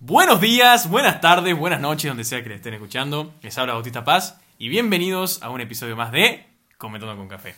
Buenos 0.00 0.40
días, 0.40 0.88
buenas 0.88 1.20
tardes, 1.20 1.56
buenas 1.56 1.80
noches, 1.80 2.10
donde 2.10 2.24
sea 2.24 2.42
que 2.42 2.48
le 2.48 2.54
estén 2.54 2.74
escuchando. 2.74 3.34
Les 3.42 3.56
habla 3.58 3.74
Bautista 3.74 4.04
Paz 4.04 4.40
y 4.58 4.68
bienvenidos 4.68 5.42
a 5.42 5.50
un 5.50 5.60
episodio 5.60 5.94
más 5.96 6.10
de 6.10 6.46
Comentando 6.78 7.16
con 7.16 7.28
Café. 7.28 7.54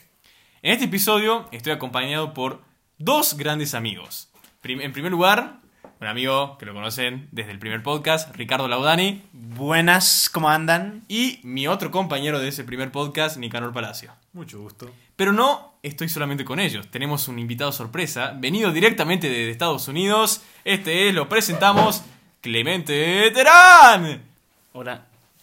En 0.62 0.72
este 0.72 0.86
episodio 0.86 1.48
estoy 1.52 1.72
acompañado 1.72 2.34
por 2.34 2.62
dos 2.98 3.36
grandes 3.36 3.74
amigos. 3.74 4.28
Prim- 4.60 4.80
en 4.80 4.92
primer 4.92 5.12
lugar, 5.12 5.58
un 6.00 6.06
amigo 6.08 6.58
que 6.58 6.66
lo 6.66 6.74
conocen 6.74 7.28
desde 7.30 7.52
el 7.52 7.60
primer 7.60 7.82
podcast, 7.84 8.34
Ricardo 8.34 8.66
Laudani, 8.66 9.22
Buenas, 9.32 10.28
¿cómo 10.28 10.48
andan? 10.48 11.02
y 11.08 11.38
mi 11.44 11.68
otro 11.68 11.92
compañero 11.92 12.40
de 12.40 12.48
ese 12.48 12.64
primer 12.64 12.90
podcast, 12.90 13.36
Nicanor 13.36 13.72
Palacio. 13.72 14.12
Mucho 14.32 14.60
gusto. 14.60 14.90
Pero 15.14 15.32
no 15.32 15.74
estoy 15.84 16.08
solamente 16.08 16.44
con 16.44 16.58
ellos. 16.58 16.90
Tenemos 16.90 17.28
un 17.28 17.38
invitado 17.38 17.70
sorpresa, 17.70 18.34
venido 18.36 18.72
directamente 18.72 19.28
de 19.28 19.48
Estados 19.50 19.86
Unidos. 19.86 20.42
Este 20.64 21.08
es, 21.08 21.14
lo 21.14 21.28
presentamos, 21.28 22.02
Clemente 22.42 23.30
Terán. 23.30 24.20
Hola. 24.72 25.02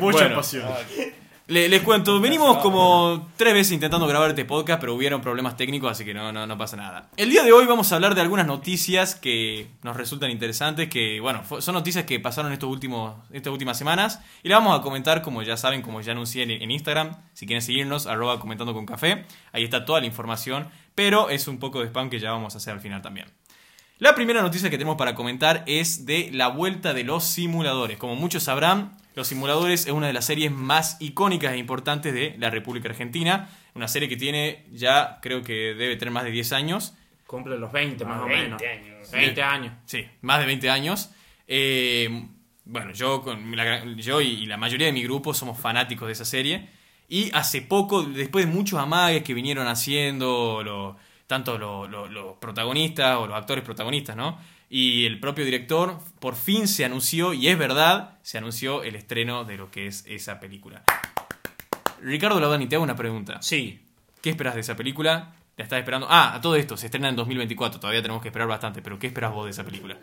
Mucha 0.00 0.18
Bueno. 0.18 0.36
pasión. 0.36 0.64
Le- 1.48 1.68
les 1.68 1.82
cuento, 1.82 2.18
venimos 2.18 2.56
como 2.58 3.28
tres 3.36 3.52
veces 3.52 3.72
intentando 3.72 4.06
grabar 4.06 4.30
este 4.30 4.46
podcast, 4.46 4.80
pero 4.80 4.94
hubieron 4.94 5.20
problemas 5.20 5.54
técnicos, 5.56 5.90
así 5.90 6.02
que 6.04 6.14
no, 6.14 6.32
no, 6.32 6.46
no 6.46 6.56
pasa 6.56 6.76
nada. 6.76 7.10
El 7.18 7.28
día 7.28 7.42
de 7.42 7.52
hoy 7.52 7.66
vamos 7.66 7.92
a 7.92 7.96
hablar 7.96 8.14
de 8.14 8.22
algunas 8.22 8.46
noticias 8.46 9.16
que 9.16 9.68
nos 9.82 9.96
resultan 9.98 10.30
interesantes, 10.30 10.88
que 10.88 11.20
bueno, 11.20 11.42
son 11.60 11.74
noticias 11.74 12.06
que 12.06 12.18
pasaron 12.18 12.50
estos 12.52 12.70
últimos, 12.70 13.16
estas 13.32 13.52
últimas 13.52 13.76
semanas, 13.76 14.20
y 14.42 14.48
las 14.48 14.60
vamos 14.60 14.78
a 14.78 14.82
comentar, 14.82 15.20
como 15.20 15.42
ya 15.42 15.58
saben, 15.58 15.82
como 15.82 16.00
ya 16.00 16.12
anuncié 16.12 16.44
en, 16.44 16.52
en 16.52 16.70
Instagram, 16.70 17.16
si 17.34 17.44
quieren 17.46 17.60
seguirnos, 17.62 18.06
arroba 18.06 18.40
comentando 18.40 18.72
con 18.72 18.86
café, 18.86 19.26
ahí 19.52 19.64
está 19.64 19.84
toda 19.84 20.00
la 20.00 20.06
información, 20.06 20.70
pero 20.94 21.28
es 21.28 21.48
un 21.48 21.58
poco 21.58 21.80
de 21.80 21.86
spam 21.88 22.08
que 22.08 22.18
ya 22.20 22.30
vamos 22.30 22.54
a 22.54 22.58
hacer 22.58 22.72
al 22.72 22.80
final 22.80 23.02
también. 23.02 23.26
La 24.00 24.14
primera 24.14 24.40
noticia 24.42 24.70
que 24.70 24.78
tenemos 24.78 24.96
para 24.96 25.14
comentar 25.14 25.62
es 25.66 26.06
de 26.06 26.30
la 26.32 26.48
vuelta 26.48 26.94
de 26.94 27.04
los 27.04 27.22
simuladores. 27.24 27.98
Como 27.98 28.16
muchos 28.16 28.42
sabrán, 28.42 28.96
Los 29.14 29.28
Simuladores 29.28 29.86
es 29.86 29.92
una 29.92 30.06
de 30.06 30.12
las 30.14 30.24
series 30.24 30.50
más 30.50 30.96
icónicas 31.00 31.52
e 31.52 31.58
importantes 31.58 32.14
de 32.14 32.34
la 32.38 32.48
República 32.48 32.88
Argentina. 32.88 33.50
Una 33.74 33.88
serie 33.88 34.08
que 34.08 34.16
tiene 34.16 34.64
ya, 34.72 35.18
creo 35.20 35.42
que 35.42 35.74
debe 35.74 35.96
tener 35.96 36.12
más 36.12 36.24
de 36.24 36.30
10 36.30 36.52
años. 36.52 36.94
Cumple 37.26 37.58
los 37.58 37.70
20 37.72 38.04
más 38.06 38.22
o 38.22 38.26
20 38.26 38.42
menos. 38.44 38.62
años. 38.62 39.10
20 39.12 39.42
años. 39.42 39.72
Sí, 39.84 40.06
más 40.22 40.40
de 40.40 40.46
20 40.46 40.70
años. 40.70 41.10
Eh, 41.46 42.26
bueno, 42.64 42.92
yo, 42.92 43.20
con 43.22 43.54
la 43.56 43.84
yo 43.96 44.20
y 44.22 44.46
la 44.46 44.56
mayoría 44.56 44.86
de 44.86 44.92
mi 44.92 45.02
grupo 45.02 45.34
somos 45.34 45.58
fanáticos 45.58 46.06
de 46.06 46.12
esa 46.12 46.24
serie. 46.24 46.68
Y 47.08 47.30
hace 47.34 47.60
poco, 47.62 48.04
después 48.04 48.46
de 48.46 48.52
muchos 48.52 48.78
amagues 48.78 49.24
que 49.24 49.34
vinieron 49.34 49.66
haciendo 49.66 50.62
lo- 50.64 50.96
tanto 51.30 51.56
lo- 51.58 51.86
lo- 51.86 52.08
los 52.08 52.36
protagonistas 52.38 53.16
o 53.18 53.26
los 53.28 53.36
actores 53.36 53.62
protagonistas, 53.62 54.16
¿no? 54.16 54.36
Y 54.68 55.06
el 55.06 55.20
propio 55.20 55.44
director, 55.44 55.98
por 56.18 56.34
fin 56.34 56.66
se 56.66 56.84
anunció, 56.84 57.32
y 57.34 57.46
es 57.46 57.56
verdad, 57.56 58.18
se 58.22 58.38
anunció 58.38 58.82
el 58.82 58.96
estreno 58.96 59.44
de 59.44 59.56
lo 59.56 59.70
que 59.70 59.86
es 59.86 60.04
esa 60.08 60.40
película. 60.40 60.82
Ricardo 62.02 62.40
Laudani, 62.40 62.66
te 62.66 62.74
hago 62.74 62.84
una 62.84 62.96
pregunta. 62.96 63.40
Sí. 63.42 63.80
¿Qué 64.22 64.30
esperas 64.30 64.54
de 64.54 64.60
esa 64.62 64.74
película? 64.76 65.32
¿La 65.56 65.64
estás 65.64 65.78
esperando? 65.78 66.06
Ah, 66.10 66.34
a 66.34 66.40
todo 66.40 66.56
esto, 66.56 66.76
se 66.76 66.86
estrena 66.86 67.08
en 67.08 67.16
2024, 67.16 67.78
todavía 67.80 68.02
tenemos 68.02 68.22
que 68.22 68.28
esperar 68.28 68.48
bastante, 68.48 68.82
pero 68.82 68.98
¿qué 68.98 69.06
esperas 69.06 69.32
vos 69.32 69.44
de 69.44 69.50
esa 69.52 69.64
película? 69.64 69.96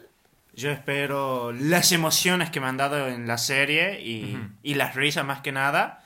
Yo 0.54 0.72
espero 0.72 1.52
las 1.52 1.92
emociones 1.92 2.50
que 2.52 2.60
me 2.62 2.68
han 2.68 2.78
dado 2.78 3.08
en 3.10 3.28
la 3.28 3.38
serie 3.38 4.02
y, 4.02 4.38
y 4.64 4.76
las 4.76 4.96
risas 4.96 5.26
más 5.26 5.42
que 5.42 5.52
nada. 5.52 6.04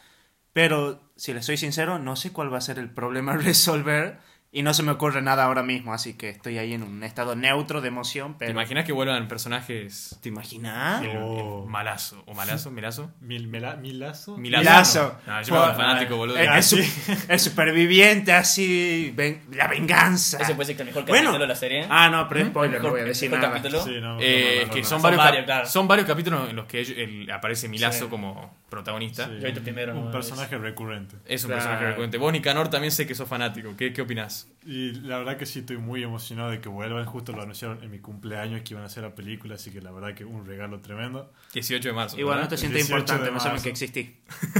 Pero, 0.54 1.02
si 1.16 1.34
les 1.34 1.46
soy 1.46 1.56
sincero, 1.58 2.00
no 2.00 2.18
sé 2.18 2.34
cuál 2.34 2.52
va 2.54 2.58
a 2.58 2.62
ser 2.62 2.78
el 2.80 2.90
problema 2.90 3.34
a 3.34 3.38
resolver. 3.38 4.20
Y 4.54 4.64
no 4.64 4.74
se 4.74 4.84
me 4.84 4.92
ocurre 4.92 5.22
nada 5.22 5.46
ahora 5.46 5.64
mismo, 5.64 5.94
así 5.94 6.16
que 6.16 6.28
estoy 6.28 6.58
ahí 6.58 6.74
en 6.74 6.84
un 6.84 7.04
estado 7.06 7.38
neutro 7.38 7.80
de 7.80 7.88
emoción. 7.88 8.34
¿Te 8.34 8.40
Pero, 8.40 8.52
imaginas 8.52 8.84
que 8.84 8.92
vuelvan 8.92 9.30
personajes 9.30 10.18
¿Te 10.22 10.28
imaginas? 10.28 11.02
el- 11.04 11.12
el 11.12 11.18
Oh. 11.22 11.66
malazo 11.70 12.22
o 12.28 12.34
malazo, 12.34 12.70
mirazo? 12.70 13.12
Mil, 13.22 13.48
mela- 13.48 13.78
milazo. 13.78 14.36
Milazo. 14.38 14.62
Milazo. 14.62 15.18
No, 15.26 15.42
yo 15.42 15.68
me 15.68 15.74
fanático, 15.74 16.18
boludo. 16.18 16.36
El, 16.38 16.50
Ah, 16.50 16.58
el 16.58 16.64
sí. 16.64 16.84
su- 16.84 17.18
el 17.30 17.40
superviviente, 17.40 18.34
así. 18.34 19.14
ven- 19.16 19.42
la 19.54 19.68
venganza. 19.68 20.38
Ese 20.42 20.54
puede 20.54 20.68
ser 20.68 20.76
que 20.76 20.82
el 20.82 20.88
mejor 20.90 21.04
Bueno. 21.06 21.24
capítulo 21.30 21.40
de 21.44 21.48
la 21.48 21.56
serie. 21.56 21.88
Ah, 21.90 22.10
no, 22.10 22.28
pero 22.28 22.46
spoiler, 22.48 22.76
El 22.76 22.82
no 22.82 22.90
mejor- 22.90 22.92
voy 22.92 23.02
a 23.02 23.06
decir 23.10 23.26
el 23.28 23.32
mejor 23.40 23.44
nada. 23.50 23.56
capítulo. 23.62 23.84
Sí, 23.86 24.02
no, 24.02 24.16
no, 24.16 24.18
Eh, 24.22 24.58
no, 24.64 24.68
no, 24.68 24.74
que 24.74 24.80
no. 24.82 24.86
son, 24.86 24.90
Son 24.98 25.02
varios, 25.02 25.18
varios, 25.24 25.40
cap- 25.40 25.46
claro. 25.46 25.66
son 25.70 25.88
varios 25.88 26.08
capítulos 26.08 26.50
en 26.50 26.56
los 26.58 26.66
que 26.66 26.80
ellos- 26.82 26.98
el- 26.98 27.32
aparece 27.32 27.70
Milazo 27.70 28.04
Sí. 28.06 28.10
como 28.10 28.54
protagonista. 28.72 29.28
Sí, 29.28 29.54
Yo 29.54 29.62
primero, 29.62 29.96
Un 29.96 30.06
no, 30.06 30.12
personaje 30.12 30.58
recurrente. 30.58 31.18
Es 31.28 31.44
un 31.44 31.50
Claro. 31.50 31.62
personaje 31.62 31.88
recurrente. 31.90 32.18
Vos, 32.18 32.32
Nicanor, 32.34 32.70
también 32.70 32.92
sé 32.92 33.06
que 33.06 33.14
sos 33.14 33.28
fanático. 33.30 33.76
¿Qué, 33.78 33.94
qué 33.94 34.02
opinás? 34.02 34.50
Y 34.66 34.94
la 34.94 35.18
verdad 35.20 35.38
que 35.38 35.46
sí 35.46 35.60
estoy 35.60 35.78
muy 35.78 36.02
emocionado 36.04 36.50
de 36.50 36.62
que 36.62 36.70
vuelvan. 36.70 37.06
Justo 37.06 37.34
lo 37.34 37.42
anunciaron 37.44 37.84
en 37.84 37.92
mi 37.92 38.00
cumpleaños 38.00 38.62
que 38.62 38.74
iban 38.74 38.84
a 38.84 38.88
hacer 38.88 39.04
la 39.04 39.14
película, 39.14 39.56
así 39.56 39.70
que 39.72 39.82
la 39.82 39.92
verdad 39.92 40.14
que 40.16 40.24
un 40.26 40.46
regalo 40.46 40.80
tremendo. 40.80 41.32
18 41.54 41.90
de 41.90 41.94
marzo. 41.94 42.18
Bueno, 42.24 42.42
no 42.42 42.48
te 42.48 42.58
sientes 42.58 42.88
18 42.88 43.00
importante, 43.02 43.32
no 43.32 43.40
saben 43.40 43.62
que 43.62 43.70
existí. 43.70 44.16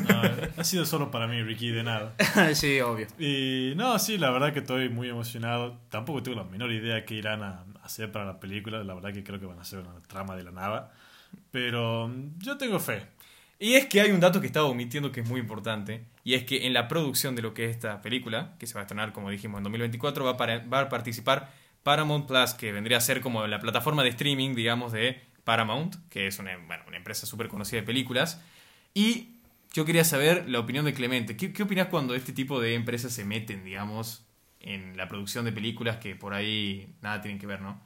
No, 0.10 0.22
ha 0.58 0.64
sido 0.64 0.86
solo 0.86 1.10
para 1.10 1.28
mí, 1.28 1.42
Ricky, 1.42 1.70
de 1.72 1.84
nada. 1.84 2.14
sí, 2.54 2.80
obvio. 2.82 3.08
Y 3.18 3.74
no, 3.78 3.98
sí, 3.98 4.18
la 4.18 4.30
verdad 4.30 4.52
que 4.54 4.60
estoy 4.60 4.90
muy 4.90 5.08
emocionado. 5.10 5.80
Tampoco 5.90 6.22
tengo 6.22 6.38
la 6.38 6.44
menor 6.44 6.72
idea 6.72 7.06
qué 7.06 7.16
irán 7.16 7.42
a 7.44 7.64
hacer 7.84 8.12
para 8.12 8.26
la 8.26 8.40
película. 8.40 8.84
La 8.84 8.94
verdad 8.94 9.14
que 9.14 9.24
creo 9.24 9.40
que 9.40 9.46
van 9.46 9.58
a 9.60 9.62
hacer 9.62 9.80
una 9.80 10.02
trama 10.08 10.36
de 10.36 10.44
la 10.44 10.52
nada. 10.52 10.92
Pero 11.52 12.08
mm, 12.10 12.40
yo 12.40 12.58
tengo 12.58 12.80
fe. 12.80 13.08
Y 13.62 13.76
es 13.76 13.86
que 13.86 14.02
hay 14.02 14.10
un 14.10 14.20
dato 14.20 14.42
que 14.42 14.48
estaba 14.48 14.66
omitiendo 14.66 15.12
que 15.12 15.20
es 15.22 15.30
muy 15.30 15.40
importante, 15.40 16.04
y 16.24 16.34
es 16.34 16.44
que 16.46 16.66
en 16.66 16.74
la 16.74 16.88
producción 16.88 17.36
de 17.36 17.44
lo 17.44 17.54
que 17.54 17.66
es 17.66 17.72
esta 17.72 18.02
película, 18.02 18.56
que 18.60 18.66
se 18.66 18.74
va 18.74 18.80
a 18.82 18.84
estrenar, 18.84 19.14
como 19.14 19.30
dijimos, 19.30 19.60
en 19.60 19.64
2024, 19.66 20.26
va 20.26 20.32
a, 20.32 20.38
para- 20.38 20.66
va 20.66 20.80
a 20.80 20.90
participar 20.90 21.54
Paramount 21.84 22.26
Plus, 22.28 22.56
que 22.56 22.72
vendría 22.72 22.98
a 22.98 23.02
ser 23.02 23.22
como 23.22 23.46
la 23.46 23.60
plataforma 23.60 24.02
de 24.04 24.10
streaming, 24.10 24.56
digamos, 24.56 24.92
de 24.94 25.22
Paramount, 25.44 25.96
que 26.10 26.26
es 26.26 26.40
una, 26.40 26.58
bueno, 26.58 26.84
una 26.88 26.98
empresa 26.98 27.28
súper 27.28 27.50
conocida 27.50 27.82
de 27.82 27.86
películas. 27.86 28.42
Y 28.96 29.36
yo 29.74 29.86
quería 29.86 30.06
saber 30.06 30.50
la 30.50 30.60
opinión 30.60 30.86
de 30.86 30.94
Clemente. 30.96 31.38
¿Qué, 31.38 31.54
qué 31.54 31.62
opinas 31.64 31.88
cuando 31.88 32.16
este 32.16 32.34
tipo 32.34 32.60
de 32.60 32.74
empresas 32.74 33.14
se 33.14 33.26
meten, 33.26 33.64
digamos, 33.64 34.26
en 34.60 34.98
la 34.98 35.08
producción 35.08 35.46
de 35.46 35.52
películas 35.52 35.98
que 35.98 36.16
por 36.16 36.34
ahí 36.34 36.96
nada 37.02 37.22
tienen 37.22 37.40
que 37.40 37.46
ver, 37.48 37.62
¿no? 37.62 37.80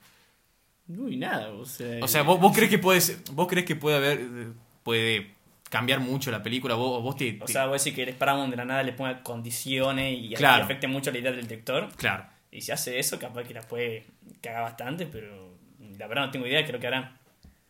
Uy, 0.87 1.17
nada. 1.17 1.49
O 1.51 1.65
sea, 1.65 2.03
O 2.03 2.07
sea, 2.07 2.21
¿vos, 2.23 2.39
vos 2.39 2.53
crees 2.55 2.69
que 2.69 2.79
puede 2.79 3.01
ser- 3.01 3.17
vos 3.33 3.47
crees 3.47 3.65
que 3.65 3.75
puede 3.75 3.97
haber 3.97 4.19
eh, 4.21 4.53
puede 4.83 5.34
cambiar 5.69 5.99
mucho 5.99 6.31
la 6.31 6.41
película? 6.43 6.75
¿Vos, 6.75 7.01
vos 7.03 7.15
te, 7.15 7.37
O 7.41 7.45
te- 7.45 7.53
sea, 7.53 7.65
vos 7.65 7.83
decís 7.83 7.95
que 7.95 8.03
eres 8.03 8.15
Paramount 8.15 8.51
de 8.51 8.57
la 8.57 8.65
nada 8.65 8.83
le 8.83 8.93
ponga 8.93 9.21
condiciones 9.23 10.17
y, 10.19 10.33
Claro. 10.35 10.63
afecte 10.63 10.87
mucho 10.87 11.11
la 11.11 11.17
idea 11.19 11.31
del 11.31 11.47
director. 11.47 11.89
claro. 11.97 12.25
Y 12.51 12.61
si 12.61 12.71
hace 12.71 12.99
eso, 12.99 13.19
capaz 13.19 13.43
que 13.43 13.53
la 13.53 13.61
puede 13.63 14.05
cagar 14.41 14.61
bastante, 14.63 15.05
pero 15.05 15.57
la 15.99 16.07
verdad 16.07 16.27
no 16.27 16.31
tengo 16.31 16.47
idea 16.47 16.59
de 16.59 16.65
qué 16.65 16.71
lo 16.71 16.79
que 16.79 16.87
harán. 16.87 17.17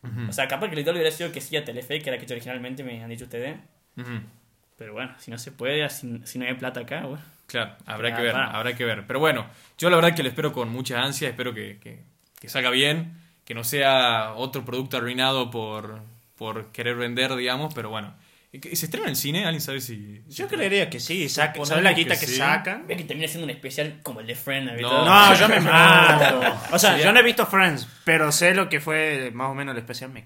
Ujú, 0.04 0.28
O 0.28 0.32
sea, 0.32 0.46
capaz 0.46 0.66
que 0.66 0.74
el 0.74 0.76
director 0.76 0.94
hubiera 0.94 1.10
sido 1.10 1.32
que 1.32 1.40
sí 1.40 1.56
a 1.56 1.64
Telefe, 1.64 2.00
que 2.00 2.08
era 2.10 2.18
que 2.24 2.32
originalmente, 2.32 2.84
me 2.84 3.02
han 3.02 3.10
dicho 3.10 3.24
ustedes. 3.24 3.56
ujú. 3.96 4.20
Pero 4.78 4.92
bueno, 4.92 5.12
si 5.18 5.30
no 5.32 5.38
se 5.38 5.50
puede, 5.52 5.88
si, 5.88 6.20
si 6.24 6.38
no 6.38 6.44
hay 6.46 6.54
plata 6.54 6.80
acá, 6.80 7.00
bueno. 7.06 7.22
Claro, 7.46 7.74
habrá 7.86 8.14
que 8.14 8.22
ver, 8.22 8.32
para. 8.32 8.50
habrá 8.50 8.76
que 8.76 8.84
ver. 8.84 9.06
Pero 9.06 9.18
bueno, 9.18 9.46
yo 9.78 9.88
la 9.90 9.96
verdad 9.96 10.14
que 10.14 10.22
lo 10.22 10.28
espero 10.28 10.52
con 10.52 10.68
mucha 10.68 11.02
ansia, 11.02 11.28
espero 11.30 11.52
que, 11.54 11.78
que, 11.80 12.00
que 12.38 12.48
salga 12.48 12.70
bien, 12.70 13.14
que 13.44 13.54
no 13.54 13.64
sea 13.64 14.34
otro 14.34 14.64
producto 14.64 14.98
arruinado 14.98 15.50
por, 15.50 16.00
por 16.36 16.70
querer 16.72 16.96
vender, 16.96 17.34
digamos, 17.36 17.74
pero 17.74 17.90
bueno. 17.90 18.14
¿Se 18.52 18.86
estrena 18.86 19.06
en 19.06 19.10
el 19.10 19.16
cine? 19.16 19.44
¿Alguien 19.44 19.60
sabe 19.60 19.80
si...? 19.82 20.22
Yo 20.28 20.48
creería 20.48 20.88
que 20.88 20.98
sí. 20.98 21.28
Saca, 21.28 21.62
¿Sabes 21.66 21.84
la 21.84 21.94
que 21.94 22.02
guita 22.04 22.18
que, 22.18 22.26
sí. 22.26 22.36
sacan? 22.36 22.86
Ve 22.86 22.96
que 22.96 23.04
termina 23.04 23.28
siendo 23.28 23.44
un 23.44 23.50
especial 23.50 24.00
como 24.02 24.20
el 24.20 24.26
de 24.26 24.34
Friend. 24.34 24.68
¿viste? 24.70 24.82
No. 24.82 25.04
No, 25.04 25.34
yo 25.34 25.48
me 25.48 25.60
mato. 25.60 26.40
O 26.72 26.78
sea, 26.78 26.90
Sería- 26.92 27.04
yo 27.06 27.12
no 27.12 27.20
he 27.20 27.22
visto 27.22 27.44
Friends, 27.46 27.86
pero 28.04 28.32
sé 28.32 28.54
lo 28.54 28.70
que 28.70 28.80
fue 28.80 29.30
más 29.34 29.50
o 29.50 29.54
menos 29.54 29.74
el 29.74 29.80
especial. 29.80 30.10
Me... 30.10 30.24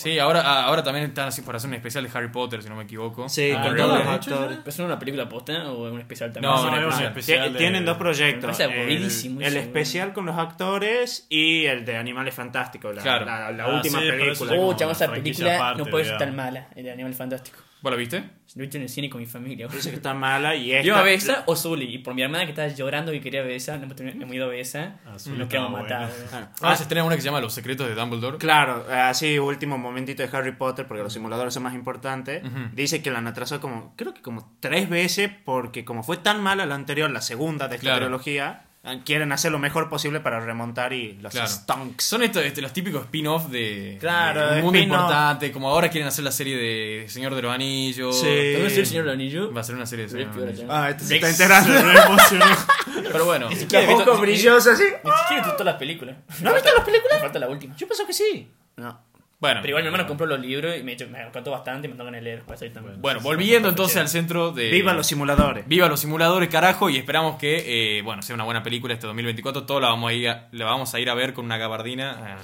Sí, 0.00 0.16
ahora, 0.20 0.42
ah, 0.44 0.64
ahora 0.66 0.82
también 0.84 1.06
están 1.06 1.26
así 1.26 1.42
por 1.42 1.56
hacer 1.56 1.66
un 1.68 1.74
especial 1.74 2.04
de 2.04 2.10
Harry 2.16 2.28
Potter, 2.28 2.62
si 2.62 2.68
no 2.68 2.76
me 2.76 2.84
equivoco. 2.84 3.28
Sí, 3.28 3.50
Ah, 3.50 3.62
con 3.62 3.76
todos 3.76 3.88
los 3.94 4.04
¿Lo 4.04 4.08
han 4.10 4.14
actores. 4.14 4.58
¿Pero 4.58 4.68
es 4.70 4.78
una 4.78 4.96
película 4.98 5.28
posta 5.28 5.72
o 5.72 5.88
es 5.88 5.92
un 5.92 5.98
especial 5.98 6.32
también? 6.32 6.52
No, 6.54 6.70
no, 6.70 6.88
es 6.90 6.96
un 6.98 7.04
especial. 7.04 7.52
Tie- 7.52 7.56
Tienen 7.58 7.82
de- 7.84 7.86
dos 7.90 7.96
proyectos. 7.98 8.60
El, 8.60 9.42
el 9.42 9.56
especial 9.56 10.12
con 10.12 10.24
los 10.26 10.36
actores 10.38 11.26
y 11.28 11.64
el 11.66 11.84
de 11.84 11.96
Animales 11.96 12.32
Fantásticos, 12.34 12.94
la, 12.94 13.02
Claro. 13.02 13.24
la- 13.26 13.50
la 13.50 13.64
Ah, 13.64 13.74
última 13.74 13.98
sí, 13.98 14.08
película. 14.08 14.52
Oh, 14.56 14.72
esa 14.72 15.10
película 15.10 15.56
aparte, 15.56 15.82
no 15.82 15.90
puede 15.90 16.04
ser 16.04 16.18
tan 16.18 16.36
mala, 16.36 16.68
el 16.76 16.84
de 16.84 16.92
Animal 16.92 17.14
Fantástico. 17.14 17.58
¿Vos 17.80 17.92
la 17.92 17.96
viste? 17.96 18.18
Lo 18.56 18.62
he 18.62 18.66
visto 18.66 18.76
en 18.76 18.82
el 18.84 18.88
cine 18.88 19.08
con 19.08 19.20
mi 19.20 19.26
familia. 19.26 19.68
Dice 19.68 19.90
que 19.90 19.96
está 19.96 20.12
mala 20.14 20.56
y 20.56 20.72
esta... 20.72 20.84
Yo 20.84 20.96
a 20.96 21.02
ver 21.02 21.12
esa 21.14 21.44
o 21.46 21.54
Zully. 21.54 21.94
Y 21.94 21.98
por 21.98 22.12
mi 22.14 22.22
hermana 22.22 22.44
que 22.44 22.50
estaba 22.50 22.66
llorando 22.68 23.12
y 23.14 23.20
quería 23.20 23.42
ver 23.42 23.52
esa, 23.52 23.76
no 23.76 23.86
hemos 23.96 24.34
ido 24.34 24.46
a 24.46 24.48
ver 24.48 24.58
esa. 24.60 24.96
Ah, 25.06 25.16
Zully 25.18 25.38
Nos 25.38 25.48
quedamos 25.48 25.72
matados. 25.72 26.10
buena. 26.10 26.30
boludo. 26.46 26.48
Ahora 26.62 26.76
se 26.76 26.82
estrena 26.82 27.04
una 27.04 27.14
que 27.14 27.20
se 27.22 27.26
llama 27.26 27.40
Los 27.40 27.52
secretos 27.54 27.86
de 27.86 27.94
Dumbledore. 27.94 28.38
Claro, 28.38 28.84
así 28.90 29.38
último 29.38 29.78
momentito 29.78 30.22
de 30.26 30.36
Harry 30.36 30.52
Potter, 30.56 30.86
porque 30.88 31.02
los 31.04 31.12
simuladores 31.12 31.54
son 31.54 31.62
más 31.62 31.74
importantes. 31.74 32.42
Ujú. 32.42 32.70
Dice 32.72 33.00
que 33.02 33.10
la 33.12 33.18
han 33.18 33.26
atrasado 33.28 33.60
como, 33.60 33.94
creo 33.96 34.12
que 34.14 34.22
como 34.22 34.56
tres 34.60 34.88
veces, 34.88 35.30
porque 35.44 35.84
como 35.84 36.02
fue 36.02 36.16
tan 36.16 36.42
mala 36.42 36.66
la 36.66 36.74
anterior, 36.74 37.08
la 37.10 37.20
segunda 37.20 37.68
de 37.68 37.76
esta 37.76 37.84
Claro. 37.84 38.06
trilogía, 38.06 38.64
quieren 39.04 39.32
hacer 39.32 39.50
lo 39.52 39.58
mejor 39.58 39.88
posible 39.88 40.20
para 40.20 40.40
remontar 40.40 40.92
y 40.92 41.14
los 41.20 41.32
Claro. 41.32 41.48
stonks. 41.48 42.04
Son 42.04 42.22
estos, 42.22 42.44
este, 42.44 42.60
los 42.62 42.72
típicos 42.72 43.02
spin-off 43.04 43.46
de, 43.48 43.96
Claro, 44.00 44.40
de 44.40 44.48
un 44.48 44.56
de 44.56 44.62
mundo 44.62 44.78
importante, 44.78 45.52
como 45.52 45.68
ahora 45.70 45.88
quieren 45.90 46.08
hacer 46.08 46.24
la 46.24 46.32
serie 46.32 46.56
de 46.56 47.08
Señor 47.08 47.34
de 47.34 47.42
los 47.42 47.52
Anillos. 47.54 48.18
Sí. 48.18 48.26
¿Te 48.26 48.52
voy 48.54 48.60
a 48.60 48.64
decir 48.64 48.80
el 48.80 48.86
señor 48.86 49.04
del 49.04 49.14
anillo? 49.14 49.52
Va 49.52 49.60
a 49.60 49.64
ser 49.64 49.74
una 49.74 49.86
serie 49.86 50.06
de 50.06 50.10
Señor 50.10 50.34
de 50.34 50.40
los 50.40 50.48
Anillos. 50.50 50.66
Ah, 50.70 50.90
este 50.90 51.04
se 51.04 51.14
está 51.16 51.28
enterando. 51.30 51.72
Pero 53.12 53.24
bueno, 53.24 53.48
Ni 53.48 53.56
siquiera 53.56 53.84
he 53.84 53.88
Los 53.88 53.96
visto- 53.98 54.12
ojos 54.12 54.24
ni- 54.26 54.32
brillosos 54.32 54.66
así. 54.74 54.82
Ni 54.84 55.10
siquiera 55.10 55.30
he 55.30 55.34
visto 55.36 55.52
todas 55.52 55.66
las 55.66 55.76
películas. 55.76 56.16
¿No 56.42 56.50
has 56.50 56.54
visto 56.56 56.70
las 56.76 56.84
películas? 56.84 57.14
Me 57.16 57.20
falta 57.20 57.38
la 57.38 57.48
última. 57.48 57.76
Yo 57.76 57.86
pienso 57.86 58.06
que 58.06 58.12
sí. 58.12 58.50
No. 58.76 59.00
Bueno. 59.40 59.60
Pero 59.60 59.68
igual 59.70 59.82
mi 59.84 59.86
hermano 59.88 60.06
compró 60.06 60.26
los 60.26 60.40
libros 60.40 60.76
y 60.76 60.82
me, 60.82 60.96
me 61.10 61.22
encantó 61.22 61.50
bastante 61.50 61.86
y 61.86 61.90
me 61.90 61.96
tocan 61.96 62.14
a 62.14 62.20
leer. 62.20 62.42
Eso 62.52 62.66
también. 62.72 63.00
Bueno, 63.00 63.20
volviendo 63.20 63.68
entonces 63.68 63.96
al 63.98 64.08
centro 64.08 64.50
de... 64.52 64.70
Viva 64.70 64.92
los 64.94 65.06
simuladores. 65.06 65.66
Viva 65.68 65.88
los 65.88 66.00
simuladores, 66.00 66.48
carajo, 66.48 66.90
y 66.90 66.96
esperamos 66.96 67.38
que, 67.38 67.98
eh, 67.98 68.02
bueno, 68.02 68.22
sea 68.22 68.34
una 68.34 68.44
buena 68.44 68.62
película 68.62 68.94
este 68.94 69.06
2024. 69.06 69.64
Todos 69.64 69.80
la 69.82 69.88
vamos 69.88 70.10
a 70.10 70.12
ir 70.14 70.28
a, 70.28 70.48
la 70.52 70.64
vamos 70.64 70.92
a, 70.94 71.00
ir 71.00 71.08
a 71.10 71.14
ver 71.14 71.32
con 71.34 71.44
una 71.44 71.56
gabardina. 71.56 72.38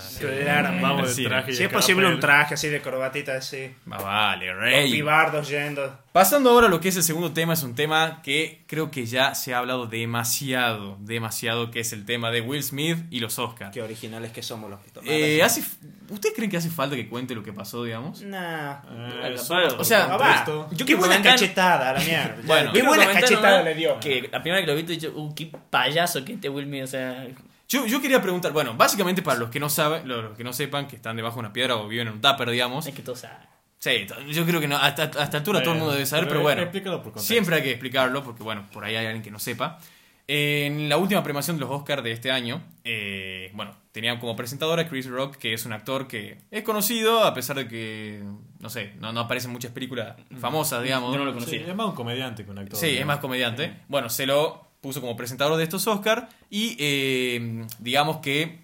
Vamos 0.81 1.11
Sí. 1.13 1.23
de 1.23 1.29
traje 1.29 1.53
Si 1.53 1.63
es 1.65 1.69
posible 1.69 2.07
un 2.07 2.21
traje 2.21 2.55
así 2.55 2.69
de 2.69 2.81
corbatita 2.81 3.37
así. 3.37 3.75
más 3.87 4.03
vale, 4.03 4.47
Con 4.49 4.61
rey. 4.61 4.93
pibardos 4.93 5.49
yendo. 5.49 6.04
Pasando 6.15 6.51
ahora 6.51 6.69
a 6.69 6.71
lo 6.71 6.79
que 6.79 6.91
es 6.91 6.97
el 6.97 7.03
segundo 7.03 7.33
tema, 7.33 7.55
es 7.55 7.65
un 7.65 7.75
tema 7.75 8.23
que 8.23 8.63
creo 8.69 8.89
que 8.93 9.05
ya 9.05 9.35
se 9.35 9.53
ha 9.53 9.59
hablado 9.59 9.89
demasiado, 9.89 10.97
demasiado, 11.01 11.73
que 11.73 11.81
es 11.81 11.93
el 11.93 12.05
tema 12.07 12.31
de 12.31 12.41
Will 12.41 12.63
Smith 12.63 12.99
y 13.11 13.19
los 13.19 13.37
Oscars. 13.41 13.73
Qué 13.73 13.83
originales 13.83 14.31
que 14.31 14.41
somos 14.41 14.71
los 14.71 14.79
Eh, 15.05 15.43
hace, 15.43 15.65
¿Ustedes 16.11 16.37
creen 16.37 16.53
que 16.53 16.57
hace 16.57 16.71
falta 16.71 16.95
que 16.95 17.09
cuente 17.09 17.35
lo 17.35 17.43
que 17.43 17.53
pasó, 17.53 17.83
digamos? 17.83 18.23
Nah. 18.23 18.75
Eh, 18.93 19.35
O 19.77 19.83
sea, 19.83 20.05
Ah, 20.13 20.17
va. 20.17 20.69
Yo 20.71 20.87
Qué 20.87 20.95
buena 20.95 21.17
comentar- 21.17 21.33
cachetada, 21.33 21.91
a 21.91 21.93
la 21.95 21.99
mierda. 21.99 22.37
Bueno. 22.47 22.73
Qué 22.73 22.83
buena 22.85 23.07
cachetada 23.13 23.63
le 23.65 23.75
dio. 23.75 23.99
Que 23.99 24.29
la 24.31 24.41
primera 24.41 24.59
vez 24.59 24.67
que 24.67 24.71
lo 24.71 24.77
vi, 24.77 24.83
he 24.83 24.97
dicho, 24.97 25.13
uh, 25.17 25.35
qué 25.35 25.51
payaso 25.69 26.25
que 26.25 26.35
este 26.35 26.49
Will 26.49 26.67
Smith, 26.67 26.85
o 26.85 26.87
sea. 26.87 27.27
Yo, 27.69 27.87
yo 27.87 28.01
quería 28.01 28.23
preguntar, 28.23 28.53
bueno, 28.53 28.75
básicamente 28.75 29.21
para 29.23 29.41
los 29.41 29.51
que 29.51 29.59
no 29.59 29.69
saben, 29.69 30.07
los 30.07 30.37
que 30.37 30.45
no 30.45 30.53
sepan, 30.53 30.87
que 30.87 30.95
están 30.95 31.17
debajo 31.17 31.35
de 31.35 31.41
una 31.41 31.53
piedra 31.53 31.75
o 31.75 31.89
viven 31.89 32.07
en 32.07 32.13
un 32.15 32.21
tupper, 32.21 32.51
digamos. 32.51 32.87
Es 32.87 32.95
que 32.95 33.03
todos 33.03 33.19
saben. 33.19 33.39
Sí, 33.85 34.07
yo 34.31 34.47
creo 34.47 34.61
que 34.63 34.67
no, 34.69 34.77
hasta, 34.79 35.03
hasta 35.03 35.25
esta 35.25 35.37
altura 35.37 35.63
todo 35.63 35.75
el 35.75 35.79
mundo 35.81 35.93
debe 35.93 36.07
saber, 36.07 36.27
pero 36.27 36.41
bueno. 36.41 36.63
Explícalo 36.63 37.03
por 37.03 37.13
contexto. 37.13 37.31
Siempre 37.33 37.57
hay 37.57 37.63
que 37.63 37.71
explicarlo, 37.73 38.25
porque 38.25 38.43
bueno, 38.43 38.67
por 38.73 38.83
ahí 38.83 38.97
hay 38.97 39.05
alguien 39.05 39.23
que 39.23 39.31
no 39.31 39.39
sepa. 39.39 39.79
En 40.27 40.89
la 40.89 40.97
última 40.97 41.23
premiación 41.23 41.59
de 41.59 41.61
los 41.61 41.71
Oscars 41.71 42.03
de 42.03 42.13
este 42.13 42.31
año, 42.31 42.63
eh, 42.83 43.51
bueno, 43.53 43.77
tenían 43.93 44.19
como 44.19 44.35
presentadora 44.37 44.81
a 44.85 44.89
Chris 44.89 45.07
Rock, 45.07 45.37
que 45.37 45.53
es 45.53 45.67
un 45.67 45.75
actor 45.75 46.09
que 46.09 46.39
es 46.51 46.63
conocido, 46.63 47.25
a 47.25 47.35
pesar 47.35 47.57
de 47.57 47.69
que, 47.69 48.23
no 48.59 48.71
sé, 48.71 48.95
no, 49.01 49.13
no 49.13 49.21
aparece 49.21 49.49
en 49.49 49.53
muchas 49.53 49.73
películas 49.73 50.17
famosas, 50.41 50.83
digamos. 50.83 51.13
Yo 51.13 51.19
no 51.19 51.27
lo 51.27 51.33
Sí, 51.33 51.39
conocí. 51.41 51.57
es 51.57 51.77
más 51.77 51.87
un 51.89 51.95
comediante 51.95 52.43
que 52.43 52.51
un 52.51 52.59
actor. 52.59 52.79
Sí, 52.79 52.97
es 52.97 53.05
más 53.05 53.19
comediante. 53.19 53.75
Bueno, 53.89 54.09
se 54.09 54.25
lo 54.25 54.67
puso 54.81 55.03
como 55.03 55.15
presentador 55.15 55.59
de 55.59 55.65
estos 55.65 55.87
Oscars 55.87 56.25
y 56.49 56.75
eh, 56.79 57.67
digamos 57.81 58.19
que, 58.21 58.64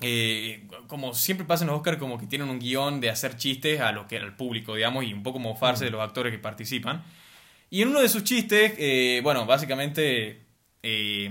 eh, 0.00 0.66
como 0.88 1.14
siempre 1.14 1.46
pasa 1.46 1.64
en 1.64 1.68
los 1.68 1.76
Oscars, 1.78 1.98
como 1.98 2.18
que 2.18 2.26
tienen 2.26 2.48
un 2.50 2.58
guion 2.58 3.00
de 3.00 3.10
hacer 3.10 3.36
chistes 3.36 3.80
a 3.80 3.92
lo 3.92 4.06
que 4.06 4.18
al 4.18 4.36
público, 4.36 4.74
digamos, 4.74 5.04
y 5.04 5.12
un 5.12 5.22
poco 5.22 5.38
mofarse 5.38 5.84
de 5.86 5.90
los 5.90 6.02
actores 6.02 6.32
que 6.32 6.38
participan. 6.38 7.02
Y 7.70 7.82
en 7.82 7.88
uno 7.88 8.00
de 8.00 8.08
sus 8.08 8.22
chistes, 8.24 8.74
eh, 8.78 9.20
bueno, 9.24 9.46
básicamente 9.46 10.42
eh, 10.82 11.30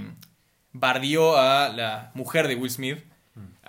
bardió 0.74 1.38
a 1.38 1.70
la 1.70 2.12
mujer 2.16 2.48
de 2.48 2.56
Will 2.56 2.72
Smith, 2.72 2.98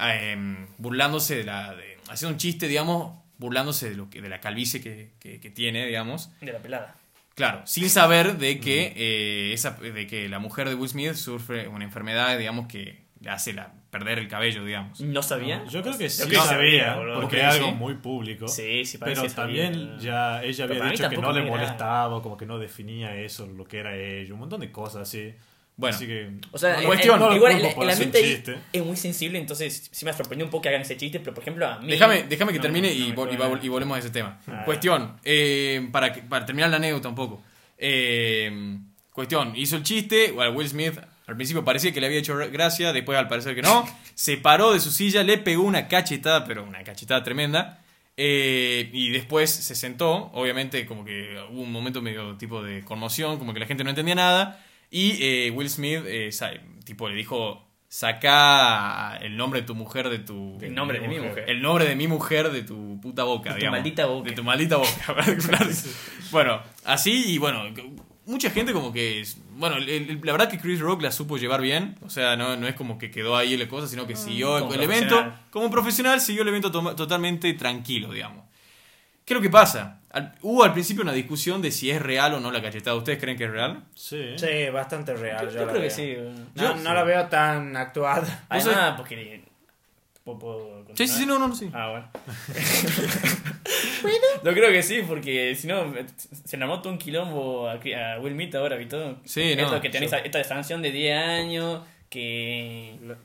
eh, 0.01 0.67
burlándose 0.79 1.37
de 1.37 1.45
la... 1.45 1.75
de- 1.75 1.97
haciendo 2.09 2.33
un 2.35 2.39
chiste, 2.39 2.69
digamos, 2.69 3.19
burlándose 3.39 3.91
de, 3.91 3.97
lo 3.97 4.09
que, 4.11 4.21
de 4.23 4.29
la 4.29 4.41
calvicie 4.41 4.81
que- 4.81 5.13
que- 5.21 5.41
que 5.41 5.51
tiene, 5.51 5.87
digamos. 5.87 6.31
De 6.41 6.53
la 6.53 6.59
pelada. 6.61 6.97
Claro, 7.35 7.63
sin 7.67 7.91
saber 7.91 8.39
de 8.39 8.61
que, 8.61 8.93
eh, 8.97 9.53
esa, 9.53 9.73
de 9.73 10.07
que 10.07 10.29
la 10.29 10.39
mujer 10.39 10.69
de 10.69 10.75
Will 10.75 10.89
Smith 10.89 11.15
sufre 11.15 11.69
una 11.69 11.85
enfermedad, 11.85 12.39
digamos, 12.39 12.67
que 12.67 13.05
le 13.21 13.31
hace 13.31 13.53
la, 13.53 13.73
perder 13.99 14.19
el 14.19 14.29
cabello, 14.29 14.65
digamos. 14.65 15.01
¿No 15.01 15.23
sabía? 15.23 15.65
Yo 15.67 15.83
creo 15.83 15.97
que 15.99 16.09
sí 16.09 16.23
creo 16.27 16.43
que 16.43 16.49
sabía, 16.49 16.95
sabía, 16.95 16.95
porque 16.97 17.15
¿Vos 17.15 17.25
es 17.25 17.31
crees, 17.31 17.55
algo 17.55 17.67
sí? 17.69 17.75
muy 17.75 17.95
público. 17.95 18.49
Sí, 18.49 18.85
sí, 18.85 18.99
parece 18.99 19.21
Pero 19.21 19.23
que 19.23 19.35
sabía. 19.35 19.65
también 19.71 19.99
ya 19.99 20.43
ella 20.43 20.65
había 20.65 20.85
dicho 20.85 21.09
que 21.09 21.17
no 21.17 21.33
le 21.33 21.41
era- 21.41 21.51
molestaba, 21.51 22.23
como 22.23 22.37
que 22.37 22.47
no 22.47 22.59
definía 22.59 23.17
eso, 23.17 23.47
lo 23.47 23.65
que 23.65 23.79
era 23.79 23.97
ella, 23.97 24.33
un 24.35 24.41
montón 24.41 24.61
de 24.61 24.71
cosas 24.73 25.03
así. 25.09 25.33
Bueno. 25.79 25.95
Así 25.95 26.07
que, 26.07 26.31
O 26.53 26.57
sea, 26.59 26.79
no, 26.81 26.87
cuestión, 26.87 27.21
no 27.21 27.37
igual 27.37 27.53
el, 27.53 27.67
el 27.67 27.91
ambiente 27.91 28.59
es 28.73 28.83
muy 28.85 28.97
sensible, 28.97 29.39
entonces 29.39 29.91
sí 29.93 30.05
me 30.07 30.13
sorprendió 30.15 30.47
un 30.47 30.51
poco 30.51 30.63
que 30.63 30.69
hagan 30.71 30.81
ese 30.81 30.97
chiste, 30.97 31.21
pero 31.21 31.35
por 31.35 31.43
ejemplo 31.43 31.67
a 31.67 31.79
mí... 31.81 31.89
Déjame, 31.91 32.23
déjame 32.23 32.53
que 32.53 32.59
no, 32.59 32.63
termine 32.63 32.89
no 32.89 32.95
y, 32.95 33.13
vol- 33.13 33.31
y, 33.33 33.37
vol- 33.37 33.59
y 33.63 33.69
volvemos 33.69 33.97
a 33.97 33.99
ese 33.99 34.09
tema. 34.09 34.39
Ah. 34.47 34.63
Cuestión, 34.65 35.17
eh, 35.23 35.87
para, 35.93 36.15
que- 36.15 36.23
para 36.23 36.47
terminar 36.47 36.71
la 36.71 36.77
anécdota 36.77 37.11
un 37.11 37.15
poco. 37.15 37.43
Eh, 37.77 38.79
cuestión, 39.13 39.53
hizo 39.55 39.77
el 39.77 39.83
chiste, 39.83 40.33
Will 40.33 40.67
Smith 40.69 40.99
al 41.27 41.35
principio 41.35 41.65
parecía 41.65 41.93
que 41.93 42.01
le 42.01 42.07
había 42.07 42.19
hecho 42.19 42.37
gracia, 42.53 42.93
después 42.93 43.19
al 43.19 43.29
parecer 43.29 43.55
que 43.55 43.63
no, 43.63 43.87
se 44.15 44.37
paró 44.37 44.73
de 44.73 44.81
su 44.81 44.91
silla, 44.91 45.23
le 45.23 45.39
pegó 45.39 45.65
una 45.65 45.89
cachetada, 45.89 46.45
pero 46.45 46.65
una 46.65 46.83
cachetada 46.85 47.23
tremenda. 47.23 47.83
eh, 48.17 48.89
y 48.93 49.11
después 49.11 49.51
se 49.51 49.75
sentó, 49.75 50.31
obviamente 50.33 50.87
como 50.87 51.05
que 51.05 51.37
hubo 51.51 51.61
un 51.63 51.73
momento 51.73 52.01
medio 52.01 52.37
tipo 52.37 52.63
de 52.63 52.83
conmoción, 52.85 53.39
como 53.39 53.53
que 53.53 53.61
la 53.61 53.67
gente 53.67 53.85
no 53.85 53.91
entendía 53.91 54.15
nada. 54.15 54.63
Y 54.91 55.19
eh, 55.21 55.51
Will 55.51 55.69
Smith, 55.69 56.03
eh, 56.07 56.31
tipo, 56.85 57.09
le 57.09 57.17
dijo, 57.17 57.67
saca 57.89 59.17
el 59.21 59.37
nombre 59.37 59.61
de 59.61 59.67
tu 59.67 59.75
mujer 59.75 60.09
de 60.09 60.19
tu... 60.19 60.59
El 60.61 60.75
nombre 60.75 61.01
de 61.01 61.09
mi 61.09 61.19
mujer. 61.19 61.45
El 61.49 61.61
nombre 61.61 61.87
de 61.87 61.97
mi 61.97 62.07
mujer 62.07 62.51
de 62.51 62.63
tu 62.63 63.01
puta 63.01 63.25
boca, 63.25 63.55
De 63.55 63.61
tu 63.61 63.71
maldita 63.71 64.07
boca. 64.07 64.31
De 64.31 64.37
tu 64.37 64.45
maldita 64.45 64.77
boca. 64.77 65.17
Bueno, 66.31 66.61
así 66.85 67.33
y 67.35 67.39
bueno, 67.39 67.63
mucha 68.27 68.51
gente 68.51 68.73
como 68.73 68.93
que... 68.93 69.21
es- 69.21 69.39
Bueno, 69.57 69.77
el- 69.77 69.89
el- 69.89 70.21
la 70.23 70.33
verdad 70.33 70.51
que 70.51 70.59
Chris 70.59 70.81
Rock 70.81 71.03
la 71.03 71.11
supo 71.13 71.39
llevar 71.39 71.61
bien. 71.63 71.97
O 72.05 72.11
sea, 72.11 72.37
no, 72.37 72.57
no 72.57 72.67
es 72.69 72.75
como 72.75 72.99
que 72.99 73.11
quedó 73.11 73.37
ahí 73.37 73.57
la 73.57 73.69
cosa, 73.69 73.87
sino 73.89 74.07
que 74.07 74.15
siguió 74.17 74.57
el, 74.59 74.63
como 74.65 74.75
el 74.75 74.83
evento. 74.83 75.33
Como 75.51 75.65
un 75.67 75.71
profesional, 75.71 76.21
siguió 76.21 76.43
el 76.43 76.49
evento 76.49 76.71
to- 76.71 76.95
totalmente 76.95 77.53
tranquilo, 77.55 78.13
digamos. 78.13 78.45
¿Qué 79.25 79.35
es 79.35 79.37
lo 79.37 79.43
que 79.43 79.51
pasa? 79.51 80.01
Al- 80.11 80.35
hubo 80.43 80.63
al 80.63 80.73
principio 80.73 81.03
una 81.03 81.13
discusión 81.13 81.61
de 81.63 81.71
si 81.73 81.91
es 81.91 82.01
real 82.01 82.35
o 82.35 82.41
no 82.41 82.51
la 82.53 82.63
cachetada. 82.63 82.97
¿Ustedes 82.97 83.19
creen 83.19 83.37
que 83.37 83.45
es 83.45 83.51
real? 83.51 83.85
sí. 83.95 84.35
Sí, 84.39 84.71
bastante 84.73 85.15
real. 85.15 85.47
Yo, 85.47 85.51
yo 85.53 85.55
yo 85.61 85.67
la 85.67 85.73
creo 85.73 85.83
que 85.89 85.89
veo. 85.89 86.35
sí. 86.35 86.73
no 86.83 86.95
la 86.95 87.03
veo 87.03 87.27
tan 87.27 87.77
actuada. 87.77 88.45
Además, 88.49 88.95
porque... 88.97 89.43
¿Puedo, 90.35 90.85
Sí, 90.95 91.07
sí, 91.07 91.19
sí, 91.21 91.27
no, 91.27 91.39
no, 91.39 91.47
no, 91.49 91.55
sí. 91.55 91.71
Ah, 91.73 91.91
bueno. 91.91 92.11
Yo 94.45 94.53
creo 94.53 94.71
que 94.71 94.83
sí, 94.83 95.03
porque 95.07 95.55
si 95.55 95.67
no, 95.69 95.93
se 96.45 96.57
le 96.57 96.65
armó 96.65 96.81
todo 96.83 96.93
un 96.93 96.99
quilombo 96.99 97.69
a, 97.69 97.75
a 97.75 98.19
Will 98.21 98.33
Smith 98.35 98.55
ahora, 98.57 98.77
¿viste? 98.77 99.17
Sí, 99.25 99.55
no, 99.57 99.63
Esto 99.63 99.81
que 99.81 99.89
tenés 99.91 100.11
yo- 100.11 100.17
esta 100.19 100.43
sanción 100.45 100.83
de 100.83 100.91
10 100.93 101.17
años, 101.17 101.83
que... 102.11 102.99
Le, 103.03 103.17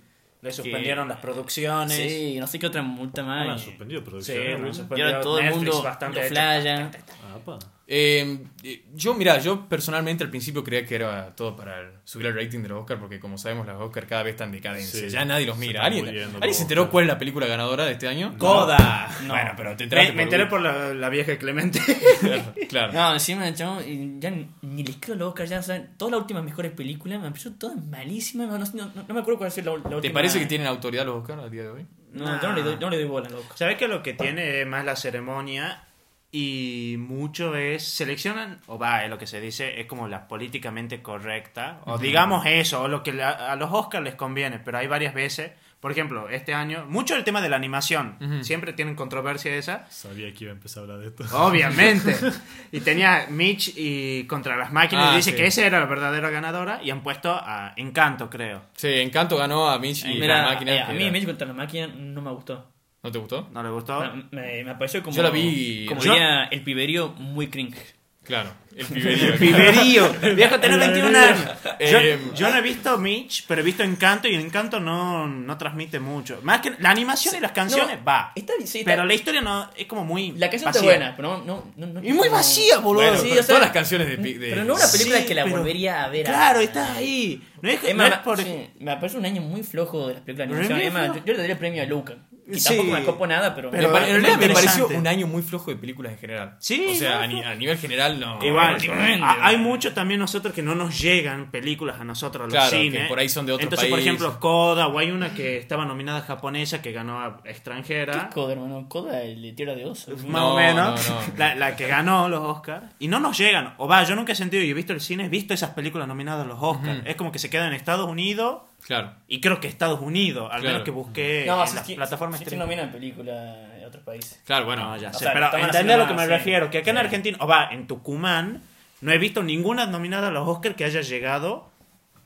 le 0.42 0.52
suspendieron 0.52 1.08
las 1.08 1.20
producciones. 1.20 1.96
Sí, 1.98 2.38
no 2.40 2.48
sé 2.48 2.58
qué 2.60 2.68
otra 2.68 2.82
multa 2.82 3.22
No 3.22 3.28
más. 3.30 3.46
la 3.48 3.54
han 3.54 3.60
suspendido 3.60 4.04
Sí, 4.22 4.34
han 4.38 4.62
¿no? 4.62 4.98
y 4.98 5.02
ahora 5.02 5.22
todo 5.22 5.40
el 5.40 5.50
mundo 5.52 5.84
bastante 5.84 6.22
flaya. 6.24 6.92
Ah, 7.24 7.38
pa. 7.46 7.60
Eh, 7.94 8.38
eh, 8.64 8.86
yo, 8.94 9.14
mira, 9.16 9.38
yo 9.40 9.68
personalmente 9.68 10.24
al 10.24 10.30
principio 10.30 10.64
creía 10.64 10.86
que 10.86 10.96
era 10.96 11.36
todo 11.36 11.58
para 11.58 11.92
subir 12.06 12.28
el 12.28 12.34
rating 12.36 12.60
de 12.60 12.70
los 12.70 12.80
Oscars, 12.80 13.02
porque 13.02 13.20
como 13.20 13.38
sabemos, 13.38 13.68
los 13.68 13.82
Oscars 13.82 14.08
cada 14.08 14.24
vez 14.24 14.32
están 14.32 14.48
en 14.48 14.54
decadencia. 14.54 14.98
Sí, 15.02 15.10
ya 15.10 15.26
nadie 15.26 15.46
los 15.46 15.58
mira. 15.58 15.84
¿Alguien, 15.84 16.06
muriendo 16.06 16.36
¿alguien 16.38 16.48
los 16.52 16.56
se 16.56 16.62
enteró 16.62 16.84
Oscars. 16.84 16.92
cuál 16.94 17.04
es 17.04 17.08
la 17.10 17.18
película 17.20 17.48
ganadora 17.48 17.84
de 17.84 17.92
este 17.92 18.08
año? 18.08 18.34
¡Coda! 18.38 19.10
No. 19.24 19.34
Bueno, 19.34 19.52
pero 19.58 19.76
te 19.76 19.88
Me, 19.88 20.14
me 20.14 20.24
enteré 20.24 20.46
por 20.46 20.62
la, 20.62 20.94
la 20.94 21.10
vieja 21.10 21.38
Clemente. 21.38 21.82
Claro, 22.22 22.54
claro. 22.70 22.94
No, 22.94 23.14
encima, 23.14 23.54
chavo, 23.54 23.82
y 23.82 24.16
ya 24.20 24.30
ni, 24.32 24.48
les 24.84 24.96
creo 24.98 25.18
los 25.18 25.28
Oscar, 25.28 25.48
ya, 25.48 25.60
o 25.60 25.64
sea, 25.64 25.86
todas 25.98 26.14
las 26.14 26.22
últimas 26.22 26.46
mejores 26.46 26.72
películas 26.72 27.20
me 27.20 27.28
pareció 27.30 27.52
todas 27.56 27.76
malísimas, 27.76 28.48
no, 28.48 28.58
no, 28.58 28.92
no- 28.96 29.04
no 29.06 29.14
me 29.14 29.20
acuerdo 29.20 29.40
cuál 29.40 29.50
es 29.50 29.58
la, 29.58 29.64
la 29.66 29.72
última. 29.74 30.00
¿Te 30.00 30.12
parece 30.12 30.40
que 30.40 30.46
tienen 30.46 30.68
autoridad 30.68 31.06
los 31.06 31.18
Oscars 31.18 31.44
al 31.44 31.52
día 31.52 31.64
de 31.64 31.70
hoy? 31.72 31.86
No, 32.14 32.42
yo 32.42 32.48
no 32.50 32.56
le 32.56 32.64
doy, 32.64 32.74
yo 32.76 32.80
no 32.82 32.90
le 32.92 32.98
doy 32.98 33.06
bola, 33.08 33.30
loco. 33.30 33.54
¿Sabes 33.56 33.76
que 33.78 33.90
lo 33.90 34.02
que 34.02 34.14
tiene 34.14 34.62
es 34.62 34.68
más 34.68 34.86
la 34.86 34.96
ceremonia 34.96 35.84
y 36.32 36.96
mucho 36.98 37.56
es 37.56 37.84
seleccionan 37.84 38.62
o 38.68 38.78
va 38.78 39.04
es 39.04 39.10
lo 39.10 39.18
que 39.18 39.28
se 39.28 39.42
dice 39.42 39.80
es 39.82 39.86
como 39.88 40.08
la 40.08 40.28
políticamente 40.30 41.02
correcta 41.02 41.82
o 41.86 41.98
digamos 41.98 42.46
eso 42.46 42.84
o 42.84 42.88
lo 42.88 43.04
que 43.04 43.12
la- 43.12 43.52
a 43.52 43.56
los 43.58 43.70
Oscars 43.72 44.04
les 44.04 44.16
conviene 44.16 44.60
pero 44.60 44.78
hay 44.78 44.88
varias 44.88 45.14
veces 45.14 45.52
por 45.82 45.92
ejemplo 45.92 46.30
este 46.30 46.54
año 46.54 46.86
mucho 46.88 47.16
el 47.18 47.26
tema 47.26 47.42
de 47.42 47.50
la 47.50 47.58
animación 47.58 48.16
siempre 48.44 48.72
tienen 48.72 48.96
controversia 48.96 49.54
esa 49.56 49.88
Sabía 49.90 50.32
que 50.34 50.46
iba 50.46 50.54
a 50.54 50.56
empezar 50.56 50.82
a 50.82 50.84
hablar 50.84 51.00
de 51.00 51.08
esto. 51.08 51.26
obviamente 51.38 52.16
y 52.72 52.80
tenía 52.80 53.26
Mitch 53.30 53.74
y 53.76 54.24
contra 54.26 54.56
las 54.56 54.72
máquinas 54.72 55.08
Ah, 55.10 55.14
y 55.14 55.18
dice 55.18 55.32
sí. 55.32 55.36
que 55.38 55.48
esa 55.48 55.66
era 55.66 55.82
la 55.82 55.86
verdadera 55.88 56.30
ganadora 56.30 56.80
y 56.82 56.92
han 56.92 57.02
puesto 57.04 57.32
a 57.34 57.74
Encanto 57.76 58.30
creo 58.30 58.62
Sí, 58.78 58.88
Encanto 58.88 59.36
ganó 59.36 59.70
a 59.70 59.78
Mitch 59.80 60.06
y 60.06 60.14
Mira, 60.20 60.44
la 60.44 60.54
máquina. 60.54 60.74
eh, 60.76 60.82
a 60.82 60.94
mí 60.94 61.12
México 61.12 61.32
contra 61.32 61.48
la 61.48 61.54
máquina 61.54 61.88
no 61.88 62.22
me 62.22 62.32
gustó. 62.32 62.71
¿No 63.04 63.12
te 63.12 63.18
gustó? 63.18 63.50
no 63.52 63.64
le 63.64 63.70
gustó 63.70 64.00
Me, 64.32 64.64
me 64.64 64.76
pareció 64.76 65.02
como. 65.02 65.16
Yo 65.16 65.24
la 65.24 65.30
vi- 65.32 65.86
Como 65.88 66.02
yo- 66.02 66.12
diría 66.14 66.44
el 66.46 66.62
piberío, 66.64 67.10
muy 67.18 67.48
cringe. 67.48 67.96
Claro, 68.24 68.52
el 68.76 68.86
piberío. 68.94 69.36
Piberío. 69.40 70.14
Viejo, 70.36 70.60
tenés 70.60 70.78
21 70.78 71.18
años. 71.18 71.40
Yo, 71.80 71.98
Eh, 71.98 72.20
yo 72.36 72.50
no 72.52 72.58
he 72.58 72.62
visto 72.62 72.96
Mitch, 73.00 73.46
pero 73.48 73.62
he 73.62 73.64
visto 73.64 73.82
Encanto 73.82 74.28
y 74.28 74.36
Encanto 74.36 74.80
no, 74.80 75.28
no 75.28 75.58
transmite 75.58 76.00
mucho. 76.00 76.40
Más 76.44 76.62
que 76.62 76.72
la 76.78 76.92
animación 76.92 77.34
y 77.36 77.40
las 77.40 77.52
canciones, 77.52 77.98
No, 77.98 78.06
va. 78.06 78.32
Está, 78.36 78.54
sí, 78.64 78.80
está- 78.82 78.92
Pero 78.92 79.06
la 79.06 79.16
historia 79.16 79.42
no 79.42 79.68
es 79.76 79.88
como 79.88 80.06
muy. 80.06 80.34
la 80.34 80.52
canción 80.52 80.72
vacía. 80.72 80.82
está 80.82 81.00
buena, 81.00 81.16
pero 81.16 81.44
no. 81.44 81.74
no, 81.76 82.04
Y 82.04 82.14
muy 82.14 82.28
no- 82.28 82.34
vacía, 82.36 82.78
boludo. 82.78 83.02
Bueno, 83.06 83.18
Sí, 83.18 83.30
pero 83.30 83.40
o 83.42 83.44
sea, 83.44 83.48
todas 83.48 83.62
las 83.64 83.72
canciones 83.72 84.08
de, 84.08 84.18
pi- 84.20 84.34
de- 84.36 84.50
Pero 84.52 84.66
no 84.66 84.76
una 84.76 84.92
película 84.92 85.18
Sí, 85.18 85.26
que 85.26 85.34
la 85.36 85.44
pero- 85.46 85.58
volvería 85.58 86.04
a 86.04 86.10
ver. 86.10 86.26
Claro, 86.28 86.60
a- 86.60 86.64
está 86.64 86.94
ahí. 86.94 87.42
No 87.64 87.70
es, 87.72 87.96
más, 87.96 88.12
es 88.12 88.18
por. 88.20 88.38
sí, 88.38 88.70
me 88.80 88.96
parece 88.98 89.18
un 89.18 89.26
año 89.26 89.42
muy 89.42 89.64
flojo 89.64 90.08
de 90.08 90.14
las 90.14 90.24
películas 90.24 90.48
de 90.48 90.54
animación. 90.54 90.78
muy 90.78 90.88
Es 90.88 90.94
más, 90.94 91.06
flojo. 91.06 91.20
yo, 91.22 91.26
yo 91.26 91.34
le 91.34 91.40
daría 91.40 91.54
el 91.54 91.60
premio 91.60 91.82
a 91.82 91.86
Luca. 91.88 92.18
Que 92.52 92.60
Sí. 92.60 92.68
tampoco 92.76 92.92
me 92.92 93.04
copo 93.04 93.28
nada, 93.28 93.56
pero. 93.56 93.72
Pero 93.72 93.88
Me 93.88 93.94
pare- 93.94 94.12
en 94.12 94.22
realidad 94.24 94.48
me 94.48 94.54
pareció 94.54 94.88
un 94.88 95.08
año 95.08 95.28
muy 95.28 95.42
flojo 95.42 95.72
de 95.72 95.78
películas 95.78 96.12
en 96.14 96.20
general. 96.20 96.56
Sí, 96.60 96.86
O 96.92 96.96
sea, 96.96 97.16
no, 97.16 97.20
a, 97.22 97.28
ni- 97.28 97.44
a 97.44 97.56
nivel 97.56 97.78
general 97.78 98.20
no. 98.20 98.40
Igual, 98.44 98.76
a- 99.24 99.48
hay 99.48 99.56
bueno. 99.56 99.70
mucho 99.70 99.94
también 99.94 100.20
nosotros 100.20 100.54
que 100.54 100.62
no 100.62 100.76
nos 100.76 101.00
llegan 101.00 101.50
películas 101.52 102.00
a 102.00 102.04
nosotros, 102.04 102.42
a 102.42 102.46
los 102.46 102.54
Claro, 102.54 102.72
que 102.72 102.78
cines. 102.84 103.08
por 103.08 103.20
ahí 103.20 103.30
son 103.30 103.46
de 103.46 103.54
otro 103.54 103.64
Entonces, 103.64 103.88
por 103.90 103.98
país. 103.98 104.06
ejemplo, 104.08 104.40
Coda, 104.40 104.88
o 104.88 105.00
hay 105.00 105.12
una 105.12 105.34
que 105.34 105.58
estaba 105.58 105.86
nominada 105.86 106.22
japonesa 106.22 106.82
que 106.82 106.92
ganó 106.92 107.20
a 107.22 107.40
extranjera. 107.46 108.28
¿Qué 108.30 108.34
Coda, 108.36 108.54
hermano? 108.54 108.86
Coda, 108.90 109.22
el 109.24 109.42
de 109.42 109.54
Tierra 109.54 109.76
de 109.76 109.86
Oso. 109.86 110.12
Más 110.12 110.24
No, 110.26 110.54
o 110.54 110.58
menos. 110.58 111.10
no, 111.10 111.16
no. 111.16 111.22
La, 111.38 111.56
la 111.56 111.76
que 111.76 111.88
ganó 111.88 112.28
los 112.28 112.42
Oscars. 112.42 112.86
Y 113.00 113.08
no 113.08 113.20
nos 113.20 113.38
llegan. 113.38 113.74
O 113.78 113.88
va, 113.88 114.04
yo 114.04 114.16
nunca 114.16 114.34
he 114.34 114.36
sentido, 114.36 114.64
y 114.64 114.70
he 114.70 114.74
visto 114.74 114.94
el 114.94 115.00
cine, 115.02 115.26
he 115.26 115.30
visto 115.30 115.54
esas 115.54 115.70
películas 115.72 116.08
nominadas 116.08 116.46
a 116.46 116.48
los 116.48 116.58
Oscars. 116.62 117.00
Ujú. 117.00 117.08
Es 117.10 117.16
como 117.16 117.32
que 117.32 117.40
se 117.40 117.50
quedan 117.50 117.68
en 117.70 117.74
Estados 117.74 118.10
Unidos. 118.10 118.62
Claro. 118.86 119.14
Y 119.28 119.40
creo 119.42 119.60
que 119.60 119.68
Estados 119.68 120.02
Unidos, 120.02 120.46
al 120.52 120.62
Claro. 120.62 120.74
menos 120.74 120.84
que 120.86 120.92
busqué 120.92 121.44
No, 121.48 121.54
en 121.66 121.76
las 121.76 121.86
sí, 121.86 121.96
plataformas 121.96 122.40
sí, 122.40 122.44
streaming. 122.44 122.66
nominan 122.66 122.92
películas 122.92 123.70
de 123.80 123.86
otros 123.86 124.04
países. 124.04 124.42
Claro, 124.46 124.66
bueno. 124.66 124.84
No, 124.90 124.98
ya 124.98 125.14
sé, 125.14 125.20
sea, 125.26 125.34
pero 125.34 125.56
entendés 125.58 125.96
a 125.96 126.00
lo 126.00 126.08
que 126.08 126.14
me 126.14 126.24
sí. 126.24 126.30
refiero, 126.30 126.70
que 126.70 126.80
acá 126.80 126.92
en. 126.92 126.98
Argentina, 126.98 127.38
o 127.42 127.48
va, 127.48 127.70
en 127.72 127.88
Tucumán, 127.88 128.62
no 129.02 129.12
he 129.12 129.18
visto 129.18 129.44
ninguna 129.44 129.86
nominada 129.86 130.28
a 130.28 130.32
los 130.32 130.48
Oscars 130.48 130.76
que 130.76 130.84
haya 130.86 131.02
llegado 131.02 131.70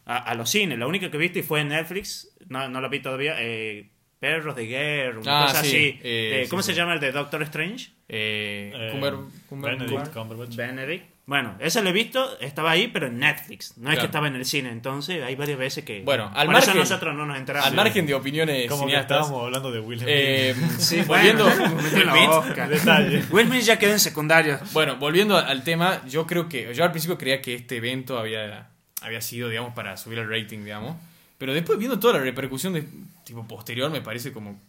a, 0.06 0.18
a 0.18 0.34
los 0.36 0.50
cines. 0.50 0.78
La 0.80 0.88
única 0.88 1.10
que 1.12 1.18
he 1.18 1.20
visto 1.20 1.40
y 1.40 1.44
fue 1.44 1.62
en 1.62 1.70
Netflix, 1.70 2.30
no, 2.48 2.68
no 2.70 2.82
la 2.82 2.88
vi 2.88 3.00
todavía, 3.02 3.36
eh, 3.40 3.90
Perros 4.20 4.56
de 4.56 4.66
Guerra, 4.66 5.20
una 5.20 5.44
Ah, 5.44 5.48
cosa 5.48 5.62
sí, 5.62 5.68
así. 5.68 5.78
eh, 6.04 6.44
Eh, 6.44 6.48
¿Cómo 6.50 6.62
sí, 6.62 6.68
se 6.68 6.72
sí. 6.74 6.78
llama 6.78 6.94
el 6.94 7.00
de 7.00 7.12
Doctor 7.12 7.42
Strange? 7.44 7.92
Eh, 8.08 8.72
Eh, 8.74 8.90
Cumber, 8.92 9.14
Cumber- 9.50 9.78
Benedict 9.78 10.14
Cumberbatch. 10.14 10.56
Benedict. 10.56 11.15
Bueno, 11.27 11.55
ese 11.60 11.82
lo 11.82 11.89
he 11.89 11.91
visto, 11.91 12.38
estaba 12.39 12.70
ahí, 12.70 12.88
pero 12.88 13.08
en 13.08 13.17
Netflix. 13.17 13.75
No 13.77 13.91
es 13.91 13.98
que 13.98 14.05
estaba 14.05 14.27
en 14.27 14.36
el 14.36 14.46
cine, 14.46 14.70
entonces 14.70 15.24
hay 15.24 15.36
varias 15.36 15.58
veces 15.58 15.84
que... 15.84 16.03
Bueno, 16.03 16.29
al 16.36 16.46
Por 16.46 16.55
eso 16.55 16.67
margen- 16.67 16.77
nosotros 16.82 17.15
no 17.15 17.25
nos 17.25 17.38
enteramos. 17.39 17.67
Al 17.67 17.75
margen 17.75 18.05
de 18.05 18.13
opiniones 18.13 18.70
Como 18.70 18.86
que 18.86 18.96
estábamos 18.96 19.41
hablando 19.44 19.72
de 19.72 19.79
Will 19.79 19.98
Smith. 20.00 20.10
eh, 20.12 20.55
Sí, 20.77 21.01
volviendo, 21.01 21.46
bueno. 21.50 22.44
Will 23.32 23.48
Smith 23.48 23.62
ya 23.63 23.79
quedó 23.79 23.94
en 23.94 24.00
secundario. 24.00 24.60
bueno, 24.74 24.98
volviendo 24.98 25.36
al 25.36 25.63
tema, 25.63 26.01
yo 26.08 26.27
creo 26.27 26.48
que. 26.48 26.74
Yo 26.75 26.84
al 26.84 26.91
principio 26.91 27.17
creía 27.17 27.41
que 27.41 27.55
este 27.55 27.77
evento 27.77 28.20
había, 28.20 28.70
había 29.01 29.22
sido, 29.22 29.50
digamos, 29.50 29.74
para 29.74 29.98
subir 29.98 30.20
el 30.20 30.29
rating, 30.29 30.60
digamos. 30.63 30.96
Pero 31.39 31.53
después, 31.55 31.79
viendo 31.79 32.00
toda 32.00 32.13
la 32.13 32.20
repercusión 32.20 32.74
de 32.74 32.86
tipo 33.24 33.48
posterior, 33.48 33.89
me 33.89 34.01
parece 34.01 34.32
como. 34.32 34.60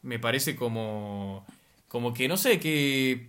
Me 0.00 0.18
parece 0.18 0.56
como. 0.56 1.46
Como 1.88 2.14
que, 2.14 2.26
no 2.26 2.36
sé, 2.38 2.58
que. 2.58 3.28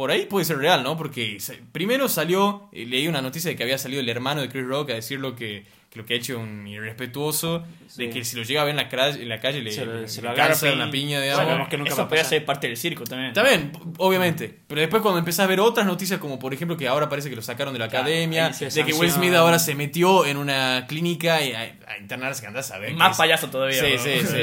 Por 0.00 0.10
ahí 0.10 0.24
puede 0.24 0.46
ser 0.46 0.56
real, 0.56 0.82
¿no? 0.82 0.96
Porque 0.96 1.36
primero 1.72 2.08
salió, 2.08 2.70
eh, 2.72 2.86
leí 2.86 3.06
una 3.06 3.20
noticia 3.20 3.50
de 3.50 3.56
que 3.56 3.64
había 3.64 3.76
salido 3.76 4.00
el 4.00 4.08
hermano 4.08 4.40
de 4.40 4.48
Chris 4.48 4.64
Rock 4.64 4.92
a 4.92 4.94
decir 4.94 5.20
lo 5.20 5.36
que, 5.36 5.66
que 5.90 5.98
lo 5.98 6.06
que 6.06 6.14
ha 6.14 6.16
hecho 6.16 6.38
un 6.38 6.66
irrespetuoso, 6.66 7.64
de 7.96 8.08
que 8.08 8.24
si 8.24 8.34
lo 8.38 8.42
llega 8.42 8.62
a 8.62 8.64
ver 8.64 8.70
en 8.70 8.76
la, 8.78 8.88
cra- 8.88 9.14
en 9.14 9.28
la 9.28 9.40
calle 9.40 9.60
le, 9.60 9.72
Se 9.72 9.84
lo- 9.84 10.00
le- 10.00 10.08
se 10.08 10.22
lo 10.22 10.30
una 10.32 10.90
piña, 10.90 11.20
digamos. 11.20 11.44
Sabemos 11.44 11.68
que 11.68 11.76
nunca 11.76 11.92
Eso 11.92 12.00
a 12.00 12.08
puede 12.08 12.22
pasar. 12.22 12.30
ser 12.38 12.44
parte 12.46 12.68
del 12.68 12.78
circo 12.78 13.04
también. 13.04 13.34
También, 13.34 13.72
obviamente. 13.98 14.58
Pero 14.68 14.80
después 14.80 15.02
cuando 15.02 15.18
empezás 15.18 15.44
a 15.44 15.48
ver 15.48 15.60
otras 15.60 15.84
noticias, 15.84 16.18
como 16.18 16.38
por 16.38 16.54
ejemplo 16.54 16.78
que 16.78 16.88
ahora 16.88 17.10
parece 17.10 17.28
que 17.28 17.36
lo 17.36 17.42
sacaron 17.42 17.74
de 17.74 17.80
la 17.80 17.88
Claro, 17.88 18.04
academia, 18.06 18.48
de 18.48 18.84
que 18.86 18.94
Will. 18.94 19.10
Smith 19.10 19.34
ahora 19.34 19.58
se 19.58 19.74
metió 19.74 20.24
en 20.24 20.38
una 20.38 20.86
clínica 20.88 21.42
y 21.42 21.52
a, 21.52 21.60
a 21.86 21.98
internarse, 21.98 22.40
que 22.40 22.46
andás 22.46 22.70
a 22.70 22.78
ver. 22.78 22.94
Más 22.94 23.10
es- 23.12 23.18
payaso 23.18 23.50
todavía. 23.50 23.84
Sí, 23.84 23.92
¿no? 23.96 24.02
sí, 24.02 24.26
sí. 24.26 24.42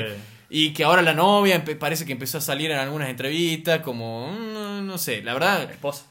Y 0.50 0.74
que 0.74 0.84
ahora 0.86 1.02
la 1.02 1.14
novia 1.14 1.64
parece 1.80 2.06
que 2.06 2.14
empezó 2.14 2.38
a 2.38 2.42
salir 2.42 2.72
en 2.72 2.78
algunas 2.78 3.10
entrevistas, 3.10 3.82
como. 3.82 4.32
mm, 4.32 4.86
No 4.86 4.98
sé, 4.98 5.22
la 5.22 5.34
verdad. 5.34 5.70
Esposa. 5.72 6.06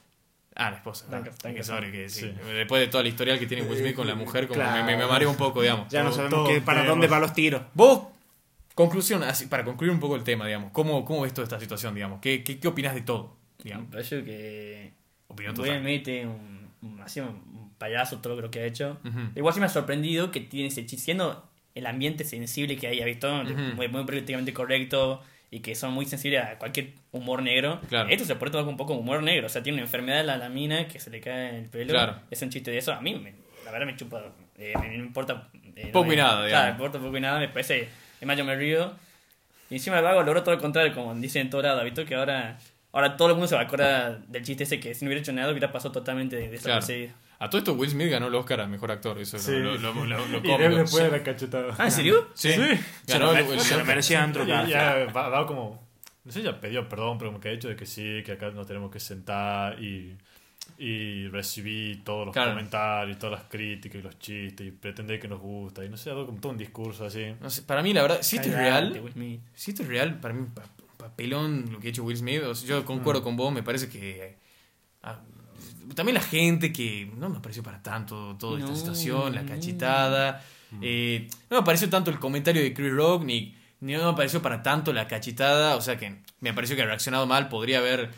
Ah, 0.55 0.71
la 0.71 0.76
esposa. 0.78 1.07
Tranca- 1.09 1.31
ah, 1.33 1.38
tranca- 1.38 1.57
que 1.59 1.64
sorry, 1.64 1.93
que 1.93 2.09
sí. 2.09 2.21
sí. 2.21 2.33
Después 2.55 2.81
de 2.81 2.88
toda 2.88 3.02
la 3.02 3.09
historial 3.11 3.38
que 3.38 3.47
tiene 3.47 3.62
Will 3.64 3.78
Smith 3.78 3.95
con 3.95 4.07
la 4.07 4.14
mujer, 4.14 4.47
como 4.49 4.61
Claro. 4.61 4.85
me, 4.85 4.93
me, 4.93 4.97
me 5.02 5.07
mareo 5.07 5.28
un 5.31 5.37
poco, 5.37 5.61
digamos. 5.62 5.88
Ya 5.90 6.02
no 6.02 6.11
sabemos 6.12 6.31
todo 6.45 6.49
qué- 6.49 6.61
para 6.62 6.85
dónde 6.85 7.07
van 7.09 7.21
los 7.21 7.33
tiros. 7.35 7.62
Vos, 7.75 8.09
conclusión, 8.75 9.23
así, 9.23 9.47
para 9.47 9.64
concluir 9.64 9.93
un 9.93 10.00
poco 10.00 10.16
el 10.16 10.25
tema, 10.25 10.47
digamos, 10.47 10.71
¿cómo, 10.73 11.05
cómo 11.05 11.23
ves 11.23 11.33
toda 11.35 11.45
esta 11.45 11.61
situación, 11.61 11.95
digamos? 11.95 12.21
¿Qué, 12.21 12.43
qué, 12.43 12.59
qué 12.59 12.69
opinas 12.69 12.95
de 12.95 13.02
todo? 13.02 13.37
Me 13.59 13.64
Digamos, 13.64 13.88
parece 13.90 14.23
que. 14.25 14.93
opinión 15.28 15.55
Will 15.59 15.66
total. 15.66 15.81
Smith 15.83 16.09
es 16.09 16.26
un, 16.26 16.71
un- 16.83 17.00
así 17.00 17.21
un, 17.21 17.73
payaso 17.78 18.19
todo 18.19 18.40
lo 18.40 18.50
que 18.50 18.61
ha 18.61 18.64
hecho. 18.64 18.99
Ujú. 19.05 19.19
Igual 19.35 19.52
sí 19.55 19.61
me 19.61 19.66
ha 19.66 19.71
sorprendido 19.71 20.31
que 20.31 20.40
tiene 20.40 20.69
ese 20.69 20.87
chiste, 20.87 21.05
siendo 21.05 21.47
el 21.76 21.87
ambiente 21.87 22.25
sensible 22.25 22.76
que 22.76 22.88
haya 22.88 23.04
visto, 23.04 23.33
muy, 23.76 23.87
muy 23.88 24.04
políticamente 24.04 24.52
correcto 24.52 25.23
y 25.50 25.61
que 25.61 25.75
son 25.76 25.92
muy 25.92 26.06
sensibles 26.06 26.42
a 26.42 26.59
cualquier 26.59 26.95
humor 27.12 27.40
negro. 27.42 27.80
Claro. 27.88 28.09
Esto 28.09 28.25
se 28.25 28.35
puede 28.35 28.50
tomar 28.50 28.66
un 28.66 28.76
poco 28.76 28.95
humor 28.95 29.23
negro, 29.23 29.47
o 29.47 29.49
sea, 29.49 29.62
tiene 29.62 29.76
una 29.76 29.85
enfermedad 29.85 30.18
de 30.18 30.25
la 30.25 30.37
lamina 30.38 30.88
que 30.88 30.99
se 30.99 31.11
le 31.11 31.21
cae 31.21 31.50
en 31.50 31.54
el 31.54 31.64
pelo. 31.68 31.92
Claro. 31.92 32.16
Es 32.30 32.42
un 32.42 32.50
chiste 32.50 32.71
de 32.73 32.78
eso. 32.78 32.92
A 32.92 33.00
mí, 33.00 33.14
me- 33.14 33.35
la 33.64 33.71
verdad, 33.71 33.87
me 33.87 33.95
chupa. 33.97 34.23
eh, 34.59 34.73
me, 34.80 34.88
me 34.88 34.97
importa. 34.97 35.49
eh, 35.76 35.85
no 35.87 35.92
Poco 35.92 36.06
me- 36.06 36.14
y 36.14 36.16
nada, 36.16 36.49
Claro, 36.49 36.64
me 36.66 36.71
importa 36.73 36.99
poco 36.99 37.16
y 37.16 37.21
nada. 37.21 37.38
Me 37.38 37.49
parece. 37.49 37.88
Es 38.21 38.26
más, 38.26 38.37
yo 38.37 38.45
me 38.45 38.56
río. 38.56 38.92
Y 39.71 39.75
encima 39.75 39.99
el 39.99 40.04
vago 40.04 40.23
logró 40.23 40.42
todo 40.42 40.54
lo 40.54 40.61
contrario, 40.61 40.95
como 40.95 41.14
dicen 41.16 41.42
en 41.42 41.50
todo 41.50 41.62
lado. 41.62 41.85
¿Visto? 41.85 42.04
Que 42.04 42.14
ahora. 42.14 42.59
Ahora 42.92 43.16
todo 43.18 43.28
el 43.28 43.35
mundo 43.35 43.47
se 43.49 43.54
va 43.54 43.61
a 43.61 43.64
acordar 43.64 44.21
del 44.26 44.42
chiste 44.42 44.62
ese 44.64 44.80
que 44.80 44.95
si 44.95 45.04
no 45.04 45.09
hubiera 45.11 45.21
hecho 45.21 45.33
nada 45.33 45.50
hubiera 45.50 45.71
pasado 45.71 45.92
totalmente 45.92 46.37
Claro. 46.62 46.80
A 47.38 47.50
todo 47.50 47.59
esto 47.59 47.75
Will 47.75 47.90
Smith 47.90 48.11
ganó 48.11 48.28
el 48.28 48.35
Oscar 48.35 48.61
a 48.62 48.66
Mejor 48.66 48.90
Actor, 48.93 49.19
eso 49.21 49.37
es 49.37 49.43
Sí. 49.43 49.52
lo, 49.52 49.76
lo, 49.76 49.93
lo, 49.93 50.05
lo- 50.07 50.26
lo 50.26 50.38
Y 50.43 50.43
cómico. 50.43 50.99
de 50.99 51.11
la 51.11 51.23
cachetada. 51.23 51.75
Ah, 51.78 51.85
¿en 51.85 51.90
serio? 51.93 52.28
Sí, 52.35 52.52
Sí. 52.52 52.61
Se 53.07 53.12
ganó 53.19 53.33
el- 53.37 53.61
se 53.61 53.76
lo 53.76 53.85
merecía 53.85 54.23
Andrew 54.23 54.47
Ya, 54.47 54.62
Garfield. 54.62 55.07
ya 55.07 55.12
va, 55.12 55.28
va 55.28 55.47
como. 55.47 55.87
No 56.25 56.33
sé, 56.33 56.43
ya 56.43 56.61
pidió 56.61 56.88
perdón, 56.88 57.19
pero 57.19 57.31
como 57.31 57.40
que 57.40 57.49
ha 57.50 57.52
dicho 57.52 57.69
de 57.69 57.76
que 57.76 57.87
sí, 57.87 58.23
que 58.25 58.33
acá 58.33 58.50
nos 58.50 58.66
tenemos 58.66 58.90
que 58.90 58.99
sentar 58.99 59.81
y, 59.81 60.16
y 60.78 61.28
recibir 61.28 62.02
todos 62.02 62.26
los 62.26 62.33
Claro. 62.33 62.50
comentarios, 62.52 63.19
todas 63.19 63.38
las 63.40 63.49
críticas 63.49 64.00
y 64.00 64.02
los 64.02 64.19
chistes 64.19 64.66
y 64.66 64.71
pretender 64.73 65.21
que 65.21 65.28
nos 65.28 65.40
gusta. 65.40 65.85
Y 65.85 65.88
no 65.88 65.97
sé, 65.97 66.11
ha 66.11 66.14
dado 66.14 66.26
como 66.26 66.40
todo 66.40 66.52
un 66.52 66.59
discurso 66.59 67.05
así. 67.07 67.35
no 67.40 67.49
sé, 67.50 67.62
para 67.62 67.83
mí, 67.83 67.93
la 67.93 68.02
verdad, 68.02 68.19
si 68.23 68.37
esto 68.37 68.49
es 68.49 68.55
real, 68.57 69.00
si 69.55 69.71
esto 69.71 69.83
es 69.83 69.88
real, 69.88 70.19
para 70.21 70.35
mí 70.35 70.40
un 70.40 70.52
papelón 70.97 71.66
lo 71.71 71.78
que 71.78 71.88
ha 71.88 71.90
hecho 71.90 72.02
Will 72.02 72.16
Smith. 72.16 72.43
o 72.43 72.55
sea, 72.55 72.69
yo 72.69 72.85
concuerdo 72.85 73.23
con 73.23 73.37
vos, 73.37 73.52
me 73.52 73.62
parece 73.62 73.88
que. 73.88 74.37
ah, 75.02 75.21
también 75.95 76.14
la 76.14 76.23
gente 76.23 76.73
que 76.73 77.11
no 77.16 77.28
me 77.28 77.40
pareció 77.40 77.62
para 77.62 77.83
tanto 77.83 78.37
toda 78.38 78.59
esta 78.61 78.75
situación, 78.75 79.35
la 79.35 79.45
cachetada. 79.45 80.45
eh, 80.83 81.28
no 81.50 81.59
me 81.59 81.62
pareció 81.64 81.88
tanto 81.88 82.11
el 82.11 82.19
comentario 82.19 82.62
de 82.62 82.75
Chris 82.75 82.93
Rock, 82.93 83.25
ni, 83.25 83.55
ni 83.81 83.93
no 83.95 84.11
me 84.12 84.16
pareció 84.16 84.43
para 84.43 84.62
tanto 84.62 84.93
la 84.93 85.07
cachetada. 85.07 85.76
O 85.76 85.81
sea 85.81 85.97
que 85.97 86.16
me 86.40 86.52
pareció 86.52 86.76
que 86.76 86.83
ha 86.83 86.87
reaccionado 86.87 87.26
mal. 87.26 87.49
Podría 87.49 87.78
haber 87.78 88.11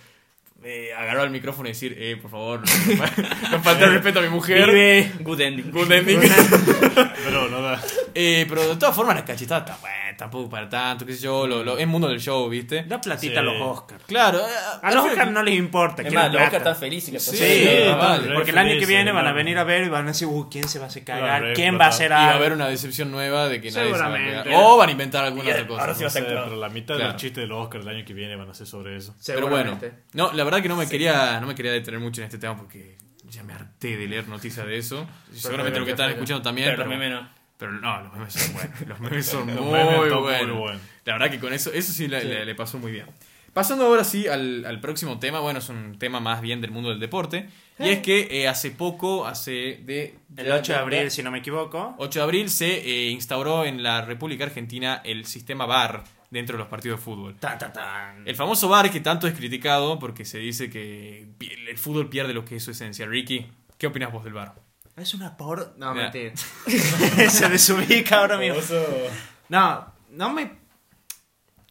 eh, 0.65 0.91
agarrado 0.97 1.25
el 1.27 1.31
micrófono 1.31 1.69
y 1.69 1.73
decir, 1.73 1.95
eh, 1.99 2.17
por 2.21 2.31
favor, 2.31 2.63
no, 2.65 3.51
no 3.51 3.63
falta 3.63 3.85
el 3.85 3.93
respeto 3.93 4.19
a 4.19 4.23
mi 4.23 4.29
mujer. 4.29 4.67
Vive. 4.67 5.13
Good 5.21 5.41
ending. 5.41 5.71
Good 5.71 5.93
ending. 5.93 6.21
Pero 7.25 7.49
no 7.49 7.61
da. 7.63 7.81
Eh, 8.15 8.47
pero 8.49 8.67
de 8.69 8.77
todas 8.77 8.95
formas, 8.95 9.15
la 9.17 9.25
cachetada 9.25 9.61
está 9.61 9.77
bueno, 9.81 10.17
tampoco 10.17 10.49
para 10.51 10.69
tanto, 10.69 11.05
qué 11.07 11.13
sé 11.15 11.21
yo, 11.23 11.47
lo, 11.47 11.63
lo- 11.65 11.79
es 11.79 11.87
mundo 11.87 12.09
del 12.09 12.21
show, 12.21 12.49
¿viste? 12.49 12.83
Da 12.85 13.01
platita 13.01 13.33
Sí. 13.35 13.39
a 13.39 13.43
los 13.43 13.61
Oscars. 13.61 14.05
Claro, 14.05 14.39
eh, 14.39 14.43
A 14.83 14.93
los 14.93 15.05
Oscars 15.05 15.31
no 15.31 15.43
les 15.43 15.55
importa. 15.57 16.03
Es 16.03 16.13
más, 16.13 16.27
los 16.33 16.35
Oscar 16.37 16.51
plata. 16.51 16.57
están 16.71 16.77
felices. 16.77 17.11
que 17.13 17.19
Sí, 17.21 17.89
vale. 17.97 18.29
re 18.29 18.35
Porque 18.35 18.51
el 18.51 18.59
año 18.59 18.79
que 18.79 18.87
viene 18.87 19.13
van 19.13 19.27
a 19.27 19.33
venir 19.33 19.59
a 19.59 19.65
ver 19.65 19.85
y 19.85 19.89
van 19.89 20.05
a 20.05 20.09
decir, 20.09 20.27
uh, 20.29 20.49
¿quién 20.51 20.69
se 20.69 20.79
va 20.79 20.87
a 20.87 20.89
hacer 20.89 21.05
cagar? 21.05 21.53
¿Quién 21.55 21.79
va 21.79 21.87
a 21.87 21.89
hacer 21.89 22.07
Y 22.07 22.15
va 22.15 22.17
a 22.19 22.25
algo? 22.29 22.37
haber 22.39 22.53
una 22.53 22.69
decepción 22.69 23.11
nueva 23.11 23.49
de 23.49 23.61
que 23.61 23.71
nadie 23.71 23.87
se 23.87 23.91
va 23.91 23.97
a 23.97 23.99
Seguramente. 24.09 24.43
pegar. 24.45 24.61
O 24.65 24.77
van 24.77 24.89
a 24.89 24.93
inventar 24.93 25.25
alguna 25.25 25.45
Y 25.49 25.53
otra 25.53 25.67
cosa. 25.69 25.81
ahora 25.83 25.95
sí 25.95 26.03
va 26.03 26.07
a 26.09 26.11
ser 26.11 26.25
claro. 26.27 26.45
pero 26.45 26.57
la 26.57 26.69
mitad 26.69 26.95
de 26.95 26.99
Claro. 27.01 27.13
los 27.13 27.21
chistes 27.21 27.43
de 27.43 27.47
los 27.47 27.59
Oscars 27.65 27.85
del 27.85 27.95
año 27.97 28.05
que 28.05 28.15
viene 28.15 28.37
van 28.37 28.51
a 28.51 28.55
ser 28.55 28.67
sobre 28.67 28.97
eso. 28.97 29.15
Pero 29.27 29.49
bueno, 29.49 29.79
no, 30.15 30.33
la 30.33 30.45
verdad 30.45 30.61
que 30.63 30.69
no 30.69 30.77
me 30.77 30.89
quería 30.89 31.41
no 31.41 31.47
me 31.47 31.55
quería 31.55 31.73
detener 31.73 32.01
mucho 32.01 32.21
en 32.21 32.27
este 32.27 32.39
tema 32.39 32.57
porque 32.57 32.97
ya 33.31 33.43
me 33.43 33.53
harté 33.53 33.97
de 33.97 34.07
leer 34.07 34.27
noticias 34.27 34.67
de 34.67 34.79
eso. 34.79 35.07
Seguramente 35.35 35.79
lo 35.79 35.85
que 35.85 35.91
están 35.93 36.11
escuchando 36.11 36.43
también, 36.43 36.69
Pero 36.71 36.89
pero. 36.89 37.29
Pero 37.59 37.73
no, 37.73 38.01
los 38.03 38.13
memes 38.15 38.33
son 38.33 38.53
buenos. 38.55 38.81
Los 38.89 39.01
memes 39.01 39.27
son 39.27 39.47
muy, 39.47 39.55
memes 39.73 40.05
están 40.05 40.21
muy 40.23 40.57
buenos. 40.57 40.81
La 41.05 41.13
verdad 41.15 41.31
que 41.31 41.39
con 41.41 41.53
eso, 41.53 41.73
eso 41.73 41.93
sí, 41.93 42.09
le, 42.09 42.25
le- 42.25 42.45
le 42.47 42.55
pasó 42.55 42.79
muy 42.79 42.93
bien. 42.93 43.07
Pasando 43.53 43.87
ahora 43.87 44.05
sí 44.05 44.29
al, 44.29 44.65
al 44.65 44.81
próximo 44.81 45.19
tema, 45.19 45.41
bueno, 45.41 45.59
es 45.59 45.69
un 45.69 45.99
tema 45.99 46.21
más 46.21 46.41
bien 46.41 46.61
del 46.61 46.71
mundo 46.71 46.91
del 46.91 47.01
deporte. 47.01 47.49
Y 47.81 47.89
es 47.89 47.99
que 48.01 48.29
eh, 48.31 48.47
hace 48.49 48.71
poco, 48.71 49.27
hace 49.27 49.81
de... 49.85 50.15
El 50.37 50.53
8 50.53 50.73
de 50.73 50.79
abril, 50.79 51.11
si 51.11 51.23
no 51.23 51.31
me 51.31 51.39
equivoco. 51.39 51.95
8 51.99 52.19
de 52.21 52.23
abril 52.23 52.51
se 52.51 52.79
eh, 52.79 53.11
instauró 53.11 53.65
en 53.65 53.83
la 53.83 54.03
República 54.03 54.45
Argentina 54.45 55.01
el 55.05 55.25
sistema 55.25 55.65
VAR 55.67 56.05
dentro 56.31 56.57
de 56.57 56.59
los 56.61 56.69
partidos 56.69 57.01
de 57.01 57.05
fútbol. 57.05 57.37
Ta, 57.41 57.57
ta, 57.59 57.73
tan. 57.73 58.29
El 58.29 58.37
famoso 58.37 58.69
VAR 58.69 58.91
que 58.91 59.01
tanto 59.01 59.27
es 59.27 59.35
criticado 59.35 59.99
porque 59.99 60.25
se 60.25 60.39
dice 60.39 60.69
que 60.71 61.27
el 61.69 61.79
fútbol 61.79 62.09
pierde 62.11 62.35
lo 62.35 62.45
que 62.45 62.57
es 62.57 62.63
su 62.63 62.71
esencia. 62.73 63.07
Ricky, 63.07 63.47
¿qué 63.79 63.87
opinas 63.89 64.13
vos 64.13 64.23
del 64.25 64.35
VAR? 64.35 64.55
Es 65.01 65.15
una 65.15 65.37
por... 65.37 65.75
No, 65.79 65.95
mentira. 65.95 66.35
Se 67.31 67.49
desubica 67.49 68.19
ahora 68.19 68.37
mismo. 68.39 68.61
No, 69.49 69.93
no 70.11 70.31
me... 70.31 70.68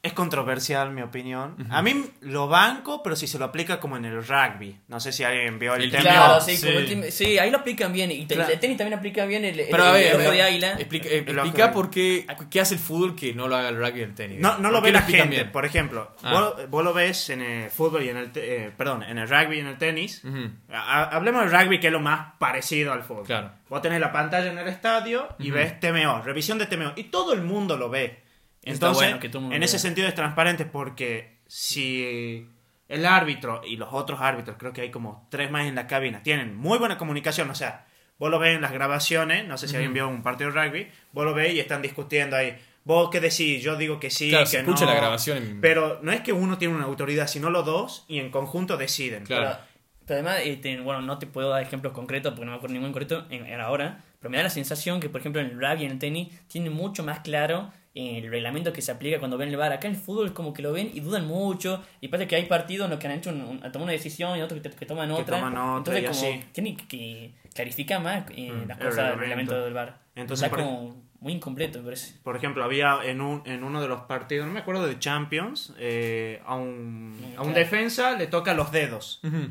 Es 0.03 0.13
controversial 0.13 0.91
mi 0.91 1.01
opinión. 1.01 1.55
A 1.71 1.81
mí 1.81 2.05
lo 2.21 2.47
banco, 2.47 3.01
pero 3.03 3.15
si 3.15 3.25
se 3.27 3.39
lo 3.39 3.45
aplica 3.45 3.79
como 3.79 3.97
en 3.97 4.05
el 4.05 4.25
rugby. 4.25 4.79
No 4.87 4.99
sé 4.99 5.11
si 5.11 5.23
alguien 5.23 5.57
vio 5.59 5.73
el, 5.75 5.85
El 5.85 5.91
tema. 5.91 6.03
Claro, 6.03 6.39
Sí. 6.39 6.55
sí, 6.55 6.65
como 6.67 6.79
el 6.79 7.11
sí, 7.11 7.37
ahí 7.39 7.49
lo 7.49 7.57
aplican 7.57 7.91
bien. 7.91 8.11
Y 8.11 8.25
Claro. 8.27 8.53
el 8.53 8.59
tenis 8.59 8.77
también 8.77 8.97
aplica 8.97 9.25
bien 9.25 9.43
el, 9.43 9.59
el, 9.59 9.67
Pero 9.69 9.83
a 9.83 9.91
ver, 9.91 10.15
el 10.15 10.21
ojo 10.21 10.31
de 10.31 10.41
águila. 10.43 10.73
explica, 10.73 11.09
eh, 11.09 11.17
explica 11.27 11.71
por 11.71 11.89
qué, 11.89 12.25
qué 12.49 12.61
hace 12.61 12.75
el 12.75 12.79
fútbol 12.79 13.15
que 13.15 13.33
no 13.33 13.47
lo 13.47 13.55
haga 13.57 13.69
el 13.69 13.77
rugby 13.77 13.99
y 13.99 14.03
el 14.03 14.13
tenis. 14.13 14.39
No, 14.39 14.59
no 14.59 14.69
lo 14.69 14.77
¿Por 14.77 14.83
ve 14.85 14.91
la 14.93 15.01
gente. 15.01 15.27
bien? 15.27 15.51
Por 15.51 15.65
ejemplo, 15.65 16.15
Ah. 16.23 16.31
vos, 16.31 16.69
vos 16.69 16.83
lo 16.85 16.93
ves 16.93 17.29
en 17.31 17.41
el 17.41 17.69
fútbol 17.71 18.03
y 18.03 18.09
en 18.09 18.17
el... 18.17 18.31
eh, 18.35 18.71
perdón, 18.77 19.01
en 19.03 19.17
el 19.17 19.27
rugby 19.27 19.57
y 19.57 19.59
en 19.61 19.67
el 19.67 19.77
tenis. 19.79 20.23
Ujú, 20.23 20.51
Ha- 20.71 21.05
Hablemos 21.15 21.41
del 21.41 21.59
rugby, 21.59 21.79
que 21.79 21.87
es 21.87 21.93
lo 21.93 21.99
más 21.99 22.33
parecido 22.37 22.93
al 22.93 23.03
fútbol. 23.03 23.25
Claro. 23.25 23.51
Vos 23.67 23.81
tenés 23.81 23.99
la 23.99 24.11
pantalla 24.11 24.51
en 24.51 24.57
el 24.59 24.67
estadio 24.67 25.27
y 25.39 25.49
Ujú. 25.49 25.55
ves 25.57 25.79
TMO, 25.81 26.21
revisión 26.21 26.59
de 26.59 26.67
TMO. 26.67 26.93
Y 26.95 27.05
todo 27.05 27.33
el 27.33 27.41
mundo 27.41 27.75
lo 27.77 27.89
ve. 27.89 28.26
Entonces, 28.73 29.19
bueno 29.19 29.19
que 29.49 29.55
en 29.55 29.63
ese 29.63 29.79
sentido 29.79 30.07
es 30.07 30.15
transparente 30.15 30.65
porque 30.65 31.37
si 31.47 32.47
el 32.87 33.05
árbitro 33.05 33.61
y 33.65 33.75
los 33.77 33.89
otros 33.91 34.21
árbitros, 34.21 34.57
creo 34.57 34.73
que 34.73 34.81
hay 34.81 34.91
como 34.91 35.27
tres 35.29 35.51
más 35.51 35.65
en 35.67 35.75
la 35.75 35.87
cabina, 35.87 36.23
tienen 36.23 36.55
muy 36.55 36.77
buena 36.77 36.97
comunicación, 36.97 37.49
o 37.49 37.55
sea, 37.55 37.85
vos 38.17 38.31
lo 38.31 38.39
ves 38.39 38.55
en 38.55 38.61
las 38.61 38.71
grabaciones, 38.71 39.45
no 39.47 39.57
sé 39.57 39.67
si 39.67 39.75
alguien 39.75 39.93
vio 39.93 40.07
un 40.07 40.23
partido 40.23 40.51
de 40.51 40.61
rugby, 40.67 40.87
vos 41.11 41.25
lo 41.25 41.33
ves 41.33 41.53
y 41.53 41.59
están 41.59 41.81
discutiendo 41.81 42.35
ahí. 42.35 42.55
¿Vos 42.83 43.09
qué 43.11 43.19
decís? 43.19 43.61
Yo 43.61 43.75
digo 43.75 43.99
que 43.99 44.09
sí, 44.09 44.29
Claro, 44.29 44.45
que 44.45 44.49
se 44.51 44.59
escucha 44.59 44.85
no. 44.85 44.91
la 44.91 44.97
grabación 44.97 45.37
en- 45.37 45.61
Pero 45.61 45.99
no 46.03 46.13
es 46.13 46.21
que 46.21 46.31
uno 46.31 46.57
tiene 46.57 46.73
una 46.73 46.85
autoridad, 46.85 47.27
sino 47.27 47.49
los 47.49 47.65
dos 47.65 48.05
y 48.07 48.19
en 48.19 48.31
conjunto 48.31 48.77
deciden. 48.77 49.25
Claro. 49.25 49.43
Pero, 49.45 49.57
pero 50.05 50.15
además, 50.21 50.39
este, 50.45 50.79
bueno, 50.79 51.01
no 51.01 51.19
te 51.19 51.27
puedo 51.27 51.49
dar 51.49 51.61
ejemplos 51.61 51.91
concretos 51.91 52.31
porque 52.31 52.45
no 52.45 52.51
me 52.51 52.57
acuerdo 52.57 52.75
ningún 52.75 52.93
concreto 52.93 53.25
en, 53.29 53.45
en 53.45 53.59
ahora, 53.59 54.01
pero 54.21 54.29
me 54.31 54.37
da 54.37 54.43
la 54.43 54.49
sensación 54.49 55.01
que, 55.01 55.09
por 55.09 55.19
ejemplo, 55.19 55.41
en 55.41 55.47
el 55.47 55.59
rugby 55.59 55.81
y 55.81 55.85
en 55.85 55.91
el 55.91 55.99
tenis 55.99 56.29
tienen 56.47 56.71
mucho 56.71 57.03
más 57.03 57.19
claro 57.19 57.73
el 57.97 58.29
reglamento 58.29 58.71
que 58.71 58.81
se 58.81 58.91
aplica 58.91 59.19
cuando 59.19 59.37
ven 59.37 59.49
el 59.49 59.57
bar. 59.57 59.73
Acá 59.73 59.87
en 59.87 59.95
el 59.95 59.99
fútbol 59.99 60.27
es 60.27 60.31
como 60.31 60.53
que 60.53 60.61
lo 60.61 60.71
ven 60.71 60.91
y 60.93 60.99
dudan 60.99 61.25
mucho 61.27 61.83
y 62.01 62.07
parece 62.09 62.27
que 62.27 62.35
hay 62.35 62.45
partidos 62.45 62.85
en 62.85 62.91
los 62.91 62.99
que 62.99 63.07
han 63.07 63.13
hecho 63.13 63.29
un, 63.31 63.41
un- 63.41 63.59
tomado 63.59 63.83
una 63.83 63.91
decisión 63.93 64.37
y 64.37 64.41
otros 64.41 64.61
que, 64.61 64.69
que 64.69 64.85
toman 64.85 65.07
Que 65.09 65.13
otra. 65.21 65.37
toman 65.37 65.57
otra 65.57 65.97
Entonces, 65.97 66.03
y 66.03 66.05
como 66.29 66.35
así. 66.39 66.45
tienen 66.51 66.77
que, 66.77 66.87
que 66.87 67.31
clarificar 67.53 68.01
más 68.01 68.23
eh, 68.35 68.51
Mm, 68.51 68.67
las 68.67 68.77
cosas 68.77 69.09
del 69.09 69.19
reglamento. 69.19 69.63
del 69.63 69.73
bar. 69.73 69.99
Entonces, 70.15 70.45
Está 70.45 70.55
como 70.57 71.07
muy 71.19 71.33
incompleto, 71.33 71.79
me 71.79 71.85
parece. 71.85 72.15
Por 72.23 72.35
ejemplo, 72.35 72.63
había 72.63 72.99
en, 73.03 73.21
un, 73.21 73.41
en 73.45 73.63
uno 73.63 73.81
de 73.81 73.87
los 73.87 74.01
partidos, 74.01 74.45
no 74.47 74.53
me 74.53 74.59
acuerdo 74.59 74.85
de 74.85 74.99
Champions, 74.99 75.73
eh, 75.79 76.41
a, 76.45 76.55
un, 76.55 77.15
a 77.37 77.41
un 77.41 77.53
defensa 77.55 78.11
le 78.17 78.27
toca 78.27 78.53
los 78.53 78.71
dedos. 78.71 79.19
Ujú. 79.23 79.49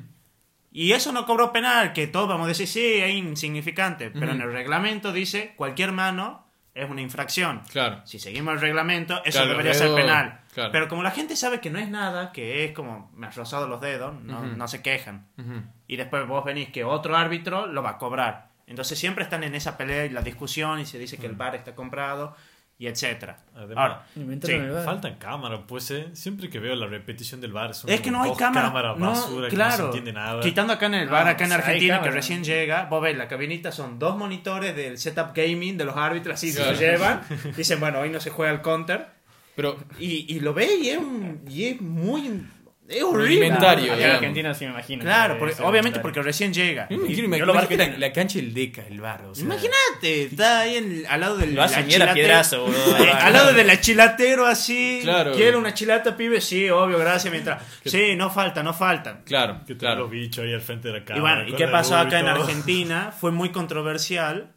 Y 0.73 0.93
eso 0.93 1.11
no 1.11 1.25
cobró 1.27 1.53
penal, 1.53 1.93
que 1.93 2.07
todos 2.07 2.29
vamos 2.29 2.45
a 2.45 2.49
decir, 2.49 2.67
sí, 2.69 2.85
es 2.85 3.15
insignificante. 3.15 4.11
Pero 4.11 4.27
Ujú. 4.27 4.35
en 4.37 4.41
el 4.43 4.53
reglamento 4.53 5.13
dice, 5.13 5.55
cualquier 5.57 5.91
mano 5.93 6.46
es 6.77 6.89
una 6.91 7.01
infracción. 7.01 7.63
Claro. 7.73 8.01
Si 8.05 8.19
seguimos 8.19 8.55
el 8.55 8.61
reglamento, 8.61 9.15
eso 9.25 9.39
Claro, 9.39 9.51
debería 9.51 9.75
ser 9.75 9.95
penal. 9.95 10.41
claro. 10.55 10.71
Pero 10.73 10.89
como 10.89 11.03
la 11.03 11.11
gente 11.11 11.35
sabe 11.37 11.61
que 11.61 11.71
no 11.71 11.79
es 11.79 11.89
nada, 11.89 12.33
que 12.33 12.65
es 12.65 12.73
como, 12.73 13.11
me 13.15 13.27
has 13.27 13.35
rozado 13.37 13.67
los 13.67 13.81
dedos, 13.81 14.15
no, 14.23 14.43
no 14.43 14.69
se 14.69 14.83
quejan. 14.83 15.27
Y 15.89 15.97
después 15.97 16.27
vos 16.29 16.45
venís 16.45 16.69
que 16.71 16.85
otro 16.85 17.17
árbitro 17.17 17.67
lo 17.67 17.83
va 17.83 17.91
a 17.91 17.99
cobrar. 17.99 18.49
Entonces 18.67 18.99
siempre 18.99 19.25
están 19.25 19.45
en 19.45 19.55
esa 19.55 19.77
pelea 19.77 20.07
y 20.07 20.11
la 20.11 20.23
discusión 20.23 20.81
y 20.81 20.87
se 20.87 20.99
dice 20.99 21.17
que 21.19 21.27
el 21.27 21.35
bar 21.35 21.55
está 21.55 21.75
comprado 21.75 22.37
y 22.79 22.87
etcétera. 22.89 23.39
Además, 23.55 23.77
Ahora, 23.79 24.07
sí. 24.15 24.59
Faltan 24.85 25.15
cámaras, 25.17 25.61
pues, 25.67 25.91
¿eh? 25.93 26.09
Siempre 26.13 26.51
que 26.51 26.59
veo 26.59 26.77
la 26.77 26.87
repetición 26.87 27.41
del 27.41 27.53
bar, 27.53 27.75
son 27.75 27.89
es 27.91 28.01
que 28.03 28.11
no 28.11 28.23
hay 28.23 28.33
cámara. 28.35 28.67
cámaras 28.69 28.99
no, 28.99 29.07
basura 29.09 29.49
que 29.49 29.55
claro. 29.55 29.71
no 29.71 29.77
se 29.79 29.85
entiende 29.85 30.13
nada. 30.13 30.41
Quitando 30.43 30.73
acá 30.75 30.87
en 30.87 30.95
el 30.95 31.09
bar, 31.09 31.25
No, 31.25 31.31
acá 31.31 31.45
en 31.47 31.53
Argentina, 31.53 32.03
que 32.03 32.11
recién 32.11 32.45
llega, 32.45 32.85
vos 32.85 33.03
ves, 33.03 33.17
la 33.17 33.29
cabinita 33.29 33.73
son 33.73 33.99
dos 33.99 34.17
monitores 34.19 34.77
del 34.77 34.99
setup 34.99 35.35
gaming 35.35 35.79
de 35.79 35.85
los 35.87 35.97
árbitros, 35.97 36.35
así 36.35 36.51
se 36.53 36.59
Claro. 36.59 36.73
lo 36.73 36.79
llevan. 36.79 37.21
Dicen, 37.57 37.81
bueno, 37.81 38.01
hoy 38.01 38.11
no 38.11 38.21
se 38.21 38.29
juega 38.31 38.53
el 38.53 38.61
counter. 38.61 39.07
Pero 39.55 39.79
Y, 39.99 40.27
y 40.37 40.41
lo 40.41 40.53
ve 40.53 40.69
y 40.83 40.91
es, 40.91 40.99
un- 40.99 41.41
y 41.49 41.65
es 41.65 41.81
muy. 41.81 42.47
Es 42.89 43.03
horrible. 43.03 43.27
Rudimentario, 43.29 43.85
Acá 43.85 43.93
en 43.93 43.99
digamos. 43.99 44.17
Argentina 44.19 44.55
sí 44.55 44.65
me 44.65 44.71
imagino. 44.71 45.03
Claro, 45.03 45.35
que 45.35 45.39
porque- 45.41 45.63
obviamente 45.63 45.99
porque 46.01 46.23
recién 46.23 46.53
llega. 46.55 46.87
yo 46.89 46.99
me 46.99 47.07
quiero 47.07 47.19
yo 47.23 47.25
imaginar 47.27 47.63
lo 47.63 47.69
que 47.69 47.99
la, 47.99 48.13
cancha 48.13 48.39
del 48.39 48.55
Deca, 48.55 48.83
el 48.89 49.01
bar. 49.01 49.25
O 49.25 49.35
sea, 49.35 49.45
Imagínate, 49.45 50.23
está 50.23 50.61
ahí 50.61 50.77
en- 50.77 51.05
al 51.09 51.21
lado 51.21 51.37
del 51.37 51.55
Lo 51.55 51.63
hace 51.63 51.81
la 51.81 51.87
mierda 51.87 52.05
chilate- 52.07 52.15
piedrazo, 52.15 52.61
boludo. 52.63 52.97
Eh, 53.05 53.11
al 53.11 53.33
lado 53.33 53.53
del 53.53 53.71
achilatero 53.71 54.47
así. 54.47 55.01
Claro. 55.03 55.33
¿Quiere 55.33 55.57
una 55.57 55.75
chilata, 55.75 56.17
pibe? 56.17 56.41
Sí, 56.41 56.71
obvio, 56.71 56.99
gracias. 56.99 57.33
Mientras. 57.33 57.63
Sí, 57.85 58.15
no 58.17 58.31
falta, 58.31 58.63
no 58.63 58.73
falta. 58.73 59.23
Claro, 59.25 59.61
Que 59.67 59.75
te 59.75 59.79
claro. 59.81 60.03
los 60.03 60.11
bichos 60.11 60.45
ahí 60.45 60.55
al 60.55 60.61
frente 60.61 60.89
de 60.89 60.95
la 60.95 61.01
Y 61.01 61.03
cámara. 61.05 61.21
bueno, 61.23 61.43
¿y 61.49 61.51
con 61.51 61.59
qué 61.59 61.69
pasó 61.69 61.97
y 61.97 62.07
acá 62.07 62.21
en 62.21 62.27
todo. 62.27 62.43
Argentina? 62.45 63.13
Fue 63.21 63.33
muy 63.33 63.51
controversial 63.51 64.53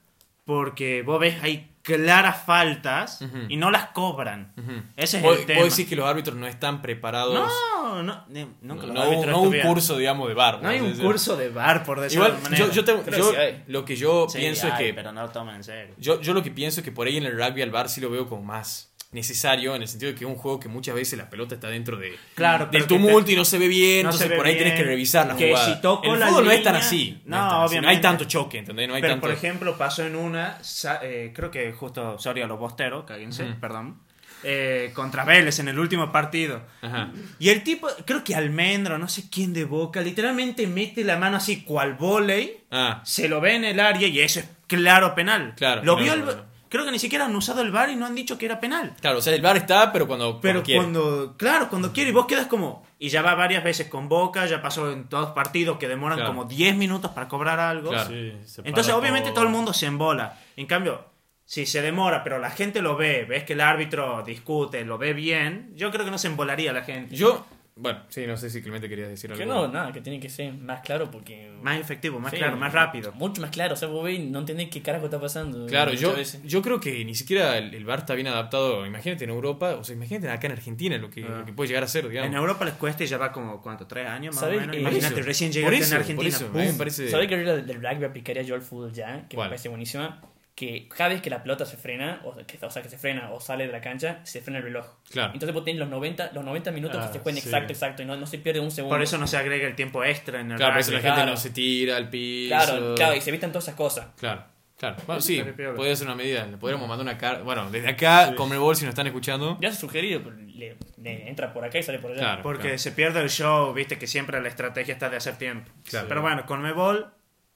porque 0.45 1.01
vos 1.03 1.19
ves 1.19 1.35
hay 1.41 1.68
claras 1.81 2.43
faltas 2.45 3.21
Ujú. 3.21 3.37
y 3.49 3.57
no 3.57 3.71
las 3.71 3.87
cobran. 3.87 4.53
Ese 4.95 5.19
es 5.19 5.23
el 5.23 5.45
tema. 5.45 5.61
vos 5.61 5.69
decís 5.75 5.89
que 5.89 5.95
los 5.95 6.07
árbitros 6.07 6.35
no 6.37 6.45
están 6.47 6.81
preparados. 6.81 7.33
No, 7.33 8.03
no, 8.03 8.25
nunca 8.61 8.85
no, 8.87 8.93
los 8.93 9.25
no, 9.25 9.25
no 9.25 9.41
un 9.41 9.59
curso, 9.61 9.97
digamos, 9.97 10.27
de 10.27 10.33
bar. 10.33 10.61
No 10.61 10.69
hay 10.69 10.79
un 10.81 10.93
curso 10.97 11.35
de 11.37 11.49
bar, 11.49 11.83
por 11.83 11.99
decirlo 11.99 12.25
Igual, 12.27 12.37
de 12.43 12.49
manera. 12.49 12.65
yo, 12.67 12.71
yo, 12.73 12.85
tengo- 12.85 13.03
yo- 13.05 13.31
sí 13.31 13.37
lo 13.67 13.85
que 13.85 13.95
yo 13.95 14.27
Sí, 14.29 14.37
pienso 14.39 14.67
hay, 14.67 14.71
es 14.73 14.77
que. 14.79 14.93
Pero 14.93 15.11
no 15.11 15.21
lo 15.23 15.29
toman 15.29 15.55
en 15.55 15.63
serio. 15.63 15.95
Yo, 15.97 16.21
yo 16.21 16.33
lo 16.33 16.43
que 16.43 16.51
pienso 16.51 16.81
es 16.81 16.85
que 16.85 16.91
por 16.91 17.07
ahí 17.07 17.17
en 17.17 17.25
el 17.25 17.37
rugby 17.37 17.61
al 17.61 17.71
bar 17.71 17.89
sí 17.89 18.01
lo 18.01 18.09
veo 18.09 18.27
como 18.27 18.43
más 18.43 18.88
necesario, 19.11 19.75
en 19.75 19.81
el 19.81 19.87
sentido 19.87 20.11
de 20.11 20.17
que 20.17 20.23
es 20.25 20.29
un 20.29 20.37
juego 20.37 20.59
que 20.59 20.67
muchas 20.67 20.93
veces 20.93 21.17
la 21.17 21.29
pelota 21.29 21.55
está 21.55 21.67
dentro 21.67 21.97
de, 21.97 22.15
Claro, 22.35 22.67
del 22.67 22.85
tumulto 22.85 23.25
te- 23.25 23.31
y 23.33 23.35
no 23.35 23.43
se 23.45 23.57
ve 23.57 23.67
bien, 23.67 24.03
no 24.03 24.09
entonces 24.09 24.29
ve 24.29 24.35
por 24.35 24.45
ahí 24.45 24.53
tenés 24.57 24.73
bien, 24.73 24.77
que 24.77 24.89
revisar 24.89 25.25
la 25.27 25.35
que 25.35 25.47
jugada. 25.49 25.75
si 25.75 25.81
toco 25.81 26.05
en 26.05 26.13
el 26.13 26.19
la 26.19 26.27
fútbol 26.27 26.45
no 26.45 26.51
es 26.51 26.63
tan 26.63 26.75
así. 26.75 27.21
no, 27.25 27.35
tan 27.37 27.45
así, 27.45 27.51
No 27.51 27.59
hay 27.61 27.67
obviamente. 27.67 28.01
tanto 28.03 28.23
choque, 28.25 28.59
¿entendés? 28.59 28.87
No 28.87 28.93
hay 28.95 29.01
Pero, 29.01 29.13
tanto... 29.13 29.27
por 29.27 29.35
ejemplo, 29.35 29.77
pasó 29.77 30.05
en 30.05 30.15
una, 30.15 30.59
eh, 31.01 31.31
creo 31.33 31.49
que 31.49 31.71
justo, 31.73 32.19
sorry 32.19 32.41
a 32.41 32.47
los 32.47 32.59
bosteros, 32.59 33.05
cállense, 33.05 33.45
Ujú. 33.45 33.59
perdón, 33.59 33.99
eh, 34.43 34.91
contra 34.93 35.25
Vélez 35.25 35.57
en 35.59 35.67
el 35.69 35.79
último 35.79 36.11
partido. 36.11 36.61
Ajá. 36.81 37.11
Y 37.39 37.49
el 37.49 37.63
tipo, 37.63 37.87
creo 38.05 38.23
que 38.23 38.35
Almendro, 38.35 38.97
no 38.99 39.07
sé 39.09 39.29
quién 39.29 39.53
de 39.53 39.65
Boca, 39.65 40.01
literalmente 40.01 40.65
mete 40.67 41.03
la 41.03 41.17
mano 41.17 41.37
así 41.37 41.63
cual 41.63 41.95
volei, 41.95 42.57
Ah, 42.71 43.01
se 43.03 43.27
lo 43.27 43.41
ve 43.41 43.55
en 43.55 43.65
el 43.65 43.79
área 43.79 44.07
y 44.07 44.19
eso 44.21 44.39
es 44.39 44.47
claro 44.67 45.15
penal. 45.15 45.55
Claro, 45.57 45.83
Lo 45.83 45.95
vio 45.97 46.13
el-. 46.13 46.23
Creo 46.69 46.85
que 46.85 46.91
ni 46.91 46.99
siquiera 46.99 47.25
han 47.25 47.35
usado 47.35 47.61
el 47.61 47.71
VAR 47.71 47.89
y 47.89 47.95
no 47.95 48.05
han 48.05 48.15
dicho 48.15 48.37
que 48.37 48.45
era 48.45 48.59
penal. 48.59 48.95
claro, 49.01 49.17
o 49.17 49.21
sea, 49.21 49.33
el 49.33 49.41
bar 49.41 49.57
está, 49.57 49.91
pero 49.91 50.07
cuando, 50.07 50.39
Pero 50.39 50.63
cuando 50.63 51.35
claro, 51.37 51.67
cuando 51.69 51.91
quiere 51.91 52.11
y 52.11 52.13
vos 52.13 52.25
quedas 52.27 52.47
como... 52.47 52.87
Y 52.99 53.09
ya 53.09 53.21
va 53.21 53.33
varias 53.33 53.63
veces 53.63 53.87
con 53.87 54.09
Boca, 54.09 54.45
ya 54.45 54.61
pasó 54.61 54.91
en 54.91 55.07
todos 55.07 55.29
partidos 55.31 55.77
que 55.77 55.87
demoran 55.87 56.17
Claro. 56.17 56.31
como 56.33 56.45
10 56.45 56.75
minutos 56.75 57.11
para 57.11 57.27
cobrar 57.29 57.59
algo. 57.59 57.89
Claro. 57.91 58.09
Sí, 58.09 58.33
Entonces, 58.65 58.93
obviamente, 58.93 59.29
todo. 59.29 59.35
todo 59.35 59.45
el 59.45 59.51
mundo 59.51 59.71
se 59.73 59.85
embola. 59.85 60.37
En 60.57 60.65
cambio, 60.65 61.05
si 61.45 61.65
se 61.65 61.81
demora, 61.81 62.23
pero 62.23 62.39
la 62.39 62.51
gente 62.51 62.81
lo 62.81 62.95
ve, 62.97 63.23
ves 63.23 63.45
que 63.45 63.53
el 63.53 63.61
árbitro 63.61 64.21
discute, 64.23 64.83
lo 64.85 64.97
ve 64.97 65.13
bien, 65.13 65.71
yo 65.75 65.89
creo 65.91 66.03
que 66.05 66.11
no 66.11 66.17
se 66.17 66.27
embolaría 66.27 66.73
la 66.73 66.83
gente. 66.83 67.15
Yo, 67.15 67.45
bueno, 67.79 68.01
sí, 68.09 68.27
no 68.27 68.35
sé 68.37 68.49
si 68.49 68.61
Clemente 68.61 68.87
quería 68.89 69.07
decir 69.07 69.31
algo. 69.31 69.39
Que 69.39 69.45
no, 69.45 69.67
nada, 69.67 69.91
que 69.93 70.01
tiene 70.01 70.19
que 70.19 70.29
ser 70.29 70.53
más 70.53 70.81
claro 70.81 71.09
porque. 71.09 71.49
Más 71.61 71.79
efectivo, 71.79 72.19
más 72.19 72.31
Sí, 72.31 72.37
claro, 72.37 72.57
más 72.57 72.71
rápido. 72.73 73.11
Mucho 73.13 73.41
más 73.41 73.51
claro. 73.51 73.73
O 73.73 73.77
sea, 73.77 73.87
vos 73.87 74.03
ves 74.03 74.19
y 74.19 74.25
no 74.25 74.39
entendés 74.39 74.69
qué 74.69 74.81
carajo 74.81 75.05
está 75.05 75.19
pasando. 75.19 75.65
Claro, 75.67 75.93
yo, 75.93 76.13
veces. 76.15 76.41
yo 76.43 76.61
creo 76.61 76.79
que 76.79 77.03
ni 77.05 77.15
siquiera 77.15 77.57
el, 77.57 77.73
el 77.73 77.85
bar 77.85 77.99
está 77.99 78.15
bien 78.15 78.27
adaptado. 78.27 78.85
Imagínate 78.85 79.23
en 79.23 79.29
Europa, 79.29 79.75
o 79.75 79.83
sea, 79.83 79.95
imagínate 79.95 80.29
acá 80.29 80.47
en 80.47 80.53
Argentina 80.53 80.97
lo 80.97 81.09
que, 81.09 81.23
Ah. 81.23 81.39
lo 81.39 81.45
que 81.45 81.53
puede 81.53 81.67
llegar 81.69 81.83
a 81.83 81.87
ser, 81.87 82.07
digamos. 82.07 82.29
En 82.31 82.37
Europa 82.37 82.65
les 82.65 82.73
cuesta 82.75 83.03
y 83.03 83.07
ya 83.07 83.17
va 83.17 83.31
como, 83.31 83.61
¿cuánto? 83.61 83.87
¿Tres 83.87 84.07
años 84.07 84.35
más 84.35 84.43
o 84.43 84.47
menos? 84.49 84.75
Eh, 84.75 84.79
Imagínate, 84.79 85.09
Por 85.11 85.19
eso, 85.19 85.27
recién 85.27 85.49
por 85.51 85.55
llegaste 85.55 85.77
eso, 85.77 85.85
en 85.85 85.89
por 85.91 86.01
Argentina. 86.01 86.29
eso, 86.35 86.45
mí 86.45 86.51
¡pum! 86.63 86.71
me 86.73 86.77
parece- 86.77 87.09
¿Sabés 87.09 87.27
qué 87.27 87.35
regla 87.35 87.55
del 87.57 87.81
rugby 87.81 88.05
aplicaría 88.05 88.41
yo 88.43 88.55
al 88.55 88.61
fútbol 88.61 88.91
ya? 88.93 89.25
Que 89.29 89.35
¿Cuál? 89.35 89.47
me 89.47 89.51
parece 89.51 89.69
buenísima. 89.69 90.21
Que 90.59 90.89
cada 90.89 91.11
vez 91.11 91.21
que 91.21 91.29
la 91.29 91.41
pelota 91.41 91.65
se 91.65 91.77
frena, 91.77 92.19
o, 92.25 92.35
que, 92.45 92.57
o 92.65 92.69
sea, 92.69 92.81
que 92.83 92.89
se 92.89 92.97
frena 92.97 93.31
o 93.31 93.39
sale 93.39 93.65
de 93.65 93.71
la 93.71 93.79
cancha, 93.79 94.19
se 94.23 94.41
frena 94.41 94.57
el 94.57 94.65
reloj. 94.65 94.85
Claro. 95.09 95.31
Entonces 95.33 95.53
vos 95.53 95.63
tenés 95.63 95.79
los 95.79 95.87
90, 95.87 96.31
los 96.33 96.43
90 96.43 96.71
minutos 96.71 96.97
Ah, 97.01 97.07
que 97.07 97.13
se 97.13 97.19
juegan 97.19 97.41
sí. 97.41 97.47
exacto, 97.47 97.71
exacto, 97.71 98.01
y 98.03 98.05
no, 98.05 98.17
no 98.17 98.27
se 98.27 98.39
pierde 98.39 98.59
un 98.59 98.69
segundo. 98.69 98.93
Por 98.93 99.01
eso 99.01 99.17
no 99.17 99.25
se 99.25 99.37
agrega 99.37 99.65
el 99.65 99.75
tiempo 99.75 100.03
extra 100.03 100.41
en 100.41 100.51
el 100.51 100.57
Claro, 100.57 100.73
por 100.73 100.81
eso 100.81 100.91
la 100.91 100.99
gente 100.99 101.15
Claro. 101.15 101.31
no 101.31 101.37
se 101.37 101.51
tira 101.51 101.95
al 101.95 102.09
piso. 102.09 102.49
Claro, 102.49 102.95
claro, 102.95 103.15
y 103.15 103.21
se 103.21 103.29
evitan 103.29 103.51
todas 103.53 103.63
esas 103.63 103.75
cosas. 103.75 104.07
Claro, 104.17 104.43
claro. 104.77 104.97
Bueno, 105.07 105.21
sí, 105.21 105.41
podría 105.77 105.95
ser 105.95 106.07
una 106.07 106.15
medida. 106.15 106.45
Le 106.45 106.57
podríamos 106.57 106.89
mandar 106.89 107.05
una 107.05 107.17
carta. 107.17 107.41
Bueno, 107.43 107.71
desde 107.71 107.87
acá, 107.87 108.35
con 108.35 108.51
el 108.51 108.57
si 108.75 108.83
nos 108.83 108.89
están 108.89 109.07
escuchando. 109.07 109.57
Ya 109.61 109.71
se 109.71 109.77
ha 109.77 109.79
sugerido, 109.79 110.21
pero 110.21 110.35
le, 110.35 110.75
le 111.01 111.29
entra 111.29 111.53
por 111.53 111.63
acá 111.63 111.79
y 111.79 111.83
sale 111.83 111.99
por 111.99 112.11
allá. 112.11 112.19
Claro. 112.19 112.41
Porque 112.43 112.77
se 112.77 112.91
pierde 112.91 113.21
el 113.21 113.29
show, 113.29 113.73
viste 113.73 113.97
que 113.97 114.07
siempre 114.07 114.41
la 114.41 114.49
estrategia 114.49 114.91
está 114.93 115.09
de 115.09 115.15
hacer 115.15 115.37
tiempo. 115.37 115.71
Claro. 115.89 116.09
Pero 116.09 116.21
bueno, 116.21 116.45
con 116.45 116.61
Mebol, 116.61 117.07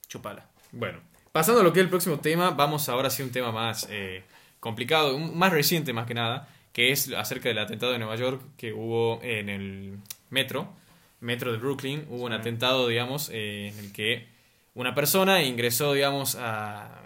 chupala. 0.07 0.47
Bueno, 0.71 1.01
pasando 1.33 1.59
a 1.59 1.63
lo 1.63 1.73
que 1.73 1.79
es 1.79 1.83
el 1.83 1.89
próximo 1.89 2.19
tema, 2.19 2.51
vamos 2.51 2.87
ahora 2.87 3.09
sí 3.09 3.21
a 3.21 3.25
un 3.25 3.31
tema 3.33 3.51
más 3.51 3.87
eh, 3.89 4.23
complicado, 4.61 5.19
más 5.19 5.51
reciente 5.51 5.91
más 5.91 6.05
que 6.07 6.13
nada, 6.13 6.47
que 6.71 6.91
es 6.93 7.11
acerca 7.11 7.49
del 7.49 7.59
atentado 7.59 7.91
de 7.91 7.99
Nueva 7.99 8.15
York 8.15 8.41
que 8.55 8.71
hubo 8.71 9.19
en 9.21 9.49
el 9.49 9.97
metro, 10.29 10.71
metro 11.19 11.51
de 11.51 11.57
Brooklyn. 11.57 12.05
Hubo 12.09 12.23
un 12.23 12.33
atentado, 12.33 12.87
digamos, 12.87 13.29
eh, 13.33 13.67
en 13.73 13.79
el 13.85 13.91
que 13.91 14.27
una 14.73 14.95
persona 14.95 15.43
ingresó, 15.43 15.91
digamos, 15.93 16.35
a, 16.39 17.01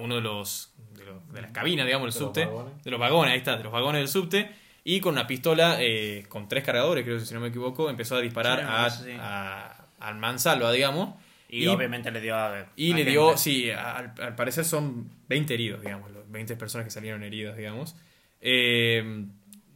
uno 0.00 0.16
de 0.16 0.20
los 0.22 0.70
de, 0.96 1.04
los- 1.06 1.32
de 1.32 1.42
las 1.42 1.50
cabinas, 1.50 1.86
digamos, 1.86 2.06
del 2.06 2.14
De 2.14 2.20
los 2.20 2.28
subte, 2.28 2.44
vagones. 2.46 2.84
de 2.84 2.90
los 2.90 3.00
vagones, 3.00 3.32
ahí 3.32 3.38
está, 3.38 3.56
de 3.56 3.64
los 3.64 3.72
vagones 3.72 4.00
del 4.00 4.08
subte. 4.08 4.50
Y 4.84 5.00
con 5.00 5.14
una 5.14 5.26
pistola 5.26 5.76
eh, 5.80 6.26
con 6.28 6.46
tres 6.48 6.62
cargadores, 6.64 7.04
creo 7.04 7.18
que 7.18 7.24
si 7.24 7.32
no 7.32 7.40
me 7.40 7.48
equivoco, 7.48 7.88
empezó 7.88 8.16
a 8.16 8.20
disparar 8.20 8.60
Sí, 8.60 8.66
a, 8.68 8.90
sí. 8.90 9.10
a- 9.18 9.86
al 10.00 10.16
mansalva, 10.16 10.70
digamos. 10.72 11.14
Y, 11.62 11.66
obviamente 11.68 12.10
le 12.10 12.20
dio 12.20 12.36
a. 12.36 12.66
Y 12.76 12.90
a 12.92 12.96
le 12.96 12.96
gente. 12.98 13.10
dio, 13.10 13.36
sí, 13.36 13.70
al, 13.70 14.12
al 14.20 14.34
parecer 14.34 14.64
son 14.64 15.08
20 15.28 15.54
heridos, 15.54 15.80
digamos, 15.82 16.10
los 16.10 16.30
20 16.30 16.56
personas 16.56 16.84
que 16.86 16.90
salieron 16.90 17.22
heridas, 17.22 17.56
digamos. 17.56 17.94
Eh, 18.40 19.24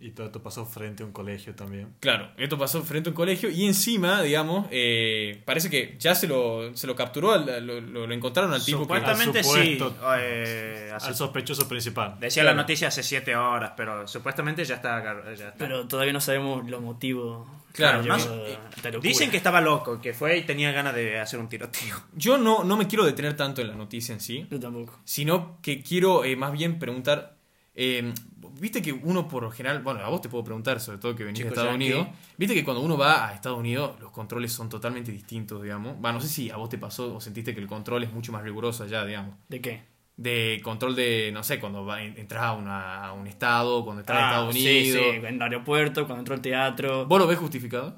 Y 0.01 0.11
todo 0.13 0.27
esto 0.27 0.41
pasó 0.41 0.65
frente 0.65 1.03
a 1.03 1.07
un 1.07 1.13
colegio 1.13 1.57
también. 1.57 1.89
claro, 1.99 2.31
esto 2.37 2.57
pasó 2.57 2.83
frente 2.85 3.09
a 3.09 3.11
un 3.11 3.17
colegio 3.17 3.51
y 3.51 3.67
encima, 3.67 4.23
digamos, 4.23 4.69
eh, 4.71 5.43
parece 5.45 5.71
que 5.71 5.97
ya 5.99 6.15
se 6.15 6.29
lo, 6.29 6.77
se 6.77 6.87
lo 6.87 6.95
capturó, 6.95 7.33
al- 7.33 7.67
lo, 7.67 7.81
lo- 7.81 8.07
lo 8.07 8.15
encontraron 8.15 8.53
al 8.53 8.65
tipo 8.65 8.79
que... 8.79 8.85
Supuestamente 8.85 9.39
Al 9.41 9.45
sí. 9.45 9.79
eh, 10.21 10.93
Al 11.01 11.15
sospechoso 11.17 11.67
principal. 11.69 12.15
decía 12.21 12.45
Claro. 12.45 12.57
la 12.57 12.63
noticia 12.63 12.87
hace 12.89 13.03
siete 13.03 13.35
horas, 13.35 13.73
pero 13.77 14.07
supuestamente 14.07 14.65
ya 14.65 14.77
está. 14.77 15.03
ya 15.35 15.49
está. 15.49 15.55
Pero 15.59 15.89
todavía 15.89 16.13
no 16.13 16.21
sabemos 16.21 16.69
los 16.71 16.81
motivos. 16.81 17.49
Claro, 17.79 18.01
esta 18.03 18.91
locura. 18.91 19.09
Dicen 19.09 19.31
que 19.31 19.37
estaba 19.37 19.61
loco, 19.61 20.01
que 20.01 20.13
fue 20.13 20.37
y 20.39 20.43
tenía 20.45 20.71
ganas 20.73 20.95
de 20.95 21.19
hacer 21.19 21.39
un 21.41 21.49
tiroteo. 21.49 21.97
Yo 22.15 22.37
no, 22.39 22.65
no 22.65 22.77
me 22.77 22.87
quiero 22.87 23.05
detener 23.05 23.35
tanto 23.37 23.61
en 23.63 23.69
la 23.69 23.75
noticia 23.75 24.13
en 24.13 24.21
sí, 24.21 24.47
Yo 24.51 24.59
tampoco. 24.61 24.99
sino 25.05 25.59
que 25.63 25.83
quiero 25.83 26.25
eh, 26.25 26.37
más 26.37 26.53
bien 26.53 26.79
preguntar 26.79 27.37
Eh, 27.75 28.13
Viste 28.61 28.83
que 28.83 28.93
uno 28.93 29.29
por 29.29 29.45
lo 29.45 29.51
general, 29.53 29.83
bueno, 29.83 30.01
a 30.01 30.09
vos 30.09 30.21
te 30.21 30.29
puedo 30.29 30.43
preguntar, 30.43 30.81
sobre 30.81 30.99
todo 30.99 31.15
que 31.15 31.23
venís 31.23 31.39
de 31.39 31.45
Chico 31.45 31.55
Estados 31.55 31.71
yankee. 31.79 31.93
Unidos, 31.93 32.09
viste 32.37 32.55
que 32.55 32.65
cuando 32.65 32.83
uno 32.83 32.97
va 32.99 33.29
a 33.29 33.35
Estados 33.35 33.57
Unidos 33.59 33.93
los 34.01 34.11
controles 34.11 34.53
son 34.53 34.69
totalmente 34.69 35.13
distintos, 35.13 35.63
digamos. 35.63 35.95
Va, 36.05 36.13
no 36.13 36.21
sé 36.21 36.27
si 36.29 36.51
a 36.51 36.57
vos 36.57 36.69
te 36.69 36.77
pasó 36.77 37.15
o 37.15 37.21
sentiste 37.21 37.55
que 37.55 37.61
el 37.61 37.69
control 37.69 38.03
es 38.03 38.13
mucho 38.13 38.33
más 38.33 38.43
riguroso 38.43 38.83
allá, 38.83 39.05
digamos. 39.05 39.37
¿De 39.49 39.61
qué? 39.61 39.83
De 40.19 40.61
control 40.65 40.97
de, 40.97 41.31
no 41.33 41.43
sé, 41.45 41.61
cuando 41.61 41.87
va, 41.87 42.03
entras 42.03 42.43
a, 42.43 42.53
una- 42.55 43.07
a 43.07 43.13
un 43.15 43.27
estado, 43.29 43.85
cuando 43.85 44.01
estás 44.03 44.17
en 44.17 44.23
Ah, 44.25 44.29
Estados 44.31 44.55
sí, 44.55 44.61
Unidos. 44.61 45.03
sí, 45.13 45.27
en 45.27 45.35
el 45.37 45.43
aeropuerto, 45.43 46.07
cuando 46.07 46.21
entró 46.23 46.35
al 46.35 46.43
teatro. 46.43 47.07
¿Vos 47.07 47.19
lo 47.21 47.27
ves 47.29 47.39
justificado? 47.39 47.97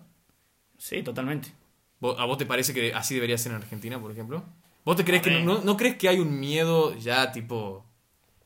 Sí, 0.79 1.03
totalmente. 1.05 1.53
¿Vos- 2.01 2.17
¿A 2.19 2.25
vos 2.25 2.39
te 2.39 2.47
parece 2.47 2.73
que 2.75 2.95
así 2.95 3.15
debería 3.15 3.37
ser 3.39 3.53
en 3.53 3.59
Argentina, 3.59 4.01
por 4.01 4.11
ejemplo? 4.11 4.45
¿Vos 4.85 4.97
te 4.97 5.05
crees 5.05 5.21
A 5.21 5.25
que 5.25 5.43
no, 5.45 5.61
no 5.63 5.77
crees 5.77 5.97
que 5.97 6.09
hay 6.09 6.19
un 6.19 6.41
miedo 6.41 6.95
ya 6.97 7.33
tipo 7.33 7.85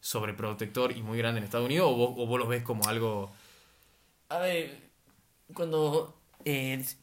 sobreprotector 0.01 0.93
y 0.97 1.03
muy 1.03 1.19
grande 1.19 1.39
en 1.39 1.45
Estados 1.45 1.67
Unidos 1.67 1.89
o 1.93 1.97
vos, 1.97 2.11
o 2.19 2.27
vos 2.27 2.39
lo 2.41 2.47
ves 2.49 2.63
como 2.63 2.89
algo 2.89 3.33
A 4.29 4.39
ver, 4.39 4.91
cuando. 5.55 6.15
Eh, 6.45 6.83
si- 6.85 6.97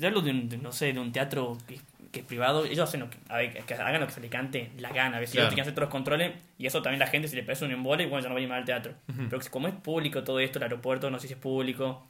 te 0.00 0.06
hablo 0.06 0.20
de 0.22 0.30
un, 0.30 0.48
de, 0.48 0.58
no 0.58 0.72
sé, 0.72 0.92
de 0.92 1.00
un 1.00 1.12
teatro 1.12 1.58
que, 1.66 1.80
que 2.10 2.20
es 2.20 2.26
privado, 2.26 2.64
ellos 2.64 2.80
hacen 2.80 3.00
lo 3.00 3.10
que, 3.10 3.18
a 3.28 3.36
ver, 3.36 3.52
que 3.64 3.74
hagan 3.74 4.00
lo 4.00 4.06
que 4.06 4.12
se 4.12 4.20
les 4.20 4.30
cante 4.30 4.70
la 4.78 4.90
gana. 4.90 5.18
A 5.18 5.20
Claro. 5.20 5.22
ellos 5.22 5.32
tienen 5.32 5.54
que 5.56 5.60
hacer 5.60 5.74
todos 5.74 5.86
los 5.86 5.92
controles, 5.92 6.32
y 6.56 6.66
eso 6.66 6.80
también 6.82 7.00
la 7.00 7.06
gente, 7.06 7.28
si 7.28 7.36
le 7.36 7.42
parece 7.42 7.64
un 7.64 7.70
embole, 7.72 8.06
bueno, 8.06 8.22
ya 8.22 8.28
no 8.28 8.34
va 8.34 8.40
a 8.40 8.42
llamar 8.42 8.58
al 8.58 8.64
teatro. 8.64 8.94
Pero 9.28 9.40
como 9.50 9.68
es 9.68 9.74
público 9.74 10.24
todo 10.24 10.40
esto, 10.40 10.58
el 10.58 10.62
aeropuerto, 10.64 11.10
no 11.10 11.18
sé 11.18 11.26
si 11.28 11.34
es 11.34 11.38
público, 11.38 12.08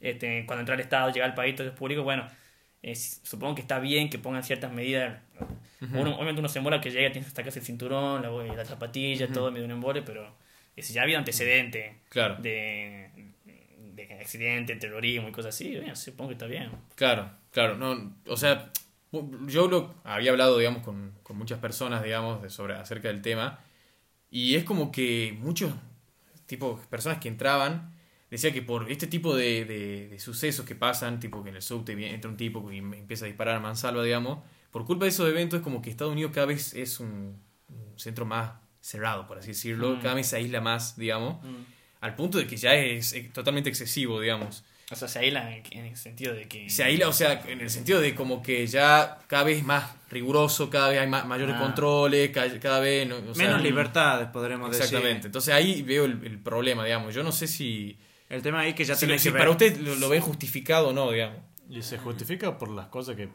este, 0.00 0.44
cuando 0.46 0.60
entra 0.60 0.74
al 0.74 0.80
Estado, 0.80 1.10
llega 1.12 1.24
al 1.26 1.34
país, 1.34 1.54
todo 1.54 1.66
es 1.66 1.72
público, 1.72 2.02
bueno, 2.02 2.26
supongo 2.94 3.54
que 3.54 3.62
está 3.62 3.78
bien 3.80 4.08
que 4.10 4.18
pongan 4.18 4.42
ciertas 4.42 4.72
medidas. 4.72 5.20
Uno- 5.92 6.14
obviamente 6.16 6.40
uno 6.40 6.48
se 6.48 6.58
embola 6.58 6.80
que 6.80 6.90
llega, 6.90 7.12
tiene 7.12 7.26
que 7.26 7.34
sacarse 7.34 7.58
el 7.60 7.64
cinturón, 7.64 8.22
la, 8.22 8.30
la 8.54 8.64
zapatilla, 8.64 9.28
todo 9.28 9.50
medio 9.50 9.64
un 9.66 9.72
embole, 9.72 10.02
pero 10.02 10.34
si 10.76 10.92
ya 10.92 11.00
ha 11.00 11.04
habido 11.04 11.18
antecedente 11.18 11.96
Claro. 12.08 12.36
de, 12.36 13.10
de 13.94 14.18
accidente, 14.20 14.76
terrorismo 14.76 15.28
y 15.28 15.32
cosas 15.32 15.54
así, 15.54 15.76
bueno, 15.76 15.94
supongo 15.96 16.28
que 16.30 16.34
está 16.34 16.46
bien. 16.46 16.70
Claro, 16.94 17.30
claro, 17.50 17.76
no, 17.76 18.14
o 18.26 18.36
sea, 18.36 18.70
yo 19.46 19.68
lo 19.68 19.94
había 20.04 20.30
hablado, 20.30 20.58
digamos, 20.58 20.82
con, 20.82 21.12
con 21.22 21.36
muchas 21.36 21.58
personas, 21.58 22.02
digamos, 22.02 22.42
de 22.42 22.50
sobre 22.50 22.74
acerca 22.74 23.08
del 23.08 23.22
tema, 23.22 23.60
y 24.30 24.54
es 24.56 24.64
como 24.64 24.90
que 24.92 25.36
muchos, 25.40 25.72
tipo, 26.46 26.78
personas 26.90 27.18
que 27.18 27.28
entraban, 27.28 27.94
decía 28.30 28.52
que 28.52 28.62
por 28.62 28.90
este 28.90 29.06
tipo 29.06 29.34
de, 29.36 29.64
de- 29.64 30.08
de 30.08 30.18
sucesos 30.18 30.66
que 30.66 30.74
pasan, 30.74 31.20
tipo 31.20 31.42
que 31.42 31.50
en 31.50 31.56
el 31.56 31.62
subte 31.62 31.92
entra 32.12 32.30
un 32.30 32.36
tipo 32.36 32.70
y 32.72 32.78
empieza 32.78 33.24
a 33.24 33.28
disparar 33.28 33.56
a 33.56 33.60
mansalva, 33.60 34.02
digamos, 34.02 34.40
por 34.70 34.84
culpa 34.84 35.04
de 35.04 35.10
esos 35.10 35.28
eventos 35.28 35.58
es 35.60 35.64
como 35.64 35.80
que 35.80 35.90
Estados 35.90 36.12
Unidos 36.12 36.32
cada 36.34 36.46
vez 36.46 36.74
es 36.74 37.00
un, 37.00 37.40
un 37.68 37.98
centro 37.98 38.26
más 38.26 38.52
cerrado, 38.80 39.26
por 39.26 39.38
así 39.38 39.48
decirlo, 39.48 39.96
Mm. 39.96 40.00
cada 40.00 40.14
vez 40.14 40.26
se 40.26 40.36
aísla 40.36 40.60
más, 40.60 40.96
digamos, 40.96 41.38
al 42.00 42.14
punto 42.14 42.36
de 42.38 42.46
que 42.46 42.56
ya 42.56 42.74
es, 42.74 43.12
eh, 43.14 43.30
totalmente 43.32 43.68
excesivo, 43.70 44.20
digamos. 44.20 44.64
O 44.90 44.94
sea, 44.94 45.08
se 45.08 45.18
aísla 45.18 45.52
en, 45.56 45.84
el 45.86 45.96
sentido 45.96 46.32
de 46.32 46.46
que... 46.46 46.70
Se 46.70 46.84
aísla, 46.84 47.08
o 47.08 47.12
sea, 47.12 47.42
en 47.48 47.60
el 47.60 47.70
sentido 47.70 48.00
de 48.00 48.14
como 48.14 48.40
que 48.40 48.64
ya 48.68 49.18
cada 49.26 49.42
vez 49.42 49.64
más 49.64 49.84
riguroso, 50.10 50.70
cada 50.70 50.90
vez 50.90 51.00
hay 51.00 51.08
ma- 51.08 51.24
mayores 51.24 51.56
Ah. 51.58 51.60
controles, 51.60 52.30
ca- 52.30 52.46
cada, 52.60 52.78
vez... 52.78 53.08
no- 53.08 53.16
o 53.16 53.34
sea, 53.34 53.46
Menos 53.46 53.62
libertades, 53.62 54.28
podremos 54.28 54.68
Exactamente. 54.70 55.08
decir. 55.14 55.26
Entonces 55.26 55.54
ahí 55.54 55.82
veo 55.82 56.04
el, 56.04 56.24
el 56.24 56.38
problema, 56.38 56.84
digamos. 56.84 57.12
Yo 57.14 57.24
no 57.24 57.32
sé 57.32 57.48
si, 57.48 57.98
El 58.28 58.42
tema 58.42 58.60
ahí 58.60 58.74
que 58.74 58.84
ya 58.84 58.94
si, 58.94 59.06
tenés 59.06 59.22
si 59.22 59.28
que 59.28 59.32
ver. 59.32 59.40
para 59.40 59.50
usted 59.50 59.76
lo, 59.78 59.96
lo 59.96 60.08
ven 60.08 60.20
justificado 60.20 60.90
o 60.90 60.92
no, 60.92 61.10
digamos. 61.10 61.38
Y 61.68 61.82
se 61.82 61.98
justifica 61.98 62.56
por 62.56 62.70
las 62.70 62.86
cosas 62.86 63.16
que. 63.16 63.28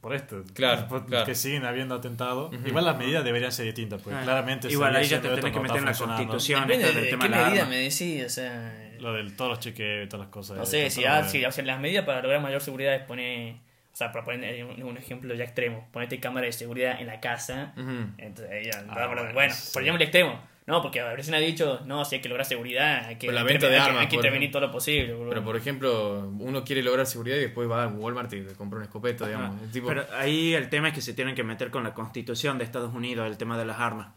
Por 0.00 0.14
esto. 0.14 0.42
Claro, 0.54 0.86
por- 0.88 1.06
claro. 1.06 1.26
Que 1.26 1.34
siguen 1.36 1.64
habiendo 1.64 1.94
atentados. 1.94 2.52
Igual 2.66 2.84
las 2.86 2.98
medidas 2.98 3.22
deberían 3.24 3.52
ser 3.52 3.66
distintas, 3.66 4.02
porque 4.02 4.18
Ah, 4.18 4.22
claramente. 4.24 4.68
Igual 4.68 4.96
ahí 4.96 5.06
ya 5.06 5.20
te 5.20 5.28
tenés 5.28 5.52
que 5.52 5.60
meter 5.60 5.76
en 5.76 5.84
la 5.84 5.92
constitución. 5.94 6.62
Depende 6.66 6.86
esto 6.86 6.94
del 6.96 7.04
de 7.04 7.10
tema 7.10 7.24
qué 7.24 7.30
de 7.30 7.36
la 7.36 7.44
medida 7.46 7.62
arma. 7.62 7.70
me 7.70 7.76
decís, 7.82 8.24
o 8.24 8.28
sea... 8.28 8.84
Lo 9.00 9.12
de 9.12 9.30
todos 9.30 9.50
los 9.50 9.60
chequeos 9.60 10.06
y 10.06 10.08
todas 10.08 10.26
las 10.26 10.32
cosas. 10.32 10.56
No 10.58 10.66
sé, 10.66 10.90
si, 10.90 11.02
de- 11.02 11.24
si 11.28 11.44
o 11.44 11.52
sea, 11.52 11.64
las 11.64 11.80
medidas 11.80 12.04
para 12.04 12.20
lograr 12.22 12.40
mayor 12.40 12.60
seguridad 12.60 12.94
es 12.94 13.02
poner... 13.02 13.54
O 13.92 13.96
sea, 13.98 14.12
para 14.12 14.24
poner 14.24 14.64
un, 14.64 14.80
un 14.82 14.96
ejemplo 14.96 15.34
ya 15.34 15.42
extremo, 15.42 15.88
ponerte 15.90 16.20
cámara 16.20 16.46
de 16.46 16.52
seguridad 16.52 17.00
en 17.00 17.08
la 17.08 17.18
casa. 17.20 17.72
Entonces, 18.18 18.66
ya, 18.66 18.84
Ah, 18.88 18.94
bueno, 19.06 19.22
bueno, 19.22 19.34
bueno, 19.34 19.52
sí. 19.54 19.70
por 19.72 19.82
ejemplo 19.82 19.96
el 20.02 20.08
extremo. 20.08 20.40
No, 20.66 20.82
porque 20.82 21.02
recién 21.16 21.34
ha 21.34 21.38
dicho, 21.38 21.80
no, 21.86 22.04
si 22.04 22.16
hay 22.16 22.20
que 22.20 22.28
lograr 22.28 22.44
seguridad, 22.46 23.06
hay 23.06 23.16
que, 23.16 23.26
Pero 23.26 23.32
la 23.32 23.42
venta 23.42 23.68
de 23.68 23.74
hay 23.76 23.80
que- 23.80 23.86
armas, 23.88 24.00
hay 24.02 24.08
que 24.08 24.16
por 24.16 24.24
intervenir 24.26 24.52
todo 24.52 24.66
lo 24.66 24.70
posible. 24.70 25.14
boludo. 25.14 25.30
Pero 25.30 25.42
por 25.44 25.56
ejemplo, 25.56 26.28
uno 26.38 26.62
quiere 26.62 26.82
lograr 26.82 27.06
seguridad 27.06 27.38
y 27.38 27.40
después 27.40 27.68
va 27.68 27.84
a 27.84 27.88
Walmart 27.88 28.30
y 28.34 28.42
compra 28.54 28.76
una 28.76 28.84
escopeta, 28.84 29.26
digamos. 29.26 29.60
El 29.62 29.70
tipo- 29.72 29.88
Pero 29.88 30.04
ahí 30.14 30.52
el 30.54 30.68
tema 30.68 30.88
es 30.88 30.94
que 30.94 31.00
se 31.00 31.14
tienen 31.14 31.34
que 31.34 31.42
meter 31.42 31.70
con 31.70 31.82
la 31.84 31.94
constitución 31.94 32.58
de 32.58 32.64
Estados 32.64 32.94
Unidos, 32.94 33.26
el 33.26 33.38
tema 33.38 33.58
de 33.58 33.64
las 33.64 33.80
armas. 33.80 34.08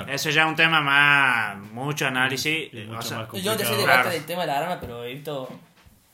Claro. 0.00 0.12
Eso 0.12 0.30
ya 0.30 0.42
es 0.42 0.48
un 0.48 0.56
tema 0.56 0.80
más, 0.80 1.58
mucho 1.72 2.06
análisis. 2.06 2.68
O 2.72 2.92
mucho 2.92 3.02
sea, 3.02 3.18
más 3.18 3.28
Yo 3.42 3.52
antes 3.52 3.66
complicado. 3.68 3.70
de 3.76 3.76
debate 3.78 4.02
Claro. 4.02 4.10
del 4.10 4.24
tema 4.26 4.40
de 4.42 4.46
la 4.48 4.58
arma, 4.58 4.80
pero 4.80 5.04
he 5.04 5.14
visto 5.14 5.48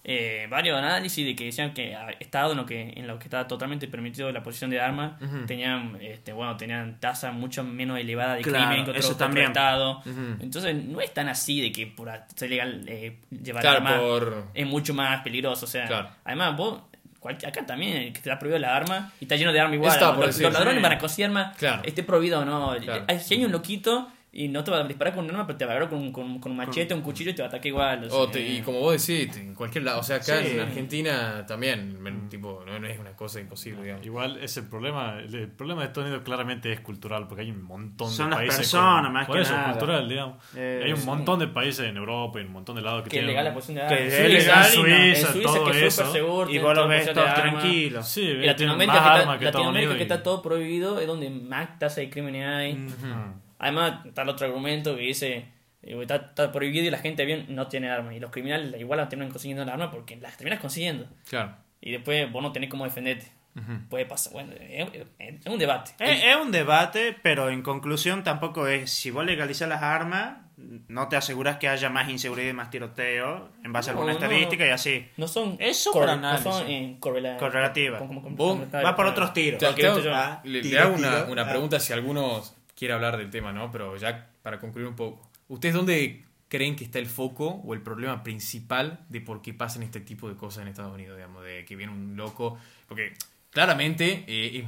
eh, 0.02 0.46
varios 0.48 0.78
análisis 0.78 1.26
de 1.26 1.36
que 1.36 1.44
decían 1.44 1.74
que 1.74 1.94
estados 2.20 2.52
en 2.52 2.56
lo 2.56 2.64
que 2.64 2.94
en 2.96 3.06
lo 3.06 3.18
que 3.18 3.24
estaba 3.24 3.46
totalmente 3.46 3.86
permitido 3.86 4.32
la 4.32 4.42
posición 4.42 4.70
de 4.70 4.80
armas 4.80 5.12
tenían 5.46 5.98
este 6.00 6.32
bueno 6.32 6.56
tenían 6.56 6.98
tasa 6.98 7.32
mucho 7.32 7.62
menos 7.64 7.98
elevada 7.98 8.34
de 8.36 8.40
Claro, 8.42 8.66
crimen 8.68 8.84
que 8.86 8.90
otros 8.92 9.10
estados. 9.36 10.06
Ujú. 10.06 10.36
Entonces 10.40 10.74
no 10.74 11.02
es 11.02 11.12
tan 11.12 11.28
así 11.28 11.60
de 11.60 11.70
que 11.70 11.86
por 11.86 12.10
ser 12.34 12.48
legal 12.48 12.82
eh, 12.88 13.18
llevar 13.30 13.60
Claro, 13.60 13.76
armas 13.78 13.98
por... 14.00 14.44
es 14.54 14.66
mucho 14.66 14.94
más 14.94 15.20
peligroso. 15.20 15.66
O 15.66 15.68
sea, 15.68 15.86
Claro. 15.86 16.08
además 16.24 16.56
vos 16.56 16.80
acá 17.28 17.66
también 17.66 17.96
eh, 17.96 18.12
que 18.12 18.20
te 18.20 18.30
da 18.30 18.38
prohibido 18.38 18.58
la 18.58 18.74
arma 18.76 19.12
y 19.20 19.24
está 19.24 19.36
lleno 19.36 19.52
de 19.52 19.60
armas 19.60 19.74
igual. 19.74 19.92
Está 19.92 20.06
Los, 20.06 20.14
por 20.16 20.26
los 20.26 20.36
decir, 20.36 20.52
ladrones 20.52 20.76
sí. 20.78 20.82
van 20.82 20.92
a 20.92 20.98
conseguir 20.98 21.26
armas, 21.26 21.56
Claro. 21.56 21.82
esté 21.84 22.02
prohibido 22.02 22.40
o 22.40 22.44
no. 22.44 22.74
Claro. 22.80 23.04
Hay- 23.08 23.20
Si 23.20 23.34
hay 23.34 23.44
un 23.44 23.52
loquito 23.52 24.08
y 24.32 24.46
no 24.46 24.62
te 24.62 24.70
va 24.70 24.78
a 24.78 24.84
disparar 24.84 25.12
con 25.12 25.24
un 25.24 25.30
arma, 25.32 25.44
pero 25.44 25.58
te 25.58 25.64
va 25.64 25.72
a 25.72 25.74
agarrar 25.74 25.90
con, 25.90 26.12
con, 26.12 26.38
con 26.38 26.52
un 26.52 26.58
machete, 26.58 26.94
un 26.94 27.00
cuchillo 27.02 27.32
y 27.32 27.34
te 27.34 27.42
va 27.42 27.46
a 27.46 27.48
atacar 27.48 27.66
igual. 27.66 28.04
o 28.04 28.06
O 28.16 28.22
sea, 28.24 28.32
te- 28.32 28.46
y 28.48 28.60
como 28.62 28.78
vos 28.78 29.04
decís, 29.04 29.36
en 29.36 29.54
cualquier 29.56 29.82
lado, 29.82 29.98
o 29.98 30.02
sea, 30.04 30.16
acá 30.16 30.40
Sí. 30.40 30.52
en 30.52 30.60
Argentina 30.60 31.44
también, 31.48 32.00
men- 32.00 32.28
tipo, 32.28 32.62
no, 32.64 32.78
no 32.78 32.86
es 32.86 32.96
una 33.00 33.10
cosa 33.16 33.40
imposible, 33.40 33.82
digamos. 33.82 34.06
Igual 34.06 34.38
ese 34.40 34.62
problema, 34.62 35.18
el, 35.18 35.34
el 35.34 35.48
problema 35.48 35.80
de 35.80 35.88
Estados 35.88 36.06
Unidos 36.06 36.24
claramente 36.24 36.72
es 36.72 36.78
cultural, 36.80 37.26
porque 37.26 37.42
hay 37.42 37.50
un 37.50 37.62
montón 37.64 38.08
Son 38.08 38.26
de 38.26 38.30
las 38.30 38.38
países. 38.38 38.58
personas, 38.58 39.02
con- 39.04 39.12
más 39.14 39.26
que 39.28 39.40
eso, 39.40 39.52
nada. 39.52 39.70
cultural, 39.72 40.08
digamos. 40.08 40.36
Eh, 40.54 40.82
hay 40.84 40.92
un 40.92 40.98
sí. 41.00 41.06
montón 41.06 41.38
de 41.40 41.48
países 41.48 41.86
en 41.88 41.96
Europa 41.96 42.40
y 42.40 42.44
un 42.44 42.52
montón 42.52 42.76
de 42.76 42.82
lados 42.82 43.02
que, 43.02 43.10
que 43.10 43.16
es 43.16 43.20
tienen. 43.22 43.30
legal 43.30 43.44
la 43.46 43.54
posición 43.54 43.78
de 43.88 43.96
Que 43.96 44.06
es 44.06 44.14
En 44.14 44.32
legal 44.32 44.64
Suiza, 44.64 44.78
y 44.78 44.82
no- 44.82 44.96
en 44.96 45.02
en 45.02 45.16
Suiza, 45.16 45.42
todo 45.42 45.64
que 45.64 45.70
es 45.86 45.98
eso. 45.98 46.12
seguro. 46.12 46.50
Y 46.50 46.58
vos 46.58 46.76
lo 46.76 46.86
ves 46.86 47.12
todo 47.12 47.24
tranquilo. 47.34 48.02
Sí, 48.04 48.20
Y 48.22 48.46
Latinoamérica, 48.46 48.92
que 48.92 49.44
está, 49.44 49.44
Latinoamérica 49.58 49.96
que 49.96 50.06
todo 50.22 50.40
prohibido 50.40 51.00
es 51.00 51.08
donde 51.08 51.30
más 51.30 51.80
tasa 51.80 52.00
de 52.00 52.08
crímenes 52.10 52.46
hay. 52.46 52.88
Además, 53.60 54.04
está 54.06 54.22
el 54.22 54.28
otro 54.30 54.46
argumento 54.46 54.96
que 54.96 55.02
dice, 55.02 55.44
está, 55.82 56.16
está 56.16 56.50
prohibido 56.50 56.86
y 56.86 56.90
la 56.90 56.98
gente 56.98 57.24
bien 57.24 57.46
no 57.50 57.68
tiene 57.68 57.90
armas. 57.90 58.14
Y 58.14 58.18
los 58.20 58.30
criminales 58.32 58.74
igual 58.80 58.98
las 58.98 59.08
terminan 59.08 59.30
consiguiendo 59.30 59.64
las 59.64 59.74
armas 59.74 59.90
porque 59.92 60.16
las 60.16 60.36
terminas 60.36 60.58
consiguiendo. 60.60 61.06
Claro. 61.28 61.54
Y 61.80 61.92
después 61.92 62.30
vos 62.32 62.42
no 62.42 62.50
tenés 62.52 62.68
cómo 62.70 62.84
defenderte. 62.84 63.30
Ujú. 63.56 63.88
Puede 63.88 64.06
pasar. 64.06 64.32
Bueno, 64.32 64.52
es, 64.60 64.88
es 65.18 65.46
un 65.46 65.58
debate. 65.58 65.92
Es, 65.98 66.24
es 66.24 66.36
un 66.36 66.50
debate, 66.52 67.16
pero 67.22 67.50
en 67.50 67.62
conclusión 67.62 68.22
tampoco 68.24 68.66
es, 68.66 68.90
si 68.90 69.10
vos 69.10 69.24
legalizas 69.24 69.68
las 69.68 69.82
armas, 69.82 70.38
no 70.56 71.08
te 71.08 71.16
aseguras 71.16 71.56
que 71.56 71.68
haya 71.68 71.88
más 71.90 72.08
inseguridad 72.10 72.50
y 72.50 72.52
más 72.52 72.70
tiroteo 72.70 73.50
en 73.64 73.72
base 73.72 73.90
a 73.90 73.94
No, 73.94 74.00
alguna 74.00 74.18
no. 74.18 74.24
estadística 74.24 74.66
y 74.66 74.70
así. 74.70 75.08
No 75.16 75.26
son, 75.26 75.56
Es 75.58 75.78
súper 75.82 76.02
corre- 76.02 76.12
análisis. 76.12 76.44
no 76.46 76.52
son 76.52 76.70
eh, 76.70 76.96
correla- 77.00 77.36
Correlativa. 77.38 77.98
como- 77.98 78.22
como- 78.22 78.36
como- 78.36 78.66
Va 78.84 78.94
por 78.94 79.06
otros 79.06 79.32
tiros. 79.32 79.60
Esto 79.62 80.00
yo- 80.00 80.14
Ah, 80.14 80.40
le, 80.44 80.62
le 80.62 80.62
tiro, 80.62 80.82
hago 80.82 80.94
una, 80.94 81.10
tiro. 81.22 81.32
una 81.32 81.42
Ah. 81.42 81.48
pregunta 81.48 81.80
si 81.80 81.92
alguno 81.92 82.42
quiere 82.80 82.94
hablar 82.94 83.18
del 83.18 83.28
tema, 83.28 83.52
¿no? 83.52 83.70
Pero 83.70 83.94
ya 83.98 84.30
para 84.42 84.58
concluir 84.58 84.88
un 84.88 84.96
poco. 84.96 85.30
¿Ustedes 85.48 85.74
dónde 85.74 86.24
creen 86.48 86.74
que 86.76 86.84
está 86.84 86.98
el 86.98 87.06
foco 87.06 87.46
o 87.62 87.74
el 87.74 87.82
problema 87.82 88.22
principal 88.22 89.04
de 89.10 89.20
por 89.20 89.42
qué 89.42 89.52
pasan 89.52 89.82
este 89.82 90.00
tipo 90.00 90.30
de 90.30 90.34
cosas 90.36 90.62
en 90.62 90.68
Estados 90.68 90.94
Unidos, 90.94 91.16
digamos? 91.18 91.44
De 91.44 91.64
que 91.66 91.76
viene 91.76 91.92
un 91.92 92.16
loco. 92.16 92.58
Porque 92.88 93.12
claramente 93.50 94.24
eh, 94.26 94.66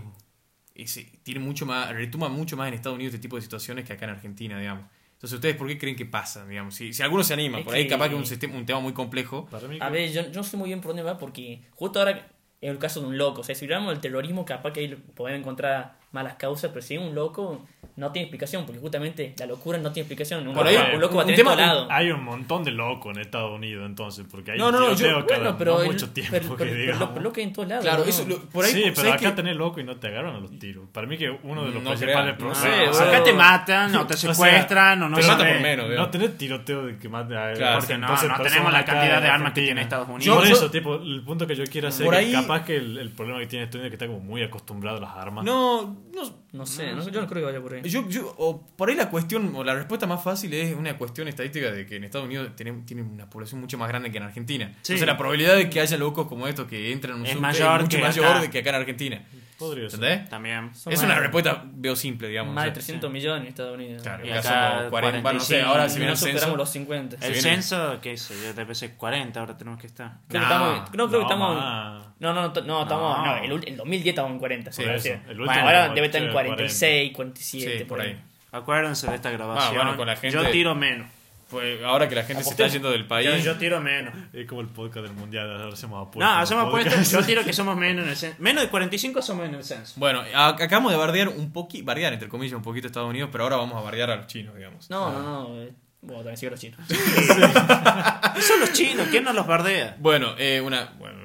es- 0.74 0.96
es- 0.98 1.22
tiene 1.22 1.40
mucho 1.40 1.64
más, 1.64 1.88
retuma 1.94 2.28
mucho 2.28 2.54
más 2.56 2.68
en 2.68 2.74
Estados 2.74 2.96
Unidos 2.96 3.14
este 3.14 3.22
tipo 3.22 3.36
de 3.36 3.42
situaciones 3.42 3.86
que 3.86 3.94
acá 3.94 4.04
en 4.04 4.10
Argentina, 4.10 4.58
digamos. 4.60 4.84
Entonces, 5.14 5.36
¿ustedes 5.36 5.56
por 5.56 5.66
qué 5.68 5.78
creen 5.78 5.96
que 5.96 6.04
pasa, 6.04 6.44
digamos? 6.46 6.74
Si, 6.74 6.92
si 6.92 7.02
alguno 7.02 7.24
se 7.24 7.32
anima, 7.32 7.60
Es 7.60 7.64
por 7.64 7.74
ahí 7.74 7.84
que- 7.84 7.88
capaz 7.88 8.08
que 8.08 8.14
es 8.16 8.20
un, 8.20 8.26
sistema, 8.26 8.56
un 8.56 8.66
tema 8.66 8.80
muy 8.80 8.92
complejo. 8.92 9.46
Para 9.46 9.68
mí, 9.68 9.78
A 9.80 9.88
ver, 9.88 10.12
yo, 10.12 10.22
yo 10.22 10.32
no 10.34 10.42
sé 10.42 10.58
muy 10.58 10.68
bien 10.68 10.80
por 10.82 10.88
dónde 10.90 11.02
va 11.02 11.16
porque 11.16 11.62
justo 11.70 11.98
ahora 12.00 12.28
es 12.60 12.70
el 12.70 12.78
caso 12.78 13.00
de 13.00 13.06
un 13.06 13.16
loco. 13.16 13.40
O 13.40 13.44
sea, 13.44 13.54
si 13.54 13.64
hablamos 13.64 13.90
del 13.92 14.00
terrorismo, 14.00 14.44
capaz 14.44 14.72
que 14.74 14.80
ahí 14.80 14.94
podemos 15.14 15.40
encontrar 15.40 16.01
malas 16.12 16.34
causas, 16.34 16.70
pero 16.72 16.82
si 16.82 16.94
es 16.96 17.00
un 17.00 17.14
loco, 17.14 17.64
no 17.96 18.10
tiene 18.12 18.24
explicación, 18.24 18.64
porque 18.64 18.80
justamente 18.80 19.34
la 19.38 19.46
locura 19.46 19.76
no 19.78 19.92
tiene 19.92 20.04
explicación. 20.04 20.46
Un, 20.46 20.54
Por 20.54 20.64
loco, 20.64 20.78
ahí, 20.78 20.94
un 20.94 21.00
loco 21.00 21.16
va 21.16 21.22
a 21.22 21.24
tener 21.26 21.38
tema- 21.38 21.54
lado. 21.56 21.86
hay 21.90 22.10
un 22.10 22.22
montón 22.24 22.64
de 22.64 22.70
locos 22.70 23.14
en 23.14 23.20
Estados 23.22 23.52
Unidos, 23.54 23.84
entonces, 23.86 24.24
porque 24.30 24.52
hay 24.52 24.58
No, 24.58 24.70
no, 24.72 24.90
yo- 24.90 24.96
tiroteo 24.96 25.26
cada 25.26 25.40
Bueno, 25.42 25.58
pero, 25.58 25.74
no 25.74 25.80
el- 25.82 25.86
mucho 25.88 26.10
tiempo 26.10 26.30
pero, 26.32 26.56
que 26.56 26.64
pero- 26.64 26.74
digamos. 26.76 27.00
lo, 27.00 27.08
pero 27.10 27.20
lo 27.22 27.32
que 27.32 27.40
hay 27.40 27.46
en 27.48 27.52
todos 27.52 27.68
lados. 27.68 27.84
Claro, 27.84 28.02
¿no? 28.04 28.08
eso, 28.08 28.24
lo- 28.28 28.40
por 28.48 28.64
ahí, 28.64 28.72
sí, 28.72 28.80
pero 28.84 28.94
¿sabes 28.96 29.12
acá 29.14 29.30
qué? 29.30 29.36
tenés 29.36 29.56
loco 29.56 29.80
y 29.80 29.84
no 29.84 29.96
te 29.96 30.06
agarran 30.08 30.36
a 30.36 30.40
los 30.40 30.58
tiros. 30.58 30.84
Para 30.92 31.06
mí 31.06 31.18
que 31.18 31.30
uno 31.42 31.64
de 31.64 31.70
los 31.72 31.82
No 31.82 31.90
principales 31.90 32.34
problemas... 32.34 32.58
sé, 32.62 32.92
sea, 32.92 33.08
acá 33.08 33.24
te 33.24 33.32
matan 33.32 33.96
o 33.96 34.06
te 34.06 34.14
o 34.14 34.16
sea, 34.16 34.34
secuestran 34.34 35.02
o 35.02 35.08
no 35.08 35.16
te 35.16 35.22
Te 35.22 35.28
matan 35.28 35.48
por 35.52 35.60
menos, 35.60 35.90
no 35.90 36.10
tenés 36.10 36.38
tiroteo 36.38 36.86
de 36.86 36.98
que 36.98 37.08
mate 37.08 37.36
a 37.36 37.52
Claro, 37.52 37.78
Porque 37.80 37.98
no, 37.98 38.06
entonces 38.06 38.28
no 38.28 38.42
tenemos 38.42 38.72
la 38.72 38.84
cantidad 38.84 39.20
de 39.22 39.28
armas 39.28 39.52
que 39.52 39.62
tiene 39.62 39.80
Estados 39.82 40.08
Unidos. 40.08 40.36
Por 40.36 40.46
eso, 40.46 40.70
tipo, 40.70 40.94
el 40.96 41.22
punto 41.24 41.46
que 41.46 41.54
yo 41.54 41.64
quiero 41.64 41.88
hacer 41.88 42.06
es 42.14 42.26
que 42.26 42.32
capaz 42.32 42.64
que 42.64 42.76
el, 42.76 42.98
el 42.98 43.10
problema 43.10 43.38
que 43.40 43.46
tiene 43.46 43.64
Estados 43.64 43.80
Unidos 43.82 43.92
es 43.92 43.98
que 43.98 44.04
está 44.04 44.14
como 44.14 44.24
muy 44.26 44.42
acostumbrado 44.42 44.98
a 44.98 45.00
las 45.00 45.16
armas. 45.16 45.44
No, 45.44 46.01
no- 46.14 46.42
No 46.52 46.66
sé, 46.66 46.92
no- 46.92 47.08
yo 47.08 47.20
no 47.22 47.26
creo 47.26 47.40
que 47.42 47.46
vaya 47.52 47.60
por 47.62 47.72
ahí. 47.74 47.82
yo, 47.88 48.08
yo, 48.08 48.34
o 48.36 48.66
por 48.76 48.88
ahí 48.90 48.94
la 48.94 49.08
cuestión, 49.10 49.52
o 49.54 49.64
la 49.64 49.74
respuesta 49.74 50.06
más 50.06 50.22
fácil 50.22 50.52
es 50.54 50.74
una 50.76 50.96
cuestión 50.98 51.28
estadística 51.28 51.70
de 51.70 51.86
que 51.86 51.96
en 51.96 52.04
Estados 52.04 52.26
Unidos 52.26 52.54
tienen, 52.56 52.84
tienen 52.84 53.06
una 53.06 53.28
población 53.30 53.60
mucho 53.60 53.78
más 53.78 53.88
grande 53.88 54.10
que 54.10 54.18
en 54.18 54.24
Argentina. 54.24 54.66
Sí. 54.82 54.92
Entonces 54.92 55.06
la 55.06 55.16
probabilidad 55.16 55.56
de 55.56 55.70
que 55.70 55.80
haya 55.80 55.96
locos 55.96 56.26
como 56.28 56.46
estos 56.46 56.66
que 56.66 56.92
entran 56.92 57.14
en 57.16 57.20
un 57.22 57.26
Es 57.26 57.40
mayor 57.40 57.76
es 57.80 57.82
mucho 57.84 57.96
que 57.96 58.02
mayor 58.02 58.26
acá. 58.26 58.40
de 58.40 58.50
que 58.50 58.58
acá 58.58 58.70
en 58.70 58.76
Argentina. 58.76 59.24
Podría 59.62 59.88
ser. 59.90 59.98
¿Entendés? 60.02 60.28
También. 60.28 60.70
Es 60.86 61.02
una 61.02 61.18
respuesta 61.18 61.62
veo 61.64 61.96
simple, 61.96 62.28
digamos. 62.28 62.54
Más 62.54 62.64
de 62.64 62.70
o 62.70 62.74
sea, 62.74 62.82
300 62.82 63.10
millones 63.10 63.42
en 63.42 63.48
Estados 63.48 63.74
Unidos. 63.76 64.02
Claro, 64.02 64.26
Y 64.26 64.30
acá 64.30 64.38
acá 64.40 64.48
somos 64.78 64.90
40, 64.90 65.20
bueno, 65.22 65.38
no 65.38 65.44
sé, 65.44 65.54
45, 65.54 65.68
ahora 65.70 65.88
si 65.88 65.92
Si 65.92 65.98
viene 65.98 66.06
no 66.06 66.12
el 66.12 66.18
superamos 66.18 66.42
censo. 66.42 66.56
los 66.56 66.70
50. 66.70 67.16
El 67.16 67.20
viene- 67.32 67.40
censo, 67.40 67.98
qué 68.00 68.16
sé 68.16 68.34
yo, 68.42 68.52
debe 68.54 68.74
ser 68.74 68.94
40, 68.96 69.40
ahora 69.40 69.56
tenemos 69.56 69.80
que 69.80 69.86
estar. 69.86 70.12
Creo 70.28 70.42
No, 70.42 70.48
que 70.48 70.54
estamos. 70.54 70.78
No, 70.78 70.90
creo 70.90 71.08
que 71.08 71.16
no, 71.16 71.22
estamos. 71.22 71.56
más. 71.56 72.02
No, 72.20 72.32
no, 72.34 72.42
no, 72.48 72.62
no, 72.62 72.82
estamos. 72.82 73.18
No. 73.18 73.24
No, 73.26 73.36
el, 73.36 73.68
el 73.68 73.76
2010 73.76 74.06
estábamos 74.12 74.34
en 74.34 74.38
40. 74.40 74.72
Sí, 74.72 74.82
eso. 74.82 75.08
El 75.08 75.40
último 75.40 75.44
Bueno, 75.46 75.60
ahora 75.62 75.88
debe 75.94 76.06
estar 76.06 76.22
en 76.22 76.32
40. 76.32 76.56
46, 76.56 77.12
47. 77.14 77.78
Sí, 77.78 77.84
por 77.84 78.00
ahí. 78.00 78.20
Acuérdense 78.52 79.06
de 79.08 79.14
esta 79.14 79.30
grabación. 79.30 79.72
Ah, 79.74 79.82
bueno, 79.84 79.96
con 79.96 80.06
la 80.06 80.16
gente- 80.16 80.36
Yo 80.36 80.50
tiro 80.50 80.74
menos. 80.74 81.06
Pues 81.52 81.82
ahora 81.84 82.08
que 82.08 82.14
la 82.16 82.24
gente 82.24 82.42
se 82.42 82.50
está 82.50 82.66
yendo 82.66 82.90
del 82.90 83.06
país. 83.06 83.28
Yo, 83.28 83.36
yo 83.36 83.58
tiro 83.58 83.78
menos. 83.80 84.12
Es 84.32 84.48
como 84.48 84.62
el 84.62 84.68
podcast 84.68 85.06
del 85.06 85.14
mundial, 85.14 85.48
ahora 85.52 85.72
hacemos 85.72 86.08
apuestas. 86.08 86.34
No, 86.34 86.40
hacemos 86.40 86.66
apuestas. 86.66 87.12
Yo 87.12 87.22
tiro 87.26 87.44
que 87.44 87.52
somos 87.52 87.76
menos 87.76 88.04
en 88.04 88.10
el 88.10 88.16
censo. 88.16 88.36
Menos 88.40 88.64
de 88.64 88.70
45 88.70 89.22
somos 89.22 89.46
en 89.46 89.54
el 89.54 89.62
censo. 89.62 89.92
Bueno, 90.00 90.22
acabamos 90.34 90.90
de 90.90 90.98
bardear 90.98 91.28
un 91.28 91.52
poquito, 91.52 91.84
bardear 91.84 92.12
entre 92.14 92.28
comillas 92.28 92.54
un 92.56 92.62
poquito 92.62 92.86
a 92.86 92.88
Estados 92.88 93.10
Unidos, 93.10 93.28
pero 93.30 93.44
ahora 93.44 93.56
vamos 93.56 93.76
a 93.76 93.82
bardear 93.82 94.10
a 94.10 94.16
los 94.16 94.26
chinos, 94.26 94.56
digamos. 94.56 94.88
No, 94.90 95.12
no, 95.12 95.22
no. 95.22 95.62
eh, 95.62 95.72
Bueno, 96.00 96.22
también 96.22 96.36
sigo 96.38 96.50
los 96.50 96.60
chinos. 96.60 96.80
Son 98.40 98.60
los 98.60 98.72
chinos, 98.72 99.06
¿quién 99.10 99.22
nos 99.24 99.34
los 99.34 99.46
bardea? 99.46 99.96
Bueno, 100.00 100.34
eh, 100.38 100.60
una. 100.60 100.92
Bueno, 100.98 101.18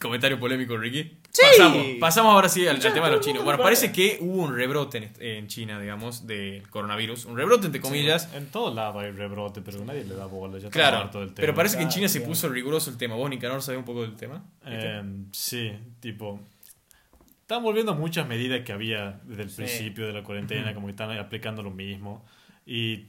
comentario 0.00 0.38
polémico, 0.38 0.76
Ricky. 0.76 1.18
Sí. 1.30 1.42
Pasamos, 1.56 1.86
pasamos 2.00 2.32
ahora 2.34 2.48
sí 2.48 2.66
al, 2.66 2.78
tema 2.80 3.06
de 3.06 3.16
los 3.16 3.24
chinos. 3.24 3.44
Bueno, 3.44 3.62
parece 3.62 3.92
que 3.92 4.18
hubo 4.20 4.42
un 4.42 4.56
rebrote 4.56 4.98
en, 4.98 5.12
en 5.20 5.46
China, 5.46 5.78
digamos, 5.78 6.26
del 6.26 6.68
coronavirus. 6.70 7.26
Un 7.26 7.36
rebrote, 7.36 7.66
entre 7.66 7.80
comillas. 7.80 8.32
En 8.34 8.46
todos 8.46 8.74
lados 8.74 9.02
hay 9.02 9.12
rebrote, 9.12 9.60
pero 9.60 9.84
nadie 9.84 10.04
le 10.04 10.14
da 10.14 10.26
bola. 10.26 10.54
Ya 10.58 10.68
está 10.68 10.70
Claro, 10.78 10.96
harto 10.98 11.20
del 11.20 11.28
tema. 11.28 11.36
pero 11.36 11.54
parece 11.54 11.76
que 11.76 11.82
en 11.82 11.88
Claro, 11.88 11.96
China 11.96 12.08
se 12.08 12.20
puso 12.22 12.48
riguroso 12.48 12.90
el 12.90 12.96
tema. 12.96 13.14
¿Vos, 13.14 13.28
Nicanor, 13.30 13.62
sabés 13.62 13.78
un 13.78 13.84
poco 13.84 14.02
del 14.02 14.16
tema? 14.16 14.42
Eh, 14.66 15.02
sí, 15.32 15.72
tipo. 16.00 16.40
Están 17.42 17.62
volviendo 17.62 17.94
muchas 17.94 18.26
medidas 18.26 18.62
que 18.64 18.72
había 18.72 19.20
desde 19.24 19.42
el 19.42 19.50
Sí. 19.50 19.56
principio 19.56 20.06
de 20.06 20.12
la 20.12 20.22
cuarentena, 20.24 20.74
como 20.74 20.86
que 20.86 20.90
están 20.92 21.10
aplicando 21.18 21.62
lo 21.62 21.70
mismo. 21.70 22.24
Y 22.66 23.06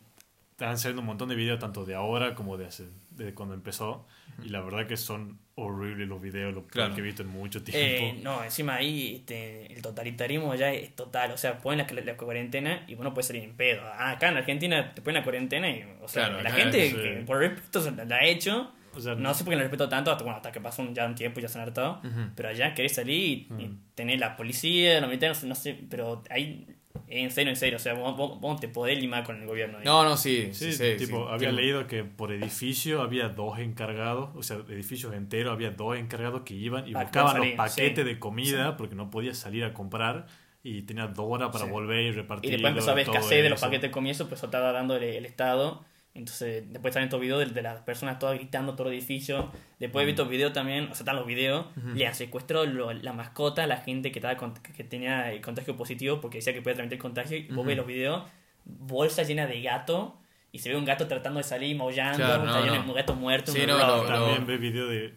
están 0.52 0.78
saliendo 0.78 1.02
un 1.02 1.08
montón 1.08 1.30
de 1.30 1.36
videos, 1.36 1.60
tanto 1.60 1.84
de 1.86 1.96
ahora 1.96 2.36
como 2.36 2.58
de 2.58 2.66
hace, 2.68 2.88
de 3.12 3.34
cuando 3.34 3.56
empezó. 3.56 4.06
Y 4.44 4.50
la 4.50 4.62
verdad 4.62 4.88
que 4.88 4.96
son 4.98 5.40
horribles 5.62 6.08
los 6.08 6.22
videos, 6.22 6.54
lo 6.54 6.66
Claro. 6.68 6.94
que 6.96 7.02
he 7.02 7.04
visto 7.04 7.22
en 7.24 7.30
mucho 7.30 7.64
tiempo. 7.64 7.80
Eh, 8.18 8.20
no, 8.24 8.44
encima 8.44 8.76
ahí 8.76 9.16
este, 9.18 9.72
el 9.74 9.82
totalitarismo 9.82 10.56
ya 10.56 10.72
es 10.72 10.96
total. 10.96 11.32
O 11.32 11.38
sea, 11.38 11.58
ponen 11.60 11.86
la, 11.94 12.02
la 12.02 12.18
cuarentena 12.18 12.84
y 12.88 12.96
uno 12.96 13.14
puede 13.14 13.28
salir 13.28 13.44
en 13.44 13.56
pedo. 13.56 13.82
Ah, 13.86 14.12
acá 14.12 14.30
en 14.30 14.38
Argentina 14.38 14.94
te 14.94 15.02
ponen 15.02 15.16
la 15.20 15.24
cuarentena 15.24 15.70
y, 15.70 15.84
o 16.02 16.08
sea, 16.08 16.28
Claro, 16.28 16.42
la 16.44 16.52
gente 16.52 16.90
sí. 16.90 16.96
que 16.96 17.24
por 17.26 17.38
respeto 17.40 17.82
se 17.82 17.92
la, 17.92 18.06
la 18.06 18.16
ha 18.18 18.26
hecho. 18.26 18.72
O 18.96 19.00
sea, 19.00 19.14
No 19.16 19.34
sé 19.36 19.44
por 19.44 19.52
qué 19.52 19.56
no 19.58 19.62
respeto 19.62 19.88
tanto, 19.88 20.12
hasta, 20.12 20.24
bueno, 20.24 20.38
hasta 20.38 20.52
que 20.52 20.60
pasó 20.60 20.82
un, 20.82 20.96
ya 20.96 21.06
un 21.06 21.14
tiempo 21.14 21.40
y 21.40 21.44
ya 21.44 21.48
se 21.48 21.60
han 21.60 21.66
hartado. 21.68 22.00
Ujú. 22.04 22.32
Pero 22.36 22.50
allá 22.50 22.74
querés 22.74 22.96
salir 22.96 23.48
y, 23.50 23.62
y 23.64 23.68
Mm. 23.68 23.80
tener 23.94 24.20
la 24.20 24.36
policía, 24.36 25.00
los 25.00 25.08
militares, 25.10 25.44
no 25.44 25.54
sé, 25.56 25.78
pero 25.90 26.24
ahí, 26.32 26.66
en 27.08 27.32
serio, 27.32 27.50
en 27.52 27.56
serio, 27.56 27.78
o 27.78 27.80
sea, 27.80 27.94
vos, 27.94 28.16
vos- 28.18 28.40
vos 28.40 28.60
te 28.60 28.68
podés 28.68 29.00
limar 29.00 29.24
con 29.24 29.40
el 29.42 29.48
gobierno. 29.48 29.80
No, 29.84 30.04
no, 30.04 30.18
sí. 30.18 30.50
Sí, 30.54 30.72
sí, 30.72 30.98
sí, 30.98 31.06
tipo, 31.06 31.26
sí. 31.28 31.34
había 31.34 31.52
leído 31.52 31.88
que 31.88 32.04
por 32.04 32.32
edificio 32.32 33.02
había 33.02 33.30
dos 33.30 33.60
encargados, 33.60 34.30
o 34.36 34.44
sea, 34.44 34.58
edificios 34.70 35.14
enteros, 35.14 35.54
había 35.54 35.72
dos 35.72 35.98
encargados 35.98 36.42
que 36.44 36.54
iban 36.54 36.88
y 36.88 36.94
buscaban 36.94 37.38
los 37.38 37.48
paquetes 37.54 38.04
sí. 38.06 38.10
de 38.14 38.20
comida 38.20 38.78
porque 38.78 38.96
no 38.96 39.10
podías 39.10 39.38
salir 39.38 39.64
a 39.64 39.74
comprar 39.74 40.28
y 40.64 40.82
tenía 40.82 41.08
dos 41.08 41.26
horas 41.30 41.50
para 41.52 41.66
Sí. 41.66 41.72
volver 41.72 42.02
y 42.04 42.08
Y 42.08 42.12
repartir. 42.12 42.52
después 42.52 42.72
empezó 42.72 42.92
a 42.94 43.02
escasez 43.02 43.44
de 43.44 43.50
los 43.50 43.62
paquetes 43.62 43.84
de 43.84 43.92
comienzo, 43.92 44.28
pues 44.28 44.44
estaba 44.44 44.72
dando 44.72 44.96
el, 44.98 45.04
el 45.04 45.26
Estado. 45.26 45.84
Entonces, 46.20 46.66
después 46.70 46.94
salen 46.94 47.08
estos 47.08 47.20
videos 47.22 47.40
de, 47.40 47.46
de 47.54 47.62
las 47.62 47.82
personas 47.82 48.20
todas 48.20 48.38
gritando 48.38 48.76
todo 48.76 48.88
el 48.90 48.94
edificio. 48.96 49.52
Después 49.80 50.04
he 50.04 50.06
visto 50.06 50.26
videos 50.26 50.52
también, 50.54 50.84
o 50.86 50.88
sea, 50.88 51.00
están 51.00 51.16
los 51.16 51.26
videos, 51.26 51.68
le 51.96 52.06
han 52.06 52.14
secuestrado 52.14 52.66
lo- 52.66 52.92
la 52.94 53.14
mascota 53.14 53.64
a 53.64 53.68
la 53.68 53.78
gente 53.78 54.12
que 54.12 54.20
estaba 54.20 54.36
con- 54.38 54.54
que 54.54 54.84
tenía 54.84 55.32
el 55.32 55.42
contagio 55.42 55.78
positivo 55.78 56.20
porque 56.22 56.40
decía 56.40 56.54
que 56.54 56.62
podía 56.62 56.76
transmitir 56.76 56.98
el 56.98 57.02
contagio. 57.02 57.38
Y 57.38 57.44
vos 57.48 57.60
Ujú. 57.60 57.64
ves 57.68 57.78
los 57.78 57.88
videos, 57.88 58.24
bolsa 58.66 59.24
llena 59.24 59.48
de 59.48 59.62
gato, 59.62 60.20
y 60.52 60.60
se 60.60 60.70
ve 60.70 60.76
un 60.76 60.84
gato 60.86 61.08
tratando 61.08 61.38
de 61.38 61.44
salir 61.44 61.76
maullando, 61.78 62.18
Claro, 62.18 62.44
no, 62.44 62.66
no. 62.66 62.82
un 62.90 62.94
gato 62.96 63.16
muerto. 63.16 63.52
Sí, 63.52 63.62
no, 63.66 63.78
lo- 63.78 64.06
También 64.06 64.46
ve 64.46 64.58
videos 64.58 64.90
de 64.90 65.14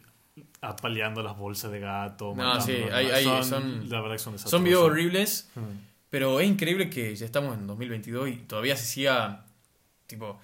apaleando 0.61 1.23
las 1.23 1.37
bolsas 1.37 1.73
de 1.73 1.81
gato. 1.81 2.35
No, 2.37 2.61
sí, 2.61 2.77
hay- 2.93 3.11
hay- 3.11 3.43
son- 3.45 3.89
la 3.91 4.01
verdad 4.01 4.15
que 4.15 4.19
son 4.21 4.39
Son 4.39 4.63
videos 4.63 4.83
horribles, 4.85 5.51
Mm. 5.55 5.61
pero 6.11 6.39
es 6.41 6.49
increíble 6.49 6.89
que 6.89 7.15
ya 7.17 7.27
estamos 7.27 7.57
en 7.59 7.67
2022 7.67 8.29
y 8.29 8.37
todavía 8.37 8.77
se 8.77 8.85
siga. 8.87 9.47
Tipo. 10.07 10.39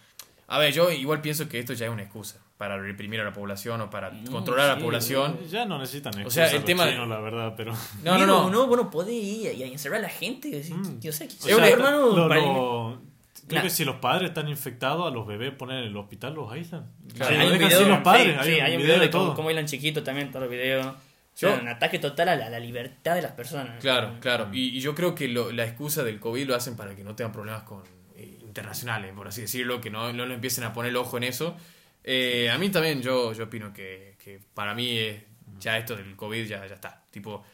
A 0.48 0.58
ver, 0.58 0.72
yo 0.72 0.90
igual 0.90 1.20
pienso 1.20 1.48
que 1.48 1.58
esto 1.58 1.72
ya 1.74 1.86
es 1.86 1.92
una 1.92 2.02
excusa 2.02 2.40
para 2.56 2.76
reprimir 2.78 3.20
a 3.20 3.24
la 3.24 3.32
población 3.32 3.80
o 3.82 3.90
para 3.90 4.10
No, 4.10 4.30
controlar 4.32 4.64
a 4.66 4.68
la 4.70 4.76
sí, 4.78 4.82
población. 4.82 5.38
Ya 5.48 5.64
no 5.66 5.78
necesitan 5.78 6.12
O 6.14 6.18
excusas 6.18 6.50
sea, 6.50 6.58
el 6.58 6.64
tema- 6.64 6.88
chinos, 6.88 7.06
la 7.08 7.20
verdad, 7.20 7.54
pero... 7.56 7.72
No, 8.02 8.18
no, 8.18 8.26
no. 8.26 8.50
no, 8.50 8.66
bueno, 8.66 8.90
podés 8.90 9.14
ir 9.14 9.54
y, 9.54 9.62
encerrar 9.62 9.98
a 10.00 10.02
la 10.02 10.08
gente. 10.08 10.48
Mm. 10.70 11.00
Yo 11.00 11.12
sé, 11.12 11.24
O 11.24 11.28
que 11.28 11.54
sea, 11.54 11.68
hermano, 11.68 12.16
lo- 12.16 12.28
para- 12.28 12.40
lo- 12.40 13.00
creo 13.46 13.60
Nah. 13.60 13.62
que 13.62 13.70
si 13.70 13.84
los 13.84 13.96
padres 13.96 14.28
están 14.30 14.48
infectados, 14.48 15.06
a 15.06 15.14
los 15.14 15.26
bebés 15.26 15.52
ponen 15.52 15.78
en 15.78 15.84
el 15.84 15.96
hospital, 15.96 16.34
los 16.34 16.50
aíslan. 16.52 16.90
Claro. 17.14 17.34
Si 17.34 17.40
hay 17.40 17.46
un 17.52 17.58
video, 17.58 17.88
los 17.88 17.98
padres, 18.00 18.36
sí, 18.42 18.50
hay, 18.50 18.54
sí, 18.54 18.60
un 18.60 18.66
hay 18.66 18.72
un 18.72 18.76
video 18.82 18.94
video 18.94 19.00
de 19.00 19.08
todo. 19.08 19.34
cómo 19.34 19.46
bailan 19.46 19.66
chiquitos 19.66 20.02
también, 20.04 20.28
todos 20.30 20.42
los 20.42 20.50
videos. 20.50 20.86
O 20.86 20.94
sea, 21.34 21.54
un 21.54 21.68
ataque 21.68 21.98
total 22.00 22.28
a 22.30 22.36
la, 22.36 22.46
a 22.46 22.50
la 22.50 22.58
libertad 22.58 23.14
de 23.14 23.22
las 23.22 23.32
personas. 23.32 23.80
Claro, 23.80 24.14
claro. 24.20 24.48
Y, 24.52 24.76
y 24.76 24.80
yo 24.80 24.94
creo 24.94 25.14
que 25.14 25.28
lo- 25.28 25.52
la 25.52 25.64
excusa 25.64 26.02
del 26.02 26.18
COVID 26.20 26.46
lo 26.48 26.54
hacen 26.56 26.74
para 26.76 26.96
que 26.96 27.04
no 27.04 27.14
tengan 27.14 27.32
problemas 27.32 27.62
con 27.62 27.78
eh, 27.78 27.84
internacionales, 28.58 29.12
por 29.14 29.28
así 29.28 29.42
decirlo, 29.42 29.80
que 29.80 29.90
no, 29.90 30.12
no 30.12 30.26
le 30.26 30.34
empiecen 30.34 30.64
a 30.64 30.72
poner 30.72 30.90
el 30.90 30.96
ojo 30.96 31.16
en 31.16 31.24
eso. 31.24 31.56
Eh, 32.02 32.50
a 32.50 32.58
mí 32.58 32.70
también, 32.70 33.02
yo, 33.02 33.32
yo 33.32 33.44
opino 33.44 33.72
que, 33.72 34.16
que 34.22 34.40
para 34.54 34.74
mí 34.74 34.98
ya 35.58 35.78
esto 35.78 35.96
del 35.96 36.16
COVID 36.16 36.44
ya, 36.46 36.66
ya 36.66 36.74
está. 36.74 37.04
Tipo, 37.10 37.44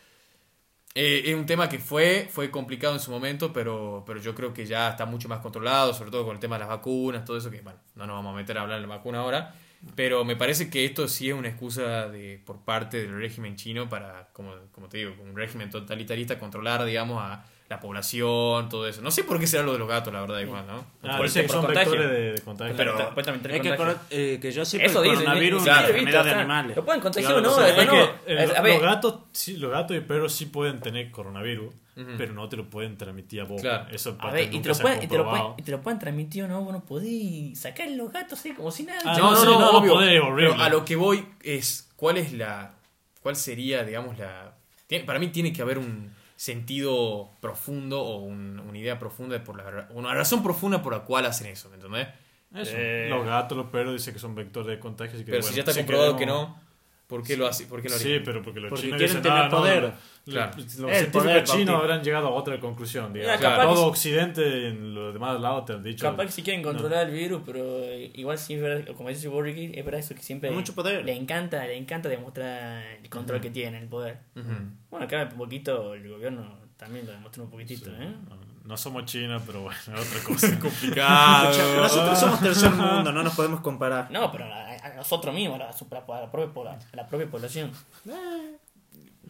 eh, 0.95 1.23
es 1.27 1.35
un 1.35 1.45
tema 1.45 1.69
que 1.69 1.79
fue, 1.79 2.29
fue 2.31 2.51
complicado 2.51 2.95
en 2.95 3.01
su 3.01 3.11
momento, 3.11 3.53
pero, 3.53 4.05
pero 4.07 4.21
yo 4.21 4.35
creo 4.35 4.55
que 4.55 4.65
ya 4.65 4.91
está 4.91 5.07
mucho 5.07 5.29
más 5.29 5.41
controlado, 5.41 5.93
sobre 5.93 6.11
todo 6.11 6.25
con 6.25 6.35
el 6.35 6.41
tema 6.41 6.57
de 6.57 6.61
las 6.61 6.69
vacunas, 6.69 7.25
todo 7.25 7.37
eso, 7.37 7.51
que 7.51 7.61
bueno, 7.61 7.81
no 7.97 8.07
nos 8.07 8.17
vamos 8.17 8.33
a 8.35 8.37
meter 8.37 8.57
a 8.59 8.63
hablar 8.63 8.81
de 8.81 8.87
la 8.87 8.97
vacuna 8.97 9.21
ahora. 9.21 9.55
Pero 9.95 10.25
me 10.25 10.35
parece 10.35 10.71
que 10.71 10.87
esto 10.87 11.09
sí 11.09 11.29
es 11.29 11.35
una 11.35 11.49
excusa 11.49 12.09
de, 12.09 12.41
por 12.47 12.65
parte 12.65 13.03
del 13.03 13.19
régimen 13.19 13.57
chino 13.57 13.89
para, 13.89 14.31
como, 14.33 14.55
como 14.73 14.89
te 14.89 14.99
digo, 14.99 15.15
un 15.23 15.37
régimen 15.37 15.69
totalitarista, 15.69 16.39
controlar, 16.39 16.85
digamos, 16.87 17.21
a 17.23 17.45
la 17.69 17.81
población, 17.81 18.69
todo 18.69 18.87
eso. 18.87 19.01
No 19.01 19.11
sé 19.11 19.25
por 19.25 19.41
qué 19.41 19.47
será 19.47 19.63
lo 19.63 19.73
de 19.73 19.79
los 19.79 19.89
gatos, 19.89 20.13
la 20.13 20.21
verdad, 20.21 20.39
igual, 20.41 20.67
¿no? 20.67 20.85
Ah, 21.03 21.17
Por- 21.17 21.27
dice 21.27 21.43
que 21.43 21.49
son 21.49 21.65
contagio. 21.65 21.93
vectores 21.93 22.11
de, 22.19 22.33
de 22.35 22.41
contagio. 22.43 22.75
Pero, 22.77 22.95
Pero- 23.15 23.25
también 23.25 23.55
Es 23.57 23.61
que, 23.63 23.69
contagio. 23.77 24.01
eh, 24.11 24.39
que 24.41 24.53
yo 24.53 24.65
sepa, 24.67 24.85
Eso 24.85 24.99
el 25.03 25.11
dicen, 25.11 25.25
coronavirus 25.25 25.63
es 25.63 25.69
enfermedad 25.69 26.21
O 26.21 26.25
de 26.25 26.31
animales. 26.35 26.77
Lo 26.77 26.85
pueden 26.85 27.01
contagiar 27.01 27.33
o 27.35 27.41
no. 27.41 27.53
O 27.53 27.57
sea, 27.57 27.69
es 27.69 27.79
es 27.79 27.89
que, 27.89 28.01
eh, 28.03 28.09
es- 28.45 28.49
los, 28.75 28.83
gatos, 28.83 29.15
sí, 29.33 29.57
los 29.57 29.71
gatos 29.71 29.97
y 29.97 30.01
perros 30.01 30.33
sí 30.35 30.47
pueden 30.47 30.81
tener 30.81 31.11
coronavirus, 31.11 31.73
pero 32.19 32.35
no 32.35 32.49
te 32.51 32.57
lo 32.59 32.69
pueden 32.69 32.99
transmitir 32.99 33.41
a 33.41 33.45
vos. 33.45 33.63
Claro. 33.63 33.87
Eso 33.91 34.11
A 34.11 34.19
parte 34.19 34.37
ver, 34.45 34.55
y 34.55 34.61
te, 34.61 34.69
lo 34.69 34.75
pueden, 34.77 34.99
y, 35.03 35.07
te 35.07 35.17
lo 35.17 35.25
comprobado. 35.25 35.43
pueden, 35.55 35.61
y 35.61 35.63
te 35.65 35.71
lo 35.73 35.81
pueden 35.81 35.99
transmitir 35.99 36.45
o 36.45 36.49
no, 36.49 36.61
bueno, 36.63 36.85
podés 36.85 37.59
sacar 37.59 37.89
los 37.91 38.13
gatos 38.13 38.39
así 38.41 38.53
como 38.53 38.71
si 38.71 38.83
nada. 38.83 39.01
Ah, 39.07 39.17
no, 39.17 39.33
no, 39.33 39.45
no, 39.45 39.51
no, 39.53 39.59
no, 39.73 39.79
obvio. 39.79 39.95
podés, 39.95 40.21
horrible. 40.21 40.51
Pero 40.53 40.63
a 40.63 40.69
lo 40.69 40.85
que 40.85 40.97
voy 40.97 41.25
es, 41.43 41.89
¿cuál 41.97 42.19
es 42.19 42.33
la, 42.35 42.75
cuál 43.23 43.37
sería, 43.37 43.85
digamos, 43.85 44.19
la... 44.19 44.55
tiene- 44.87 45.05
para 45.05 45.19
mí 45.19 45.29
tiene 45.29 45.51
que 45.53 45.63
haber 45.63 45.79
un 45.79 46.13
sentido 46.37 47.31
profundo 47.41 48.01
o 48.03 48.17
un- 48.19 48.59
una 48.61 48.79
idea 48.79 48.99
profunda 48.99 49.43
por 49.45 49.57
la 49.57 49.89
una 49.91 50.13
razón 50.15 50.43
profunda 50.43 50.83
por 50.83 50.93
la 50.93 51.01
cual 51.05 51.27
hacen 51.27 51.47
eso, 51.49 51.69
¿me 51.69 51.77
entendés? 51.77 52.09
Eso. 52.55 52.73
Eh. 52.77 53.07
Los 53.11 53.25
gatos, 53.27 53.57
los 53.59 53.67
perros 53.69 53.95
dicen 53.95 54.15
que 54.15 54.21
son 54.21 54.35
vectores 54.35 54.69
de 54.69 54.79
contagio. 54.79 55.15
así 55.15 55.25
que, 55.25 55.31
Pero 55.33 55.43
bueno, 55.43 55.51
si 55.53 55.57
ya 55.57 55.63
está 55.69 55.75
comprobado 55.81 56.17
queremos- 56.17 56.47
que 56.49 56.55
no, 56.57 56.64
¿por 57.07 57.23
qué 57.23 57.37
lo 57.37 57.47
hace? 57.47 57.67
¿Por 57.67 57.81
qué 57.83 57.89
lo 57.89 57.97
Sí, 57.97 58.09
harían? 58.09 58.23
pero 58.25 58.43
porque 58.43 58.61
los 58.61 58.71
Porque 58.71 58.83
chinos 58.85 58.99
quieren 58.99 59.17
dicen, 59.17 59.23
tener 59.23 59.39
"Ah, 59.39 59.49
no, 59.49 59.57
poder". 59.59 59.83
Los, 59.83 59.93
Claro. 60.35 60.53
los 60.57 60.65
El 60.67 60.73
científicos 60.75 61.11
poder, 61.23 61.45
chinos 61.45 61.77
habrán 61.83 62.03
llegado 62.03 62.29
a 62.29 62.31
otra 62.31 62.59
conclusión. 62.59 63.13
digamos. 63.13 63.39
Mira, 63.41 63.63
Todo 63.63 63.87
Occidente 63.89 64.69
en 64.69 64.95
los 64.95 65.13
demás 65.13 65.39
lados 65.39 65.67
te 65.67 65.75
han 65.75 65.83
dicho. 65.83 66.03
Capaz 66.07 66.25
que 66.27 66.33
si 66.33 66.43
quieren 66.43 66.63
controlar 66.63 67.07
el 67.09 67.13
virus, 67.15 67.43
pero 67.45 67.63
eh, 67.85 68.11
igual 68.15 68.39
sí 68.39 68.55
es 68.55 68.63
verdad, 68.63 68.95
como 68.97 69.11
dice 69.11 69.29
Ricky, 69.29 69.73
es 69.79 69.85
verdad 69.85 70.01
eso 70.01 70.15
que 70.15 70.23
siempre 70.23 70.51
Mucho 70.51 70.75
poder. 70.75 71.05
le 71.05 71.15
encanta, 71.15 71.67
le 71.67 71.77
encanta 71.77 72.09
demostrar 72.09 72.83
el 73.03 73.09
control 73.11 73.41
que 73.43 73.51
tiene, 73.51 73.79
el 73.81 73.89
poder. 73.89 74.19
Ujú. 74.35 74.47
Bueno, 74.91 75.05
acá 75.07 75.29
un 75.31 75.37
poquito 75.39 75.93
el 75.93 76.09
gobierno 76.09 76.59
también 76.79 77.05
lo 77.07 77.13
demostró 77.13 77.45
un 77.45 77.51
poquitito, 77.51 77.91
¿eh? 77.91 78.15
No, 78.29 78.37
no 78.65 78.77
somos 78.79 79.05
China, 79.05 79.39
pero 79.45 79.61
bueno, 79.61 79.79
es 79.79 79.89
otra 80.09 80.25
cosa. 80.25 80.59
Complicado. 80.59 81.77
Nosotros 81.83 82.19
somos 82.19 82.41
tercer 82.41 82.71
mundo, 82.71 83.13
no 83.13 83.23
nos 83.23 83.35
podemos 83.35 83.61
comparar. 83.61 84.11
No, 84.11 84.33
pero 84.33 84.47
a, 84.85 84.95
nosotros 84.97 85.35
mismos, 85.35 85.61
a 85.61 85.65
la, 85.65 85.71
a 85.71 86.21
la 86.21 86.31
propia, 86.31 86.73
a 86.73 86.97
la 86.97 87.07
propia 87.07 87.31
población. 87.31 87.73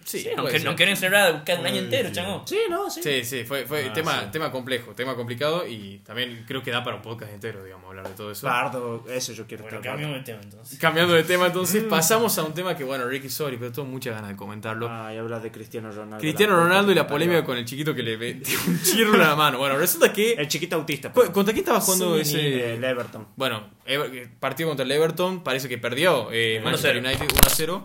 Sí, 0.05 0.29
aunque 0.37 0.59
ser. 0.59 0.65
no 0.65 0.77
quieren 0.77 0.97
cerrar 0.97 1.43
cada 1.45 1.61
un 1.61 1.67
año 1.67 1.79
entero, 1.81 2.09
sí. 2.11 2.15
chango. 2.15 2.43
Sí, 2.47 2.59
no, 2.71 2.91
sí. 2.91 3.03
Sí, 3.03 3.25
sí, 3.25 3.45
fue, 3.45 3.65
fue 3.67 3.87
Ah, 3.89 3.93
tema, 3.93 4.21
sí. 4.23 4.27
tema 4.33 4.51
complejo, 4.51 4.93
tema 4.95 5.15
complicado 5.17 5.67
y 5.67 5.99
también 6.05 6.45
creo 6.47 6.63
que 6.63 6.71
da 6.71 6.85
para 6.85 6.97
un 6.97 7.03
podcast 7.03 7.33
entero, 7.33 7.65
digamos, 7.65 7.87
hablar 7.89 8.09
de 8.09 8.15
todo 8.15 8.31
eso. 8.31 8.47
Bardo, 8.47 9.05
eso 9.09 9.33
yo 9.33 9.47
quiero 9.47 9.65
Bueno, 9.65 9.81
cambiamos 9.81 10.17
de 10.19 10.23
tema 10.25 10.41
entonces. 10.43 10.79
Cambiando 10.79 11.15
de 11.15 11.25
tema, 11.25 11.47
entonces 11.47 11.83
pasamos 11.85 12.37
a 12.39 12.43
un 12.45 12.53
tema 12.55 12.77
que, 12.77 12.85
bueno, 12.85 13.07
Ricky, 13.07 13.29
sorry, 13.29 13.57
pero 13.57 13.73
tengo 13.73 13.89
muchas 13.89 14.15
ganas 14.15 14.31
de 14.31 14.37
comentarlo. 14.37 14.89
Ah, 14.91 15.13
y 15.15 15.17
hablas 15.19 15.43
de 15.43 15.51
Cristiano 15.51 15.91
Ronaldo. 15.91 16.19
Cristiano 16.19 16.57
Ronaldo 16.57 16.93
y 16.93 16.95
la 16.95 17.07
polémica 17.07 17.45
con 17.45 17.57
el 17.57 17.65
chiquito 17.65 17.95
que 17.95 18.03
le 18.03 18.17
metió 18.17 18.59
un 18.69 18.81
chirro 18.83 19.15
en 19.15 19.21
la 19.21 19.35
mano. 19.37 19.59
Bueno, 19.59 19.77
resulta 19.79 20.13
que... 20.13 20.33
El 20.35 20.49
chiquito 20.49 20.77
autista. 20.77 21.11
¿Cu- 21.11 21.21
perdón. 21.21 21.33
¿Contra 21.35 21.53
quién 21.55 21.63
estaba 21.65 21.81
jugando 21.81 22.15
Sí, 22.17 22.21
ese...? 22.37 22.75
El 22.75 22.85
Everton. 22.85 23.27
Bueno, 23.37 23.69
Ever- 23.87 24.29
partido 24.39 24.69
contra 24.69 24.85
el 24.85 24.93
Everton, 24.93 25.43
parece 25.43 25.69
que 25.69 25.79
perdió 25.79 26.29
eh, 26.33 26.61
Manchester 26.63 26.97
1-0. 26.97 27.07
United 27.07 27.27
1-0. 27.29 27.83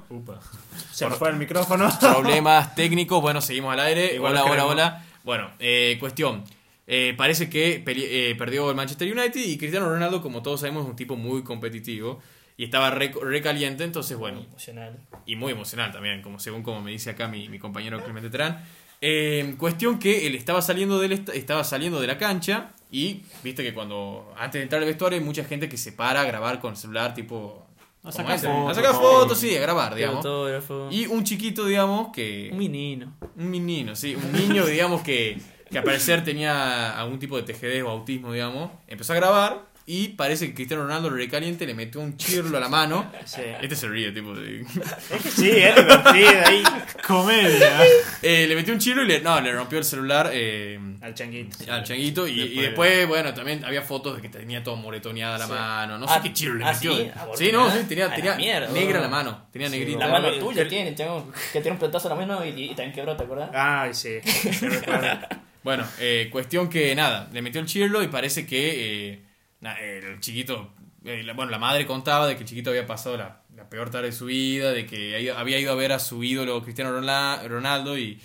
Se 0.91 1.07
me 1.07 1.15
fue 1.15 1.29
el 1.29 1.35
micrófono. 1.37 1.89
Problemas 1.99 2.75
técnicos, 2.75 3.21
bueno, 3.21 3.41
seguimos 3.41 3.73
al 3.73 3.79
aire. 3.81 4.15
Igual 4.15 4.33
hola, 4.37 4.43
hola, 4.45 4.65
hola. 4.65 5.05
Bueno, 5.23 5.49
eh, 5.59 5.97
cuestión. 5.99 6.43
Eh, 6.87 7.13
parece 7.17 7.49
que 7.49 7.79
peli- 7.85 8.05
eh, 8.07 8.35
perdió 8.37 8.69
el 8.69 8.75
Manchester 8.75 9.11
United 9.11 9.39
y 9.41 9.57
Cristiano 9.57 9.87
Ronaldo, 9.89 10.21
como 10.21 10.41
todos 10.41 10.61
sabemos, 10.61 10.83
es 10.85 10.89
un 10.89 10.95
tipo 10.95 11.15
muy 11.15 11.43
competitivo 11.43 12.19
y 12.57 12.63
estaba 12.63 12.89
re, 12.89 13.11
re 13.21 13.41
caliente, 13.41 13.83
entonces 13.83 14.17
bueno, 14.17 14.39
Emocional. 14.41 14.97
y 15.25 15.35
muy 15.35 15.51
emocional 15.53 15.91
también, 15.93 16.21
como 16.23 16.39
según 16.39 16.63
como 16.63 16.81
me 16.81 16.91
dice 16.91 17.11
acá 17.11 17.27
mi, 17.27 17.47
mi 17.47 17.59
compañero 17.59 18.03
Clemente 18.03 18.29
Terán. 18.31 18.65
Eh, 19.01 19.53
cuestión 19.57 19.97
que 19.99 20.27
él 20.27 20.35
estaba 20.35 20.61
saliendo, 20.61 20.99
del 20.99 21.11
est- 21.13 21.29
estaba 21.29 21.63
saliendo 21.63 22.01
de 22.01 22.07
la 22.07 22.17
cancha 22.17 22.71
y 22.91 23.21
viste 23.43 23.63
que 23.63 23.73
cuando 23.73 24.33
antes 24.37 24.59
de 24.59 24.63
entrar 24.63 24.81
al 24.81 24.87
vestuario 24.87 25.19
hay 25.19 25.23
mucha 25.23 25.45
gente 25.45 25.69
que 25.69 25.77
se 25.77 25.91
para 25.93 26.21
a 26.21 26.25
grabar 26.25 26.59
con 26.59 26.71
el 26.71 26.77
celular, 26.77 27.13
tipo... 27.13 27.65
A 28.03 28.11
sacar 28.11 28.39
fotos, 28.39 28.71
a 28.71 28.73
sacar 28.73 28.93
fotos, 28.95 29.37
sí, 29.37 29.55
a 29.55 29.61
grabar, 29.61 29.93
digamos. 29.93 30.25
Autógrafo. 30.25 30.87
Y 30.89 31.05
un 31.07 31.23
chiquito, 31.23 31.65
digamos, 31.65 32.09
que... 32.13 32.49
Un 32.51 32.57
menino. 32.57 33.13
Un 33.35 33.49
menino, 33.51 33.95
sí, 33.95 34.15
un 34.15 34.31
niño, 34.31 34.65
digamos, 34.67 35.01
que, 35.01 35.37
que 35.69 35.77
al 35.77 35.83
parecer 35.83 36.23
tenía 36.23 36.97
algún 36.97 37.19
tipo 37.19 37.39
de 37.39 37.43
TGD 37.43 37.83
o 37.85 37.89
autismo, 37.89 38.31
digamos, 38.31 38.71
empezó 38.87 39.13
a 39.13 39.17
grabar 39.17 39.68
y 39.91 40.09
parece 40.09 40.45
que 40.49 40.53
Cristiano 40.53 40.83
Ronaldo 40.83 41.09
recaliente 41.09 41.65
le 41.65 41.73
metió 41.73 41.99
un 41.99 42.15
chirlo 42.15 42.57
a 42.57 42.59
la 42.59 42.69
mano. 42.69 43.11
Sí. 43.25 43.41
Este 43.61 43.75
se 43.75 43.87
ríe, 43.87 44.11
tipo, 44.11 44.33
de- 44.35 44.61
Es 44.61 45.21
que 45.23 45.29
sí, 45.31 45.49
es 45.49 45.75
divertido 45.75 46.29
ahí. 46.45 46.63
Comedia. 47.07 47.79
Eh, 48.21 48.45
le 48.47 48.55
metió 48.55 48.73
un 48.73 48.79
chirlo 48.79 49.03
y 49.03 49.07
le, 49.07 49.21
no, 49.21 49.39
le 49.41 49.51
rompió 49.51 49.79
el 49.79 49.83
celular 49.85 50.29
eh, 50.33 50.79
Al 51.01 51.13
changuito. 51.13 51.57
al 51.71 51.83
changuito 51.83 52.27
y 52.27 52.39
y 52.41 52.61
después, 52.61 53.07
bueno, 53.07 53.33
también 53.33 53.63
había 53.65 53.81
fotos 53.81 54.15
de 54.17 54.21
que 54.21 54.29
tenía 54.29 54.63
todo 54.63 54.75
moretoneada 54.75 55.37
la 55.39 55.45
Sí. 55.47 55.51
mano, 55.53 55.97
no 55.97 56.07
sé 56.07 56.13
Ah, 56.17 56.21
qué 56.21 56.33
chirlo 56.33 56.55
le 56.55 56.65
ah, 56.65 56.73
metió. 56.73 56.95
¿sí? 56.95 57.11
Sí, 57.35 57.49
no, 57.51 57.69
sí, 57.71 57.79
tenía, 57.87 58.07
la 58.09 58.15
tenía 58.15 58.35
mierda, 58.35 58.67
negra 58.71 59.01
la 59.01 59.07
mano, 59.07 59.47
tenía 59.51 59.69
negrita. 59.69 59.99
La 60.05 60.07
mano 60.11 60.31
tuya 60.37 60.67
tiene, 60.67 60.93
chango. 60.95 61.31
Que 61.51 61.61
tiene 61.61 61.71
un 61.73 61.79
pelotazo 61.79 62.07
a 62.07 62.15
la 62.15 62.25
mano 62.25 62.45
y, 62.45 62.49
y 62.49 62.67
también 62.69 62.93
quebró, 62.93 63.15
¿te 63.17 63.23
acuerdas? 63.23 63.49
Ay, 63.53 63.93
sí. 63.93 64.19
me 64.61 64.69
recuerdo. 64.69 65.19
Bueno, 65.61 65.85
eh, 65.99 66.29
cuestión 66.31 66.69
que 66.69 66.95
nada, 66.95 67.27
le 67.33 67.41
metió 67.41 67.59
el 67.59 67.67
chirlo 67.67 68.01
y 68.01 68.07
parece 68.07 68.45
que 68.47 69.09
eh, 69.11 69.19
el 69.61 70.19
chiquito, 70.19 70.73
eh, 71.05 71.23
bueno, 71.35 71.51
la 71.51 71.59
madre 71.59 71.85
contaba 71.85 72.27
de 72.27 72.35
que 72.35 72.43
el 72.43 72.47
chiquito 72.49 72.69
había 72.69 72.85
pasado 72.87 73.17
la, 73.17 73.41
la 73.55 73.69
peor 73.69 73.89
tarde 73.89 74.07
de 74.07 74.11
su 74.13 74.25
vida, 74.25 74.71
de 74.71 74.85
que 74.85 75.31
había 75.35 75.59
ido 75.59 75.71
a 75.71 75.75
ver 75.75 75.91
a 75.91 75.99
su 75.99 76.23
ídolo 76.23 76.61
Cristiano 76.63 76.91
Ronaldo 76.91 77.97
y, 77.97 78.19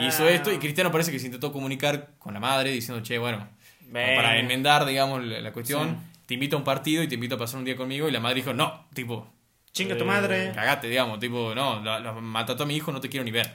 y 0.00 0.06
hizo 0.06 0.24
Ah. 0.24 0.30
esto. 0.30 0.52
Y 0.52 0.58
Cristiano 0.58 0.90
parece 0.92 1.10
que 1.12 1.18
se 1.18 1.26
intentó 1.26 1.52
comunicar 1.52 2.10
con 2.18 2.34
la 2.34 2.40
madre 2.40 2.70
diciendo, 2.70 3.02
che, 3.02 3.18
bueno, 3.18 3.48
Ven. 3.82 4.16
para 4.16 4.38
enmendar, 4.38 4.84
digamos, 4.86 5.24
la, 5.24 5.40
la 5.40 5.52
cuestión, 5.52 5.98
te 6.26 6.34
invito 6.34 6.56
a 6.56 6.58
un 6.58 6.64
partido 6.64 7.02
y 7.02 7.08
te 7.08 7.14
invito 7.14 7.34
a 7.36 7.38
pasar 7.38 7.58
un 7.58 7.64
día 7.64 7.76
conmigo. 7.76 8.08
Y 8.08 8.12
la 8.12 8.20
madre 8.20 8.36
dijo, 8.36 8.52
no, 8.54 8.86
tipo, 8.94 9.30
Chinga 9.72 9.96
tu 9.96 10.04
Eh, 10.04 10.06
madre. 10.06 10.52
cagate, 10.54 10.88
digamos, 10.88 11.20
tipo, 11.20 11.54
no, 11.54 11.82
la, 11.82 12.00
la- 12.00 12.12
maltrató 12.12 12.64
a 12.64 12.66
mi 12.66 12.74
hijo, 12.76 12.90
no 12.90 13.00
te 13.00 13.08
quiero 13.08 13.24
ni 13.24 13.30
ver. 13.30 13.48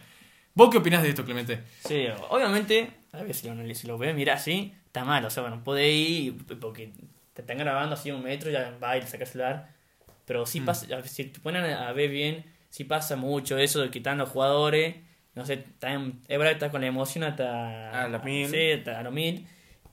¿Vos 0.54 0.70
qué 0.70 0.78
opinás 0.78 1.02
de 1.04 1.10
esto, 1.10 1.26
Clemente? 1.26 1.64
Sí, 1.86 2.06
obviamente, 2.30 2.92
a 3.12 3.24
ver 3.24 3.34
si 3.34 3.48
lo, 3.50 3.76
si 3.76 3.88
lo 3.88 3.98
ves, 3.98 4.16
mira 4.16 4.36
así, 4.36 4.74
está 4.86 5.04
mal. 5.04 5.26
O 5.26 5.30
sea, 5.30 5.42
bueno, 5.44 5.64
puede 5.64 5.92
ir 5.92 6.36
porque 6.62 6.92
te 7.34 7.42
están 7.42 7.58
grabando 7.58 7.96
así 7.96 8.12
un 8.12 8.24
metro, 8.24 8.50
ya 8.52 8.74
va 8.82 8.98
y 8.98 9.02
le 9.02 9.08
saca 9.08 9.24
el 9.24 9.30
celular. 9.30 9.70
Pero 10.26 10.46
sí 10.46 10.62
pasa, 10.62 10.86
a 10.94 10.98
ver, 10.98 11.08
si 11.08 11.26
te 11.26 11.40
ponen 11.40 11.66
a 11.66 11.92
ver 11.92 12.10
bien, 12.10 12.46
sí 12.70 12.84
pasa 12.86 13.16
mucho 13.16 13.58
eso 13.58 13.82
de 13.82 13.90
quitando 13.90 14.26
jugadores. 14.26 14.96
No 15.36 15.46
sé, 15.46 15.58
también, 15.80 16.20
es 16.28 16.38
verdad 16.38 16.52
que 16.52 16.58
está 16.66 16.70
con 16.72 16.82
la 16.82 16.88
emoción 16.88 17.24
hasta. 17.24 18.04
A 18.06 18.08
las 18.08 18.24
mil. 18.24 18.48
Sí, 18.48 18.72
hasta 18.72 19.00
a 19.00 19.04
los 19.04 19.12
mil. 19.14 19.48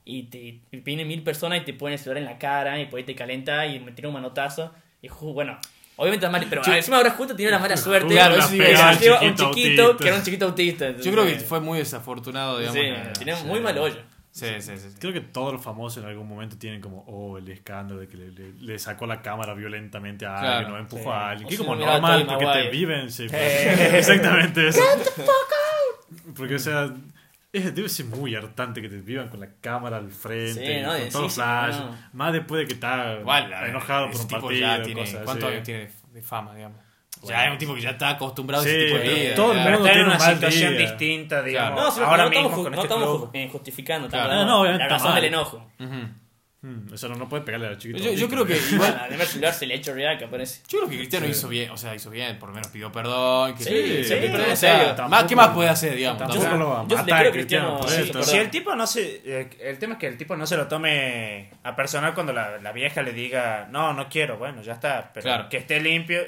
Y 0.05 0.23
te 0.23 0.37
y 0.39 0.61
vienen 0.71 1.07
mil 1.07 1.21
personas 1.23 1.61
y 1.61 1.65
te 1.65 1.73
ponen 1.73 1.93
el 1.93 1.99
celular 1.99 2.23
en 2.23 2.25
la 2.29 2.37
cara 2.37 2.79
y 2.79 2.85
por 2.85 2.97
ahí 2.99 3.03
te 3.05 3.15
calenta 3.15 3.65
y 3.65 3.79
me 3.79 3.91
tira 3.91 4.07
un 4.07 4.13
manotazo. 4.13 4.73
Y 5.01 5.09
ju- 5.09 5.33
bueno, 5.33 5.59
obviamente 5.95 6.27
mal, 6.29 6.45
pero 6.49 6.61
encima 6.65 6.97
ahora 6.97 7.11
justo 7.11 7.35
tiene 7.35 7.51
la 7.51 7.59
mala 7.59 7.75
suerte. 7.75 8.07
Claro, 8.13 8.33
de 8.35 8.39
eso 8.39 8.49
que 8.49 8.55
iba 8.55 8.65
a 8.89 8.93
se 8.93 8.99
decir, 8.99 9.01
lleva 9.07 9.17
a 9.19 9.21
un 9.23 9.35
chiquito 9.35 9.51
chiquito 9.53 9.81
autista. 9.83 10.03
que 10.03 10.07
era 10.09 10.17
un 10.17 10.23
chiquito 10.23 10.45
autista. 10.45 10.89
Yo 10.91 10.95
creo 10.97 11.13
que 11.15 11.21
entonces- 11.23 11.47
fue 11.49 11.59
muy 11.59 11.79
desafortunado, 11.79 12.59
digamos. 12.59 12.79
Sí, 12.81 12.93
tiene 13.19 13.35
sí. 13.35 13.45
muy 13.45 13.59
mal 13.59 13.77
hoyo. 13.77 13.97
Sí, 14.31 14.47
sí, 14.59 14.77
sí. 14.77 14.89
sí. 14.91 14.95
Creo 14.99 15.11
que 15.11 15.19
todos 15.21 15.51
los 15.53 15.61
famosos 15.61 16.01
en 16.03 16.09
algún 16.09 16.27
momento 16.27 16.57
tienen 16.57 16.79
como, 16.79 17.03
oh, 17.07 17.37
el 17.37 17.49
escándalo 17.49 17.99
de 17.99 18.07
que 18.07 18.15
le, 18.17 18.31
le- 18.31 18.53
le 18.53 18.79
sacó 18.79 19.05
la 19.05 19.21
cámara 19.21 19.53
violentamente 19.53 20.25
a 20.25 20.39
Claro, 20.39 20.57
alguien 20.57 20.75
o 20.75 20.79
empujó 20.79 21.03
sí. 21.03 21.09
a 21.09 21.29
alguien. 21.29 21.49
Que 21.49 21.57
como 21.57 21.75
normal 21.75 22.25
porque 22.25 22.45
te 22.45 22.69
viven. 22.69 23.11
Sí, 23.11 23.27
pues, 23.29 23.67
exactamente 23.93 24.67
eso. 24.69 24.81
Porque, 26.35 26.55
o 26.55 26.59
sea, 26.59 26.93
es, 27.51 27.75
debe 27.75 27.89
ser 27.89 28.05
muy 28.05 28.35
hartante 28.35 28.81
que 28.81 28.89
te 28.89 28.97
vivan 29.01 29.29
con 29.29 29.39
la 29.41 29.49
cámara 29.59 29.97
al 29.97 30.09
frente, 30.11 30.77
Sí, 30.77 30.81
¿no? 30.81 30.91
con 30.97 31.09
todos 31.09 31.37
los 31.37 31.77
no. 31.79 31.97
Más 32.13 32.33
después 32.33 32.59
de 32.61 32.67
que 32.67 32.73
está 32.73 33.15
ver, 33.15 33.69
enojado 33.69 34.11
por 34.11 34.21
un 34.21 34.27
tipo 34.27 34.41
partido. 34.41 34.61
ya 34.61 34.81
tiene, 34.83 35.01
cosas 35.01 35.23
¿Cuántos 35.23 35.43
así. 35.45 35.53
años 35.53 35.65
tiene 35.65 35.89
de 36.13 36.21
fama, 36.21 36.55
digamos? 36.55 36.79
Ya 37.23 37.35
Bueno. 37.35 37.43
es 37.43 37.51
un 37.51 37.57
tipo 37.57 37.75
que 37.75 37.81
ya 37.81 37.89
está 37.91 38.09
acostumbrado 38.09 38.63
a 38.63 38.65
Sí, 38.65 38.71
ese 38.71 38.85
tipo 38.85 38.97
de 38.97 39.13
vida. 39.13 39.35
todo 39.35 39.51
el 39.53 39.57
mundo 39.59 39.71
está 39.77 39.87
en 39.87 39.93
tiene 39.93 40.03
una 40.07 40.13
un 40.13 40.19
mal 40.19 40.33
situación 40.35 40.77
día. 40.77 40.81
distinta, 40.87 41.43
digamos. 41.43 41.71
Claro. 41.71 41.85
No, 41.89 41.95
sí, 41.95 42.01
ahora 42.03 42.23
no 42.23 42.29
mismo 42.29 42.45
estamos, 42.47 42.63
con 42.65 42.71
no 42.73 42.81
este 42.81 42.93
estamos 42.93 43.17
club. 43.17 43.29
eh, 43.33 43.49
justificando. 43.51 44.07
Claro. 44.09 44.23
estamos 44.25 44.45
No, 44.45 44.51
no, 44.51 44.61
obviamente 44.61 44.79
la 44.79 44.85
está 44.87 44.95
razón 44.97 45.11
mal. 45.11 45.21
del 45.21 45.33
enojo. 45.33 45.71
Ujú. 45.79 46.21
Mm, 46.63 46.93
eso 46.93 47.09
no, 47.09 47.15
no 47.15 47.27
puede 47.27 47.41
pegarle 47.41 47.65
a 47.65 47.69
los 47.71 47.79
chiquitos. 47.79 48.03
Yo, 48.03 48.11
yo 48.13 48.29
creo 48.29 48.45
que 48.45 48.55
Igual, 48.71 48.95
además 49.01 49.21
el 49.21 49.27
celular 49.29 49.53
se 49.55 49.65
le 49.65 49.73
ha 49.73 49.77
hecho 49.77 49.95
real 49.95 50.15
que 50.19 50.25
aparece. 50.25 50.61
Yo 50.67 50.77
creo 50.77 50.89
que 50.91 50.97
Cristiano 50.97 51.25
Sí. 51.25 51.31
hizo 51.31 51.47
bien, 51.47 51.71
o 51.71 51.77
sea, 51.77 51.95
hizo 51.95 52.11
bien, 52.11 52.37
por 52.37 52.49
lo 52.49 52.53
menos 52.55 52.67
pidió 52.69 52.91
perdón. 52.91 53.55
Que 53.55 53.63
Sí, 53.63 54.03
sí, 54.03 54.13
que- 54.13 54.29
pero 54.31 54.43
o 54.43 54.45
en 54.45 54.55
sea, 54.57 54.95
tampoco- 54.95 55.25
¿Qué 55.27 55.35
más 55.35 55.47
puede 55.49 55.69
hacer, 55.69 55.95
digamos? 55.95 56.19
Tampoco 56.19 56.39
Tampoco- 56.43 56.63
lo 56.63 56.69
va 56.69 56.81
a 56.81 56.83
yo 56.83 56.89
sí 56.89 56.95
le 56.97 57.01
matar 57.01 57.17
creo 57.19 57.29
a 57.29 57.33
Cristiano 57.33 57.79
Cristiano, 57.79 58.23
sí, 58.23 58.29
Si 58.31 58.37
el 58.37 58.49
tipo 58.51 58.75
no 58.75 58.85
se. 58.85 59.21
eh, 59.25 59.49
El 59.59 59.79
tema 59.79 59.93
es 59.93 59.99
que 59.99 60.05
el 60.07 60.17
tipo 60.17 60.35
no 60.37 60.45
se 60.45 60.55
lo 60.55 60.67
tome 60.67 61.49
a 61.63 61.75
personal 61.75 62.13
cuando 62.13 62.31
la, 62.31 62.59
la 62.59 62.71
vieja 62.71 63.01
le 63.01 63.11
diga, 63.13 63.67
no, 63.71 63.93
no 63.93 64.07
quiero, 64.07 64.37
bueno, 64.37 64.61
ya 64.61 64.73
está. 64.73 65.09
Pero 65.15 65.23
Claro. 65.23 65.49
que 65.49 65.57
esté 65.57 65.79
limpio, 65.79 66.21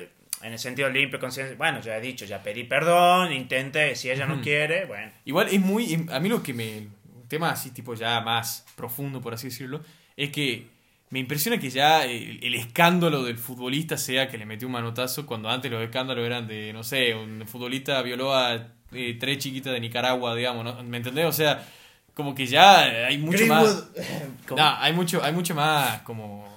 en 0.44 0.54
el 0.54 0.60
sentido 0.60 0.90
limpio, 0.90 1.20
conciencia. 1.20 1.56
Bueno, 1.58 1.82
ya 1.82 1.98
he 1.98 2.02
dicho, 2.02 2.26
ya 2.26 2.44
pedí 2.44 2.64
perdón, 2.64 3.32
intente, 3.32 3.96
si 3.96 4.10
ella 4.10 4.26
no 4.26 4.42
quiere, 4.42 4.86
bueno. 4.86 5.12
Igual 5.26 5.48
es 5.50 5.60
muy. 5.60 6.06
A 6.12 6.20
mí 6.20 6.30
lo 6.30 6.44
que 6.44 6.54
me. 6.54 6.88
Un 7.16 7.28
tema 7.28 7.52
así, 7.52 7.72
tipo 7.72 7.96
ya 7.96 8.22
más 8.22 8.66
profundo, 8.76 9.22
por 9.22 9.34
así 9.34 9.48
decirlo, 9.48 9.82
es 10.16 10.30
que 10.30 10.68
me 11.10 11.20
impresiona 11.20 11.58
que 11.60 11.70
ya 11.70 12.06
el, 12.06 12.44
el 12.44 12.56
escándalo 12.56 13.24
del 13.24 13.38
futbolista 13.38 13.98
sea 13.98 14.28
que 14.28 14.38
le 14.38 14.46
metió 14.46 14.68
un 14.68 14.74
manotazo 14.74 15.26
cuando 15.26 15.50
antes 15.50 15.72
los 15.72 15.82
escándalos 15.82 16.26
eran 16.26 16.48
de, 16.48 16.74
no 16.74 16.84
sé, 16.84 17.16
un 17.16 17.48
futbolista 17.48 18.02
violó 18.02 18.36
a 18.36 18.68
eh, 18.92 19.18
tres 19.20 19.40
chiquitas 19.40 19.74
de 19.74 19.80
Nicaragua, 19.80 20.36
digamos, 20.36 20.64
¿no? 20.64 20.84
¿me 20.84 20.98
entendés? 20.98 21.26
O 21.26 21.32
sea, 21.32 21.66
como 22.14 22.36
que 22.36 22.46
ya 22.46 22.82
hay 23.08 23.18
mucho 23.18 23.46
más. 23.48 23.90
No, 24.50 24.76
hay 24.78 24.94
mucho, 24.94 25.24
hay 25.24 25.34
mucho 25.34 25.56
más 25.56 26.02
como. 26.02 26.48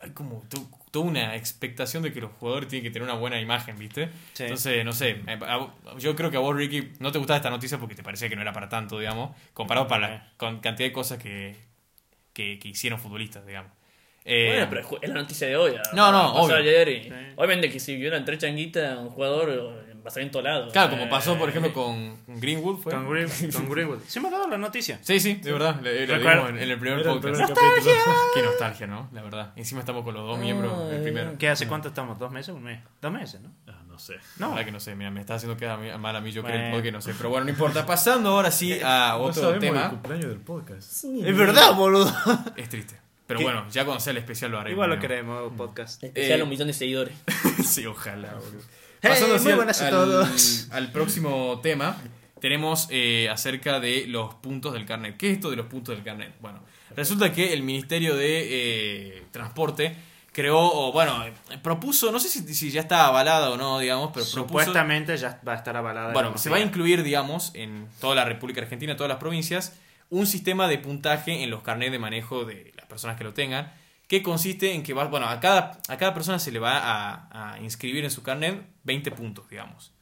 Hay 0.00 0.10
como 0.10 0.42
toda 0.92 1.06
una 1.06 1.34
expectación 1.34 2.04
de 2.04 2.12
que 2.12 2.20
los 2.20 2.30
jugadores 2.32 2.68
tienen 2.68 2.84
que 2.84 2.90
tener 2.92 3.08
una 3.08 3.18
buena 3.18 3.40
imagen, 3.40 3.76
¿viste? 3.78 4.10
Sí. 4.34 4.44
Entonces, 4.44 4.84
no 4.84 4.92
sé. 4.92 5.16
yo 5.98 6.14
creo 6.14 6.30
que 6.30 6.36
a 6.36 6.40
vos, 6.40 6.54
Ricky, 6.54 6.92
no 7.00 7.10
te 7.10 7.18
gustaba 7.18 7.38
esta 7.38 7.50
noticia 7.50 7.78
porque 7.78 7.94
te 7.96 8.02
parecía 8.04 8.28
que 8.28 8.36
no 8.36 8.42
era 8.42 8.52
para 8.52 8.68
tanto, 8.68 8.98
digamos. 9.00 9.34
Comparado 9.54 9.88
para 9.88 10.08
la- 10.08 10.32
con 10.36 10.60
cantidad 10.60 10.88
de 10.88 10.92
cosas 10.92 11.18
que, 11.18 11.56
que, 12.32 12.58
que 12.60 12.68
hicieron 12.68 13.00
futbolistas, 13.00 13.44
digamos. 13.46 13.72
Eh, 14.24 14.46
Bueno, 14.52 14.66
pero 14.70 14.98
es 15.02 15.08
la 15.08 15.14
noticia 15.16 15.48
de 15.48 15.56
hoy. 15.56 15.72
No, 15.94 16.12
no, 16.12 16.34
obvio. 16.34 16.56
ayer 16.56 16.88
y- 16.88 17.02
Sí. 17.04 17.10
Obviamente 17.36 17.70
que 17.70 17.80
si 17.80 17.96
vieran 17.96 18.24
tres 18.24 18.38
changuitas, 18.38 18.96
un 18.98 19.08
jugador 19.08 19.86
va 20.04 20.08
a 20.08 20.10
salir 20.10 20.26
en 20.26 20.32
todo 20.32 20.42
lado. 20.42 20.70
Claro, 20.72 20.90
como 20.90 21.08
pasó, 21.08 21.38
por 21.38 21.48
eh, 21.48 21.50
ejemplo, 21.50 21.72
con 21.72 22.16
Greenwood, 22.40 22.80
¿fue? 22.82 22.92
Con, 22.92 23.08
Green- 23.10 23.28
con 23.52 23.68
Greenwood. 23.70 24.00
¿Se 24.06 24.20
me 24.20 24.28
ha 24.28 24.30
dado 24.32 24.48
la 24.48 24.58
noticia? 24.58 24.98
Sí, 25.02 25.20
sí, 25.20 25.34
de 25.34 25.52
verdad. 25.52 25.80
le- 25.80 26.06
Lo 26.06 26.18
vimos 26.18 26.50
en, 26.50 26.58
en 26.58 26.70
el 26.70 26.78
primer 26.78 27.00
Era 27.00 27.12
el 27.12 27.20
podcast. 27.20 27.34
primer 27.44 27.54
capítulo. 27.54 27.94
Qué 28.34 28.42
nostalgia, 28.42 28.86
¿no? 28.86 29.08
La 29.12 29.22
verdad. 29.22 29.52
Encima 29.56 29.80
estamos 29.80 30.02
con 30.04 30.14
los 30.14 30.26
dos 30.26 30.38
miembros 30.38 30.90
del 30.90 31.02
primero. 31.02 31.34
¿Qué 31.38 31.48
hace 31.48 31.66
cuánto 31.68 31.88
estamos? 31.88 32.18
¿Dos 32.18 32.30
meses? 32.32 32.54
¿Un 32.54 32.62
mes? 32.64 32.80
Dos 33.00 33.12
meses, 33.12 33.40
¿no? 33.40 33.50
Ah, 33.68 33.82
no 33.86 33.98
sé. 33.98 34.14
La 34.14 34.46
No. 34.46 34.50
verdad 34.50 34.64
que 34.64 34.72
no 34.72 34.80
sé, 34.80 34.94
mira, 34.94 35.10
me 35.10 35.20
está 35.20 35.34
haciendo 35.34 35.56
quedar 35.56 35.78
mal 35.98 36.16
a 36.16 36.20
mí, 36.20 36.32
yo 36.32 36.42
creo 36.42 36.82
que 36.82 36.90
no 36.92 37.00
sé. 37.00 37.14
Pero 37.16 37.28
bueno, 37.30 37.44
no 37.44 37.50
importa. 37.50 37.86
Pasando 37.86 38.30
ahora 38.30 38.50
sí 38.50 38.78
a 38.82 39.14
No 39.18 39.24
otro 39.24 39.54
el 39.54 39.60
tema. 39.60 39.90
cumpleaños 39.90 40.26
del 40.28 40.40
podcast. 40.40 41.04
Es 41.04 41.36
verdad, 41.36 41.74
boludo. 41.74 42.12
Es 42.56 42.68
triste. 42.68 42.96
Pero 43.26 43.38
¿Qué? 43.38 43.44
bueno, 43.44 43.64
ya 43.70 43.84
cuando 43.84 44.00
sea 44.00 44.10
el 44.10 44.16
especial 44.18 44.50
lo 44.50 44.58
haremos. 44.58 44.72
Igual 44.74 44.90
lo 44.90 44.96
¿no? 44.96 45.00
queremos, 45.00 45.52
podcast. 45.56 46.02
Especial 46.02 46.40
Eh, 46.40 46.42
un 46.42 46.48
millón 46.50 46.66
de 46.66 46.74
seguidores. 46.74 47.14
sí, 47.64 47.86
ojalá, 47.86 48.34
boludo. 48.34 48.62
Hey, 49.02 49.10
Pasando 49.10 49.38
muy 49.38 49.50
al- 49.50 49.56
buenas 49.56 49.82
a 49.82 49.86
al, 49.86 49.90
todos. 49.90 50.68
al 50.70 50.92
próximo 50.92 51.60
tema, 51.60 51.96
tenemos 52.40 52.86
eh, 52.90 53.28
acerca 53.30 53.80
de 53.80 54.06
los 54.06 54.34
puntos 54.36 54.72
del 54.74 54.86
carnet. 54.86 55.16
¿Qué 55.16 55.28
es 55.30 55.34
esto 55.34 55.50
de 55.50 55.56
los 55.56 55.66
puntos 55.66 55.94
del 55.96 56.04
carnet? 56.04 56.32
Bueno, 56.40 56.60
resulta 56.94 57.32
que 57.32 57.52
el 57.52 57.62
Ministerio 57.64 58.14
de 58.14 59.18
eh, 59.18 59.22
Transporte 59.32 59.96
creó, 60.32 60.58
o 60.60 60.92
bueno, 60.92 61.24
propuso, 61.62 62.12
no 62.12 62.20
sé 62.20 62.28
si, 62.28 62.54
si 62.54 62.70
ya 62.70 62.80
está 62.80 63.06
avalada 63.06 63.50
o 63.50 63.56
no, 63.56 63.80
digamos, 63.80 64.10
pero 64.14 64.24
propuso... 64.24 64.40
Supuestamente 64.46 65.16
ya 65.16 65.40
va 65.46 65.54
a 65.54 65.56
estar 65.56 65.76
avalada. 65.76 66.08
en 66.08 66.12
Bueno, 66.14 66.38
se 66.38 66.48
va 66.48 66.56
a 66.58 66.60
incluir, 66.60 67.02
digamos, 67.02 67.50
en 67.54 67.88
toda 68.00 68.14
la 68.14 68.24
República 68.24 68.60
Argentina, 68.60 68.92
en 68.92 68.96
todas 68.98 69.10
las 69.10 69.18
provincias, 69.18 69.74
un 70.10 70.26
sistema 70.28 70.68
de 70.68 70.78
puntaje 70.78 71.42
en 71.42 71.50
los 71.50 71.62
carnets 71.62 71.90
de 71.90 71.98
manejo 71.98 72.44
de 72.44 72.72
las 72.76 72.86
personas 72.86 73.16
que 73.16 73.24
lo 73.24 73.34
tengan, 73.34 73.72
que 74.12 74.22
consiste 74.22 74.74
en 74.74 74.82
que 74.82 74.92
bueno, 74.92 75.26
a 75.26 75.40
cada, 75.40 75.78
a 75.88 75.96
cada 75.96 76.12
persona 76.12 76.38
se 76.38 76.52
le 76.52 76.58
va 76.58 76.76
a, 76.76 77.54
a 77.54 77.60
inscribir 77.62 78.04
en 78.04 78.10
su 78.10 78.22
carnet 78.22 78.62
20 78.84 79.10
puntos, 79.12 79.48
digamos. 79.48 79.94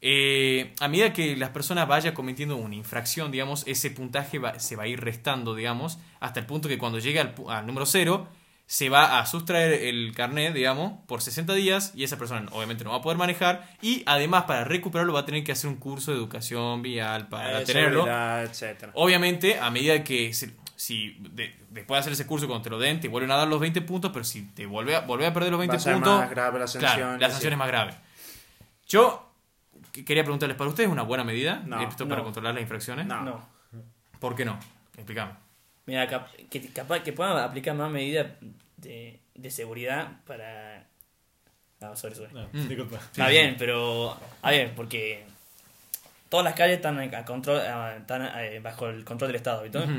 Eh, 0.00 0.72
a 0.80 0.88
medida 0.88 1.12
que 1.12 1.36
las 1.36 1.50
personas 1.50 1.86
vayan 1.86 2.14
cometiendo 2.14 2.56
una 2.56 2.74
infracción, 2.76 3.30
digamos, 3.30 3.64
ese 3.66 3.90
puntaje 3.90 4.38
va- 4.38 4.58
se 4.58 4.74
va 4.74 4.84
a 4.84 4.86
ir 4.86 4.98
restando, 5.00 5.54
digamos, 5.54 5.98
hasta 6.18 6.40
el 6.40 6.46
punto 6.46 6.66
que 6.66 6.78
cuando 6.78 6.98
llegue 6.98 7.20
al, 7.20 7.34
número 7.66 7.84
0, 7.84 8.26
se 8.64 8.88
va 8.88 9.18
a 9.18 9.26
sustraer 9.26 9.74
el 9.84 10.14
carnet, 10.14 10.54
digamos, 10.54 10.94
por 11.06 11.20
60 11.20 11.52
días 11.52 11.92
y 11.94 12.04
esa 12.04 12.16
persona 12.16 12.46
obviamente 12.52 12.84
no 12.84 12.90
va 12.92 12.96
a 12.96 13.02
poder 13.02 13.18
manejar 13.18 13.68
y 13.82 14.02
además 14.06 14.44
para 14.44 14.64
recuperarlo 14.64 15.12
va 15.12 15.20
a 15.20 15.24
tener 15.26 15.44
que 15.44 15.52
hacer 15.52 15.68
un 15.68 15.76
curso 15.76 16.10
de 16.10 16.16
educación 16.16 16.80
vial 16.80 17.28
para 17.28 17.60
Eh, 17.60 17.64
tenerlo. 17.66 18.06
etcétera. 18.44 18.92
Obviamente, 18.94 19.58
a 19.60 19.68
medida 19.70 20.02
que 20.02 20.32
se- 20.32 20.61
si 20.84 21.16
de- 21.20 21.54
después 21.70 21.96
de 21.96 22.00
hacer 22.00 22.12
ese 22.14 22.26
curso 22.26 22.48
cuando 22.48 22.64
te 22.64 22.70
lo 22.70 22.78
den, 22.78 22.98
te 23.00 23.06
vuelven 23.06 23.30
a 23.30 23.36
dar 23.36 23.46
los 23.46 23.60
20 23.60 23.82
puntos, 23.82 24.10
pero 24.12 24.24
si 24.24 24.42
te 24.48 24.66
vuelve 24.66 24.96
a, 24.96 25.00
vuelve 25.02 25.26
a 25.26 25.32
perder 25.32 25.50
los 25.52 25.58
20 25.60 25.76
Va 25.76 25.80
a 25.80 25.80
ser 25.80 25.94
puntos, 25.94 26.18
más 26.20 26.30
grave 26.30 26.58
la 26.58 26.66
sanción. 26.66 26.92
claro, 26.96 27.18
la 27.18 27.30
sanción 27.30 27.52
es 27.52 27.58
más 27.58 27.68
grave. 27.68 27.94
Yo 28.88 29.30
que- 29.92 30.04
quería 30.04 30.24
preguntarles, 30.24 30.56
¿para 30.56 30.68
ustedes 30.70 30.88
es 30.88 30.92
una 30.92 31.02
buena 31.02 31.22
medida 31.24 31.62
No, 31.64 31.80
esto 31.82 32.08
para 32.08 32.22
controlar 32.24 32.54
las 32.54 32.62
infracciones? 32.62 33.06
No. 33.06 33.22
No. 33.22 33.48
¿Por 34.18 34.34
qué 34.34 34.44
no? 34.44 34.58
Explícame. 34.96 35.32
Mira, 35.86 36.06
cap- 36.08 36.30
que, 36.50 36.68
capaz 36.72 37.00
que 37.00 37.12
puedan 37.12 37.36
aplicar 37.38 37.74
más 37.76 37.90
medidas 37.90 38.26
de, 38.76 39.20
de 39.34 39.50
seguridad 39.50 40.20
para... 40.26 40.86
No, 41.80 41.94
sorry, 41.96 42.14
sorry. 42.16 42.32
No, 42.34 42.48
Mm. 42.52 42.68
disculpa. 42.68 42.96
Está 42.96 43.28
bien, 43.28 43.56
pero... 43.58 44.16
A 44.42 44.50
ver, 44.50 44.74
porque 44.74 45.24
todas 46.32 46.44
las 46.44 46.54
calles 46.54 46.76
están, 46.76 46.98
a 46.98 47.24
control, 47.26 47.60
a- 47.60 47.96
están 47.98 48.22
eh, 48.38 48.58
bajo 48.60 48.88
el 48.88 49.04
control 49.04 49.28
del 49.28 49.36
Estado. 49.36 49.66
Entonces, 49.66 49.90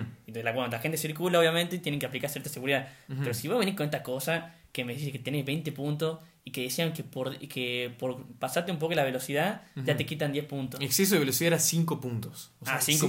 la, 0.44 0.52
cuando 0.52 0.76
la 0.76 0.82
gente 0.82 0.98
circula, 0.98 1.38
obviamente, 1.38 1.78
tienen 1.78 2.00
que 2.00 2.08
aplicar 2.08 2.28
cierta 2.32 2.50
seguridad. 2.50 2.88
Pero 3.08 3.36
si 3.36 3.48
vos 3.48 3.60
venís 3.60 3.76
con 3.76 3.86
esta 3.86 4.02
cosa 4.02 4.52
que 4.72 4.84
me 4.84 4.94
dices 4.96 5.12
que 5.12 5.20
tenés 5.20 5.46
20 5.46 5.72
puntos 5.74 6.18
y 6.44 6.50
que 6.52 6.64
decían 6.64 6.92
que 6.92 7.04
por, 7.04 7.38
que 7.38 7.94
por 8.00 8.26
pasarte 8.40 8.72
un 8.72 8.80
poco 8.80 8.96
la 8.96 9.04
velocidad 9.04 9.62
ya 9.76 9.96
te 9.96 10.06
quitan 10.08 10.32
10 10.34 10.46
puntos. 10.46 10.82
Exceso 10.82 11.14
de 11.14 11.20
velocidad 11.20 11.50
era 11.50 11.60
5 11.60 12.02
puntos. 12.02 12.50
O 12.62 12.66
sea, 12.66 12.76
ah, 12.78 12.82
5 12.82 13.08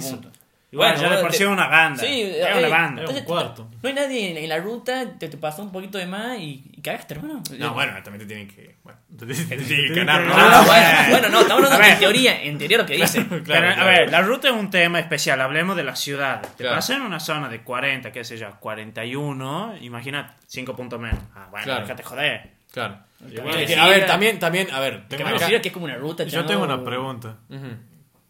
exceso. 0.83 0.95
puntos. 0.95 1.01
Igual, 1.01 1.11
ya 1.11 1.17
de 1.17 1.23
por 1.23 1.33
sí 1.33 1.45
una 1.45 1.67
banda. 1.69 2.03
Sí, 2.03 2.23
es 2.23 2.45
a 2.47 2.59
una 2.59 2.69
banda. 2.69 3.03
Es 3.03 3.11
un 3.11 3.17
entonces, 3.17 3.23
cuarto. 3.25 3.71
No 3.83 3.89
hay 3.89 3.95
nadie 3.95 4.43
en, 4.43 4.49
la 4.49 4.59
ruta, 4.59 5.05
te, 5.19 5.29
te 5.29 5.37
pasó 5.37 5.63
un 5.63 5.73
poquito 5.73 5.99
de 5.99 6.07
más 6.07 6.39
y, 6.39 6.65
y 6.73 6.81
cagaste, 6.83 7.15
hermano. 7.15 7.43
No, 7.59 7.75
bueno, 7.75 7.93
también 8.03 8.19
te 8.21 8.27
tienen 8.27 8.49
que. 8.49 8.77
Bueno, 8.83 8.99
te 9.19 9.27
tienen 9.27 9.49
Te 9.49 9.57
que 9.57 9.63
tienen 9.65 9.93
que 9.93 9.95
ganar, 10.05 10.23
¿no? 10.23 10.35
Ah, 10.35 10.51
Ah, 10.53 10.65
bueno, 10.67 10.87
bueno. 10.97 11.11
bueno, 11.11 11.29
no, 11.29 11.41
estamos 11.43 11.65
hablando 11.65 11.87
en 11.87 11.99
teoría, 11.99 12.43
en 12.43 12.59
teoría 12.59 12.79
lo 12.79 12.87
que 12.87 12.95
dice. 12.97 13.25
Claro, 13.29 13.43
Pero, 13.45 13.45
claro. 13.45 13.83
a 13.83 13.85
ver, 13.85 14.11
la 14.11 14.21
ruta 14.23 14.49
es 14.49 14.55
un 14.55 14.71
tema 14.71 14.99
especial. 15.01 15.41
Hablemos 15.41 15.77
de 15.77 15.85
la 15.85 15.97
ciudad. 15.97 16.43
Te 16.43 16.65
Claro. 16.65 16.77
pasas 16.77 16.97
en 16.97 17.03
una 17.03 17.21
zona 17.21 17.49
de 17.49 17.63
40, 17.63 18.13
qué 18.13 18.25
sé 18.25 18.37
yo, 18.37 18.49
41, 18.61 19.77
imagina 19.81 20.35
5 20.47 20.75
puntos 20.77 21.01
menos. 21.01 21.19
Ah, 21.35 21.49
bueno, 21.51 21.65
Claro. 21.65 21.81
déjate 21.83 22.03
joder. 22.03 22.51
Claro. 22.73 22.99
Que, 23.31 23.67
sí, 23.69 23.75
a 23.75 23.87
ver, 23.87 23.99
era- 23.99 24.07
también, 24.07 24.39
también, 24.39 24.69
a 24.73 24.81
ver. 24.81 25.03
Que 25.09 25.17
Tengo 25.17 25.31
me 25.31 25.37
acá- 25.37 25.47
que 25.61 25.69
es 25.69 25.73
como 25.73 25.85
una 25.87 25.95
ruta, 25.97 26.25
Yo 26.25 26.45
tengo 26.45 26.65
una 26.65 26.83
pregunta. 26.85 27.37
Ujú. 27.49 27.67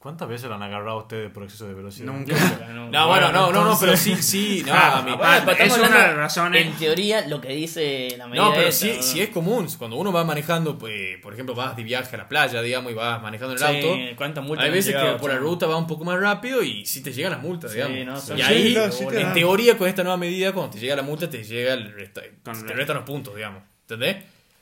¿Cuántas 0.05 0.29
veces 0.29 0.51
lo 0.51 0.57
han 0.57 0.63
agarrado 0.63 0.99
a 0.99 1.03
ustedes 1.03 1.31
por 1.31 1.45
exceso 1.45 1.67
de 1.67 1.73
velocidad? 1.73 2.13
Nunca. 2.13 2.35
No, 2.75 2.91
No, 2.91 3.09
bueno, 3.09 3.33
no, 3.33 3.51
no, 3.51 3.65
no, 3.65 3.77
pero 3.81 3.97
sí, 3.97 4.15
sí, 4.17 4.59
no, 4.67 4.73
Claro, 4.73 4.97
a 4.97 5.03
mí- 5.03 5.13
aparte, 5.13 5.41
pero 5.47 5.53
estamos 5.53 5.73
es 5.73 5.79
una 5.79 5.87
hablando 5.87 5.99
de 5.99 6.07
las 6.09 6.17
razones- 6.19 6.67
En 6.67 6.73
teoría, 6.75 7.27
lo 7.27 7.41
que 7.41 7.49
dice 7.49 8.15
la 8.19 8.27
medida 8.27 8.45
No, 8.45 8.53
pero 8.55 8.71
sí, 8.71 8.93
¿no? 8.97 9.03
sí 9.03 9.23
es 9.23 9.31
común. 9.31 9.67
Cuando 9.79 9.97
uno 9.97 10.13
va 10.13 10.23
manejando, 10.23 10.77
pues, 10.79 11.17
por 11.23 11.33
ejemplo, 11.33 11.55
vas 11.55 11.75
de 11.75 11.83
viaje 11.85 12.15
a 12.17 12.19
la 12.19 12.29
playa, 12.29 12.61
digamos, 12.61 12.93
y 12.93 12.95
vas 12.95 13.23
manejando 13.23 13.55
el 13.55 13.59
Sí, 13.59 13.65
auto. 13.65 13.97
¿cuántas 14.17 14.45
multas 14.45 14.67
Hay 14.67 14.71
veces 14.73 14.95
que 14.95 15.11
por 15.19 15.31
la 15.33 15.39
ruta 15.39 15.67
va 15.67 15.79
un 15.79 15.87
poco 15.87 16.05
más 16.05 16.21
rápido 16.21 16.63
y 16.63 16.85
sí 16.85 17.03
te 17.03 17.11
llegan 17.11 17.33
las 17.33 17.41
multas, 17.41 17.71
Sí, 17.73 17.79
digamos. 17.79 18.05
no, 18.05 18.21
son- 18.21 18.39
y 18.39 18.43
Sí, 18.43 18.47
ahí, 18.47 18.75
no, 18.75 18.93
sí 18.93 19.07
te 19.07 19.21
en 19.23 19.33
teoría, 19.33 19.79
con 19.79 19.89
esta 19.89 20.03
nueva 20.03 20.19
medida, 20.19 20.53
cuando 20.53 20.73
te 20.75 20.81
llega 20.81 20.95
la 20.97 21.03
multa, 21.03 21.31
te 21.31 21.43
llega 21.43 21.73
el 21.73 21.95
resta- 21.97 22.21
te 22.21 22.75
restan 22.75 22.97
los 22.97 23.05
puntos, 23.07 23.35
digamos. 23.35 23.63
¿Entendés? 23.89 24.17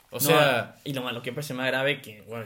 O 0.09 0.15
No, 0.15 0.19
sea, 0.21 0.75
y 0.85 0.93
lo, 0.93 1.01
más- 1.03 1.13
lo 1.13 1.21
que 1.21 1.33
parece 1.33 1.53
más 1.53 1.67
grave 1.67 2.01
que, 2.01 2.21
bueno, 2.29 2.45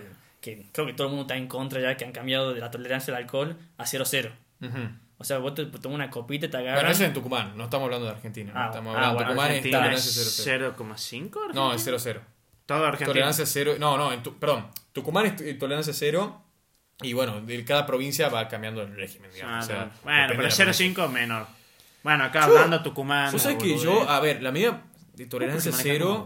creo 0.71 0.85
que 0.85 0.93
todo 0.93 1.07
el 1.07 1.11
mundo 1.11 1.23
está 1.23 1.37
en 1.37 1.47
contra 1.47 1.81
ya, 1.81 1.97
que 1.97 2.05
han 2.05 2.11
cambiado 2.11 2.53
de 2.53 2.59
la 2.59 2.71
tolerancia 2.71 3.15
al 3.15 3.23
alcohol 3.23 3.57
a 3.77 3.85
0-0. 3.85 4.31
O 5.19 5.23
sea, 5.23 5.39
vos 5.39 5.55
te 5.55 5.65
tomas 5.65 5.95
una 5.95 6.09
copita 6.09 6.45
y 6.45 6.49
te 6.49 6.57
agarras. 6.57 6.81
Bueno, 6.81 6.91
eso 6.91 7.03
es 7.03 7.07
en 7.07 7.13
Tucumán, 7.13 7.57
no 7.57 7.63
estamos 7.65 7.85
hablando 7.85 8.05
de 8.05 8.11
Argentina. 8.13 8.53
No 8.53 8.65
estamos 8.67 8.95
ah, 8.95 8.97
hablando 8.97 9.19
de 9.19 9.25
bueno, 9.25 9.39
Tucumán 9.39 9.51
es 9.51 9.63
tolerancia 9.63 10.59
0,5? 10.59 11.53
No, 11.53 11.73
es 11.73 11.87
0-0. 11.87 12.19
Todo 12.65 12.85
Argentina. 12.85 13.07
Tolerancia 13.07 13.45
0. 13.45 13.75
No, 13.79 13.97
no, 13.97 14.13
en 14.13 14.21
tu, 14.21 14.37
perdón. 14.37 14.67
Tucumán 14.91 15.25
es 15.25 15.41
eh, 15.41 15.53
tolerancia 15.55 15.93
0. 15.93 16.43
Y 17.01 17.13
bueno, 17.13 17.41
de 17.41 17.63
cada 17.63 17.85
provincia 17.85 18.29
va 18.29 18.47
cambiando 18.47 18.81
el 18.81 18.95
régimen, 18.95 19.31
digamos. 19.31 19.55
Ah, 19.55 19.59
o 19.59 19.65
sea, 19.65 19.91
bueno, 20.03 20.33
pero 20.35 20.49
0,5 20.49 21.09
menor. 21.09 21.47
Bueno, 22.03 22.23
acá 22.25 22.41
yo, 22.41 22.53
hablando 22.53 22.83
Tucumán. 22.83 23.31
Vos 23.31 23.41
sabés 23.41 23.57
que 23.57 23.77
yo, 23.77 24.09
a 24.09 24.19
ver, 24.19 24.41
la 24.41 24.51
medida 24.51 24.83
de 25.13 25.25
tolerancia 25.25 25.71
0. 25.71 26.25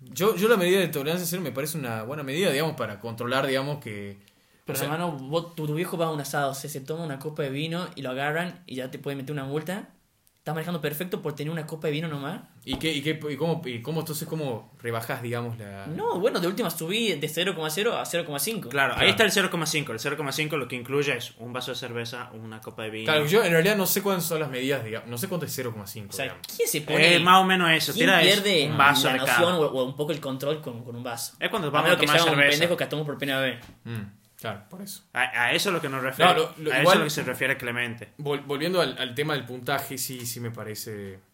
Yo, 0.00 0.36
yo 0.36 0.48
la 0.48 0.56
medida 0.56 0.78
de 0.80 0.88
tolerancia 0.88 1.26
cero 1.26 1.42
me 1.42 1.50
parece 1.52 1.76
una 1.76 2.02
buena 2.04 2.22
medida, 2.22 2.50
digamos, 2.50 2.76
para 2.76 3.00
controlar, 3.00 3.46
digamos, 3.46 3.78
que. 3.78 4.18
Pero 4.64 4.76
o 4.76 4.78
sea, 4.78 4.84
hermano, 4.86 5.12
vos- 5.12 5.54
tu, 5.54 5.66
tu 5.66 5.74
viejo 5.74 5.96
va 5.96 6.06
a 6.06 6.12
un 6.12 6.20
asado, 6.20 6.54
se, 6.54 6.68
se 6.68 6.80
toma 6.80 7.04
una 7.04 7.18
copa 7.18 7.42
de 7.42 7.50
vino 7.50 7.88
y 7.96 8.02
lo 8.02 8.10
agarran 8.10 8.62
y 8.66 8.76
ya 8.76 8.90
te 8.90 8.98
pueden 8.98 9.18
meter 9.18 9.32
una 9.32 9.44
multa. 9.44 9.88
Estás 10.36 10.54
manejando 10.54 10.80
perfecto 10.80 11.20
por 11.20 11.34
tener 11.34 11.50
una 11.52 11.66
copa 11.66 11.88
de 11.88 11.92
vino 11.92 12.08
nomás. 12.08 12.42
¿Y, 12.70 12.76
qué, 12.76 12.92
y, 12.92 13.00
qué, 13.00 13.18
y, 13.30 13.36
cómo, 13.36 13.62
y 13.64 13.80
cómo 13.80 14.00
entonces 14.00 14.28
cómo 14.28 14.70
rebajás, 14.80 15.22
digamos, 15.22 15.56
la. 15.58 15.86
No, 15.86 16.20
bueno, 16.20 16.38
de 16.38 16.46
última 16.48 16.68
subí 16.68 17.14
de 17.14 17.26
0,0 17.28 17.56
a 17.94 18.02
0,5. 18.04 18.68
Claro, 18.68 18.68
Claro. 18.70 18.94
ahí 18.98 19.08
está 19.08 19.24
el 19.24 19.30
0,5. 19.30 19.90
El 19.92 19.98
0,5 19.98 20.56
lo 20.58 20.68
que 20.68 20.76
incluye 20.76 21.16
es 21.16 21.32
un 21.38 21.52
vaso 21.54 21.70
de 21.70 21.78
cerveza, 21.78 22.30
una 22.34 22.60
copa 22.60 22.82
de 22.82 22.90
vino. 22.90 23.04
Claro, 23.06 23.24
yo 23.26 23.42
en 23.42 23.52
realidad 23.52 23.76
no 23.76 23.86
sé 23.86 24.02
cuáles 24.02 24.24
son 24.24 24.40
las 24.40 24.50
medidas, 24.50 24.84
digamos. 24.84 25.08
No 25.08 25.16
sé 25.16 25.28
cuánto 25.28 25.46
es 25.46 25.58
0,5, 25.58 26.08
O 26.10 26.12
sea, 26.12 26.24
digamos. 26.26 26.46
¿quién 26.56 26.68
se 26.68 26.80
pone? 26.82 27.14
Eh, 27.16 27.20
más 27.20 27.40
o 27.40 27.44
menos 27.44 27.70
eso. 27.70 27.92
¿Quién 27.94 28.06
Tira 28.06 28.22
es 28.22 28.34
pierde 28.40 28.68
un 28.70 28.76
vaso 28.76 29.06
la 29.06 29.12
de 29.14 29.18
noción 29.20 29.54
o, 29.54 29.60
o 29.62 29.84
un 29.84 29.96
poco 29.96 30.12
el 30.12 30.20
control 30.20 30.60
con, 30.60 30.84
con 30.84 30.94
un 30.94 31.02
vaso? 31.02 31.36
Es 31.40 31.48
cuando 31.48 31.70
vamos 31.70 31.90
a 31.92 31.96
que 31.96 32.04
tomar 32.06 32.20
sea 32.20 32.32
un 32.32 32.38
pendejo 32.38 32.76
que 32.76 32.86
tomó 32.86 33.06
por 33.06 33.16
primera 33.16 33.40
vez. 33.40 33.64
Mm, 33.84 34.02
claro, 34.38 34.64
por 34.68 34.82
eso. 34.82 35.04
A, 35.14 35.44
a 35.44 35.52
eso 35.52 35.70
es 35.70 35.72
lo 35.74 35.80
que 35.80 35.88
nos 35.88 36.02
refiere. 36.02 36.34
No, 36.34 36.38
lo- 36.38 36.54
lo- 36.58 36.70
a 36.70 36.74
eso 36.74 36.82
igual- 36.82 36.96
es 36.96 36.98
lo 36.98 37.04
que 37.04 37.10
se 37.10 37.22
refiere 37.22 37.56
Clemente. 37.56 38.08
Vol- 38.18 38.44
volviendo 38.44 38.82
al, 38.82 38.98
al 38.98 39.14
tema 39.14 39.32
del 39.32 39.46
puntaje, 39.46 39.96
sí, 39.96 40.26
sí 40.26 40.38
me 40.40 40.50
parece. 40.50 41.26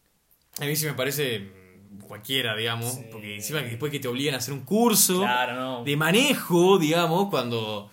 A 0.61 0.65
mí 0.67 0.77
sí 0.77 0.87
me 0.87 0.95
parece 0.95 1.41
mm, 1.41 1.99
cualquiera, 2.01 2.55
digamos. 2.55 2.93
Sí. 2.95 3.07
Porque 3.11 3.35
encima 3.35 3.63
que 3.63 3.71
después 3.71 3.91
que 3.93 4.01
te 4.01 4.09
obligan 4.09 4.35
a 4.35 4.39
hacer 4.39 4.55
un 4.55 4.61
curso 4.65 5.21
Claro, 5.21 5.55
no. 5.55 5.85
de 5.85 5.97
manejo, 5.97 6.79
digamos, 6.79 7.29
cuando. 7.31 7.91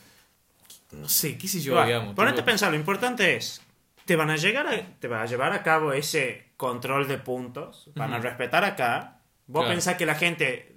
No 0.91 1.07
sé, 1.07 1.37
qué 1.37 1.47
sé 1.47 1.61
yo, 1.61 1.75
Va, 1.75 1.85
digamos. 1.85 2.13
Ponete 2.15 2.41
a 2.41 2.45
pensar, 2.45 2.69
lo 2.71 2.75
importante 2.77 3.35
es, 3.37 3.61
te 4.05 4.15
van 4.17 4.29
a 4.29 4.35
llegar 4.35 4.67
a, 4.67 4.81
te 4.99 5.07
va 5.07 5.21
a 5.21 5.25
llevar 5.25 5.53
a 5.53 5.63
cabo 5.63 5.93
ese 5.93 6.51
control 6.57 7.07
de 7.07 7.17
puntos, 7.17 7.89
van 7.95 8.13
a 8.13 8.19
respetar 8.19 8.63
acá. 8.65 9.19
Vos 9.47 9.61
Claro. 9.63 9.73
pensás 9.75 9.95
que 9.95 10.05
la 10.05 10.15
gente, 10.15 10.75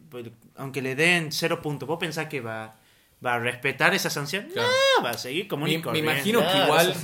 aunque 0.57 0.82
le 0.82 0.95
den 0.95 1.32
cero 1.32 1.61
puntos, 1.61 1.89
vos 1.89 1.99
pensás 1.99 2.26
que 2.28 2.41
va, 2.41 2.76
va 3.24 3.35
a 3.35 3.39
respetar 3.41 3.93
esa 3.93 4.09
sanción. 4.09 4.49
Claro. 4.53 4.68
No, 4.99 5.05
va 5.05 5.11
a 5.11 5.18
seguir 5.18 5.49
como 5.49 5.64
un 5.64 5.70
me 5.93 5.99
imagino 5.99 6.41
que 6.41 6.59
igual-. 6.64 6.95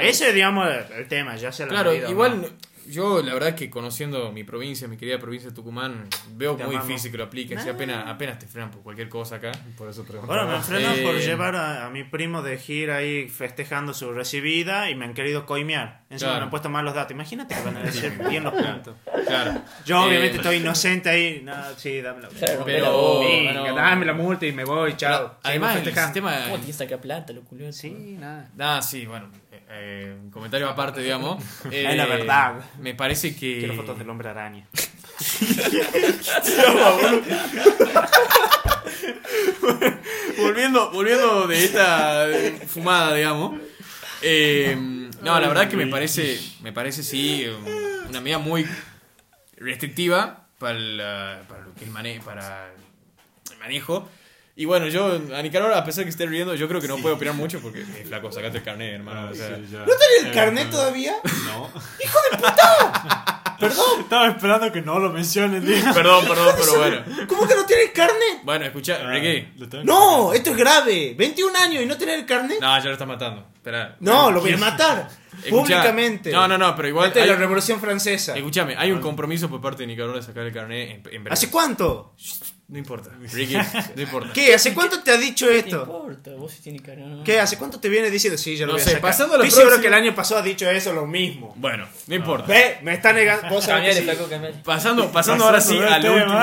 Ese, 0.02 0.32
digamos, 0.34 0.68
el, 0.68 0.92
el 0.98 1.08
tema, 1.08 1.36
ya 1.36 1.50
se 1.52 1.64
lo 1.64 1.70
Claro, 1.70 1.92
igual 1.94 2.52
yo 2.90 3.22
la 3.22 3.34
verdad 3.34 3.54
que 3.54 3.70
conociendo 3.70 4.32
mi 4.32 4.44
provincia, 4.44 4.88
mi 4.88 4.96
querida 4.96 5.18
provincia 5.18 5.48
de 5.50 5.54
Tucumán, 5.54 6.06
veo 6.34 6.56
Te 6.56 6.64
muy 6.64 6.74
amamos. 6.74 6.88
difícil 6.88 7.10
que 7.10 7.18
lo 7.18 7.24
apliquen. 7.24 7.58
Si 7.60 7.66
Nah. 7.66 7.72
apenas, 7.74 8.06
apenas 8.08 8.38
te 8.38 8.46
frenan 8.46 8.70
por 8.70 8.82
cualquier 8.82 9.08
cosa 9.08 9.36
acá. 9.36 9.52
Por 9.76 9.88
eso 9.88 10.04
pregunto. 10.04 10.26
Bueno, 10.26 10.46
me 10.48 10.56
enfrentan 10.56 10.94
Eh, 10.98 11.02
por 11.02 11.14
llevar 11.16 11.56
a, 11.56 11.86
a 11.86 11.90
mi 11.90 12.04
primo 12.04 12.42
de 12.42 12.58
gira 12.58 12.96
ahí 12.96 13.28
festejando 13.28 13.94
su 13.94 14.12
recibida 14.12 14.90
y 14.90 14.94
me 14.94 15.04
han 15.04 15.14
querido 15.14 15.46
coimear. 15.46 16.02
Encima 16.10 16.30
Claro. 16.30 16.40
me 16.40 16.44
han 16.44 16.50
puesto 16.50 16.68
mal 16.70 16.84
los 16.84 16.94
datos. 16.94 17.12
Imagínate 17.12 17.54
que 17.54 17.60
van 17.62 17.76
a 17.76 17.82
decir 17.82 18.12
bien 18.30 18.44
los 18.44 18.54
puntos. 18.54 18.94
Claro. 19.26 19.60
Yo 19.84 20.02
obviamente 20.02 20.34
Eh, 20.36 20.40
estoy 20.40 20.56
inocente 20.56 21.08
ahí. 21.10 21.40
No, 21.44 21.54
sí, 21.76 22.00
dame 22.00 22.22
la 22.22 22.28
Claro, 22.28 22.62
Pero- 22.64 23.20
Venga, 23.20 23.52
no. 23.52 23.74
dame 23.74 24.06
la 24.06 24.12
multa 24.14 24.46
y 24.46 24.52
me 24.52 24.64
voy, 24.64 24.96
chao. 24.96 25.36
Además, 25.42 25.74
Seguimos 25.74 25.98
el 25.98 26.04
sistema. 26.04 26.32
¿Cómo 26.44 26.56
tienes 26.56 26.66
que 26.76 26.84
sacar 26.84 27.00
plata, 27.00 27.32
lo 27.32 27.42
culiao? 27.42 27.72
Sí, 27.72 27.90
nada. 28.18 28.50
Ah, 28.58 28.80
sí, 28.82 29.04
bueno. 29.06 29.28
Eh, 29.70 30.16
eh, 30.16 30.30
comentario 30.30 30.68
aparte, 30.68 31.00
digamos. 31.02 31.42
Es 31.70 31.96
la 31.96 32.06
verdad. 32.06 32.54
Me 32.80 32.94
parece 32.94 33.34
que. 33.36 33.58
Quiero 33.58 33.74
fotos 33.74 33.98
del 33.98 34.08
hombre 34.10 34.28
araña. 34.28 34.66
volviendo, 40.38 40.90
volviendo 40.90 41.46
de 41.46 41.64
esta 41.64 42.26
fumada, 42.66 43.14
digamos. 43.14 43.58
eh, 44.22 44.76
no, 45.22 45.40
la 45.40 45.48
verdad 45.48 45.68
que 45.68 45.76
me 45.76 45.86
parece, 45.88 46.38
me 46.62 46.72
parece 46.72 47.02
sí, 47.02 47.44
una 48.08 48.20
medida 48.20 48.38
muy 48.38 48.66
restrictiva 49.56 50.46
para, 50.58 50.78
la- 50.78 51.42
para 51.48 51.62
lo 51.64 51.74
que 51.74 51.84
es 51.84 51.90
mane- 51.90 52.20
para 52.24 52.70
el 53.50 53.58
manejo. 53.58 54.08
Y 54.60 54.64
bueno, 54.64 54.88
yo, 54.88 55.20
a 55.36 55.40
Nicaragua, 55.40 55.78
a 55.78 55.84
pesar 55.84 56.00
de 56.00 56.06
que 56.06 56.10
esté 56.10 56.26
riendo, 56.26 56.52
yo 56.56 56.66
creo 56.66 56.80
que 56.80 56.88
no 56.88 56.96
puedo 56.96 57.14
opinar 57.14 57.32
mucho 57.34 57.60
porque, 57.60 57.82
eh, 57.82 58.04
flaco, 58.08 58.32
sacate 58.32 58.58
el 58.58 58.64
carnet, 58.64 58.94
hermano. 58.94 59.28
Ah, 59.28 59.30
o 59.30 59.34
sea, 59.34 59.54
sí, 59.56 59.66
ya. 59.70 59.78
¿No 59.78 59.84
tenés 59.84 60.22
el 60.22 60.26
Eh, 60.26 60.32
carnet 60.34 60.66
eh, 60.66 60.70
todavía? 60.72 61.14
No. 61.46 61.70
Perdón, 63.60 64.00
Estaba 64.00 64.28
esperando 64.28 64.72
que 64.72 64.82
no 64.82 64.98
lo 64.98 65.10
mencionen. 65.10 65.64
digo. 65.64 65.78
Perdón, 65.94 66.24
perdón, 66.26 66.54
pero 66.58 66.76
bueno. 66.78 67.26
¿cómo 67.28 67.46
que 67.46 67.54
no 67.56 67.66
tienes 67.66 67.90
carnet? 67.90 68.40
Bueno, 68.44 68.64
escucha, 68.66 68.98
Ricky. 69.08 69.48
Tengo 69.58 69.70
que- 69.70 69.84
No, 69.84 70.32
esto 70.32 70.50
es 70.50 70.56
grave. 70.56 71.14
21 71.16 71.56
años 71.58 71.82
y 71.82 71.86
no 71.86 71.96
tener 71.96 72.18
el 72.18 72.26
carnet. 72.26 72.60
No, 72.60 72.76
ya 72.78 72.84
lo 72.84 72.92
está 72.92 73.06
matando. 73.06 73.46
Espera. 73.54 73.96
No, 74.00 74.30
lo 74.30 74.40
voy 74.40 74.52
a 74.52 74.58
matar. 74.58 75.08
Públicamente. 75.50 76.30
No, 76.32 76.46
no, 76.48 76.56
no, 76.58 76.74
pero 76.76 76.88
igual. 76.88 77.08
Esta 77.08 77.20
es 77.20 77.28
la 77.28 77.34
Revolución 77.36 77.80
Francesa. 77.80 78.36
Escúchame, 78.36 78.74
hay 78.76 78.90
un 78.92 79.00
compromiso 79.00 79.48
por 79.48 79.60
parte 79.60 79.82
de 79.84 79.88
Nicaragua 79.88 80.16
de 80.16 80.22
sacar 80.22 80.44
el 80.44 80.52
carnet 80.52 80.90
en, 80.90 80.96
en 81.14 81.24
breve. 81.24 81.30
¿Hace 81.32 81.50
cuánto? 81.50 82.14
No 82.70 82.76
importa, 82.76 83.10
Ricky, 83.32 83.56
no 83.96 84.02
importa. 84.02 84.30
¿Qué? 84.34 84.52
¿Hace 84.54 84.74
cuánto 84.74 85.02
te 85.02 85.10
ha 85.10 85.16
dicho 85.16 85.46
No 85.46 85.52
esto? 85.52 85.80
importa, 85.80 86.32
vos 86.36 86.52
sí 86.52 86.60
tienes 86.62 86.82
cara. 86.82 87.00
¿no? 87.00 87.24
¿Qué? 87.24 87.40
¿Hace 87.40 87.56
cuánto 87.56 87.80
te 87.80 87.88
viene 87.88 88.10
diciendo? 88.10 88.36
Sí, 88.36 88.56
ya 88.58 88.66
lo 88.66 88.72
No 88.72 88.74
voy 88.74 88.82
a 88.82 88.84
sé, 88.84 88.90
sacar. 88.90 89.02
pasando 89.10 89.34
a 89.34 89.36
Estoy 89.38 89.50
seguro 89.62 89.80
que 89.80 89.86
el 89.86 89.94
año 89.94 90.14
pasado 90.14 90.40
ha 90.40 90.44
dicho 90.44 90.68
eso 90.70 90.92
lo 90.92 91.06
mismo. 91.06 91.54
Bueno, 91.56 91.88
no 92.06 92.14
importa. 92.14 92.46
Ve, 92.46 92.76
me 92.82 92.92
está 92.92 93.14
negando. 93.14 93.48
Vos 93.48 93.64
sabés 93.64 93.94
que 93.94 93.94
Cambiale, 93.94 94.00
sí. 94.00 94.04
flaco, 94.18 94.28
cambiale. 94.30 94.56
Pasando, 94.62 95.10
pasando 95.12 95.44
ahora 95.46 95.60
sí 95.62 95.78
Pasando 95.78 95.94
al 95.94 96.02
del 96.02 96.12
último. 96.12 96.38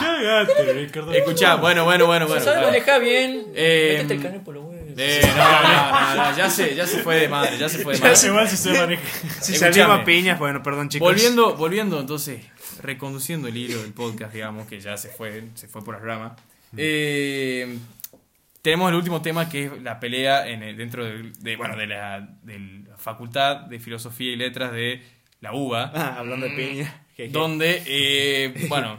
Cagate, 0.00 0.72
Ricardo. 0.72 1.12
Escuchá, 1.12 1.54
bueno, 1.56 1.84
bueno, 1.84 2.06
bueno, 2.06 2.26
bueno. 2.26 2.42
¿Sabes 2.42 2.62
manejar 2.66 3.00
bien? 3.00 3.46
Eh, 3.54 3.94
Métete 3.98 4.14
el 4.14 4.22
carnet 4.22 4.42
por 4.42 4.54
los 4.54 4.64
huevos. 4.64 4.75
Eh, 4.98 5.20
no, 5.36 5.62
no, 5.62 6.14
no, 6.16 6.30
no, 6.30 6.36
ya 6.36 6.48
se, 6.48 6.74
ya 6.74 6.86
se 6.86 6.98
fue 7.02 7.16
de 7.16 7.28
madre, 7.28 7.58
ya 7.58 7.68
se 7.68 7.78
fue 7.80 7.92
de 7.94 7.98
Ya 8.00 8.04
madre. 8.06 8.16
se 8.16 8.26
igual 8.28 8.48
si 8.50 8.56
se 8.56 8.72
maneja. 8.72 9.02
Si 9.42 9.54
salimos 9.56 10.00
a 10.00 10.04
piñas, 10.04 10.38
bueno, 10.38 10.62
perdón, 10.62 10.88
chicos. 10.88 11.06
Volviendo, 11.06 11.54
volviendo 11.56 12.00
entonces, 12.00 12.40
reconduciendo 12.82 13.48
el 13.48 13.56
hilo 13.56 13.82
del 13.82 13.92
podcast, 13.92 14.32
digamos, 14.32 14.66
que 14.66 14.80
ya 14.80 14.96
se 14.96 15.08
fue, 15.10 15.44
se 15.54 15.68
fue 15.68 15.84
por 15.84 15.94
las 15.94 16.02
ramas. 16.02 16.32
Eh, 16.76 17.78
tenemos 18.62 18.88
el 18.90 18.96
último 18.96 19.22
tema 19.22 19.48
que 19.48 19.64
es 19.66 19.82
la 19.82 20.00
pelea 20.00 20.48
en 20.48 20.62
el- 20.62 20.76
dentro 20.76 21.04
del- 21.04 21.32
de, 21.40 21.56
bueno, 21.56 21.76
de, 21.76 21.86
la, 21.86 22.20
de 22.42 22.58
la 22.88 22.96
Facultad 22.96 23.56
de 23.66 23.78
Filosofía 23.78 24.32
y 24.32 24.36
Letras 24.36 24.72
de 24.72 25.02
la 25.40 25.52
UBA, 25.52 25.92
Ah, 25.94 26.16
hablando 26.18 26.46
de 26.48 26.56
piñas. 26.56 26.92
Jeje. 27.16 27.30
donde, 27.30 27.82
eh, 27.86 28.66
bueno, 28.68 28.98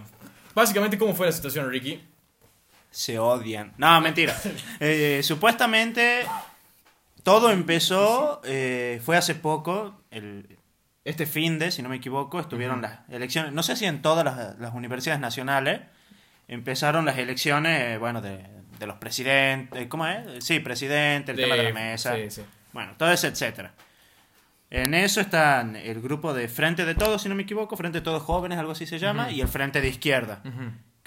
básicamente, 0.56 0.98
¿cómo 0.98 1.14
fue 1.14 1.26
la 1.28 1.32
situación, 1.32 1.70
Ricky? 1.70 2.02
Se 2.98 3.20
odian. 3.20 3.74
No, 3.78 4.02
mentira. 4.02 4.36
Eh, 4.80 5.22
supuestamente 5.24 6.26
todo 7.22 7.52
empezó, 7.52 8.41
eh, 8.43 9.00
fue 9.06 9.18
hace 9.18 9.36
poco, 9.36 10.02
el, 10.10 10.58
este 11.06 11.28
fin 11.28 11.60
de, 11.60 11.70
si 11.70 11.84
no 11.84 11.89
me 11.89 11.98
equivoco, 11.98 12.39
estuvieron 12.39 12.82
las 12.82 13.02
elecciones, 13.10 13.54
no 13.54 13.62
sé 13.62 13.76
si 13.76 13.86
en 13.86 14.02
todas 14.02 14.26
las, 14.26 14.58
las 14.58 14.74
universidades 14.74 15.22
nacionales, 15.22 15.82
empezaron 16.48 17.06
las 17.06 17.20
elecciones, 17.20 17.82
eh, 17.82 17.98
bueno, 18.00 18.20
de, 18.20 18.48
de 18.80 18.88
los 18.88 18.98
presidentes, 18.98 19.88
¿cómo 19.88 20.08
es? 20.08 20.43
Sí, 20.43 20.60
presidente, 20.60 21.34
el 21.34 21.38
tema 21.38 21.56
de 21.56 21.64
la 21.64 21.74
mesa. 21.74 22.16
Sí, 22.16 22.32
sí. 22.32 22.41
Bueno, 22.74 22.93
todo 22.98 23.12
eso, 23.12 23.28
etcétera. 23.28 23.74
En 24.72 24.95
eso 24.95 25.22
están 25.22 25.76
el 25.76 26.02
grupo 26.02 26.34
de 26.34 26.48
Frente 26.48 26.84
de 26.84 26.95
Todos, 26.95 27.22
si 27.22 27.30
no 27.30 27.36
me 27.36 27.43
equivoco, 27.43 27.78
Frente 27.78 28.00
de 28.00 28.04
Todos 28.04 28.24
Jóvenes, 28.24 28.58
algo 28.58 28.72
así 28.72 28.88
se 28.88 28.98
llama, 28.98 29.32
y 29.32 29.41
el 29.41 29.48
Frente 29.48 29.82
de 29.82 29.88
Izquierda. 29.88 30.41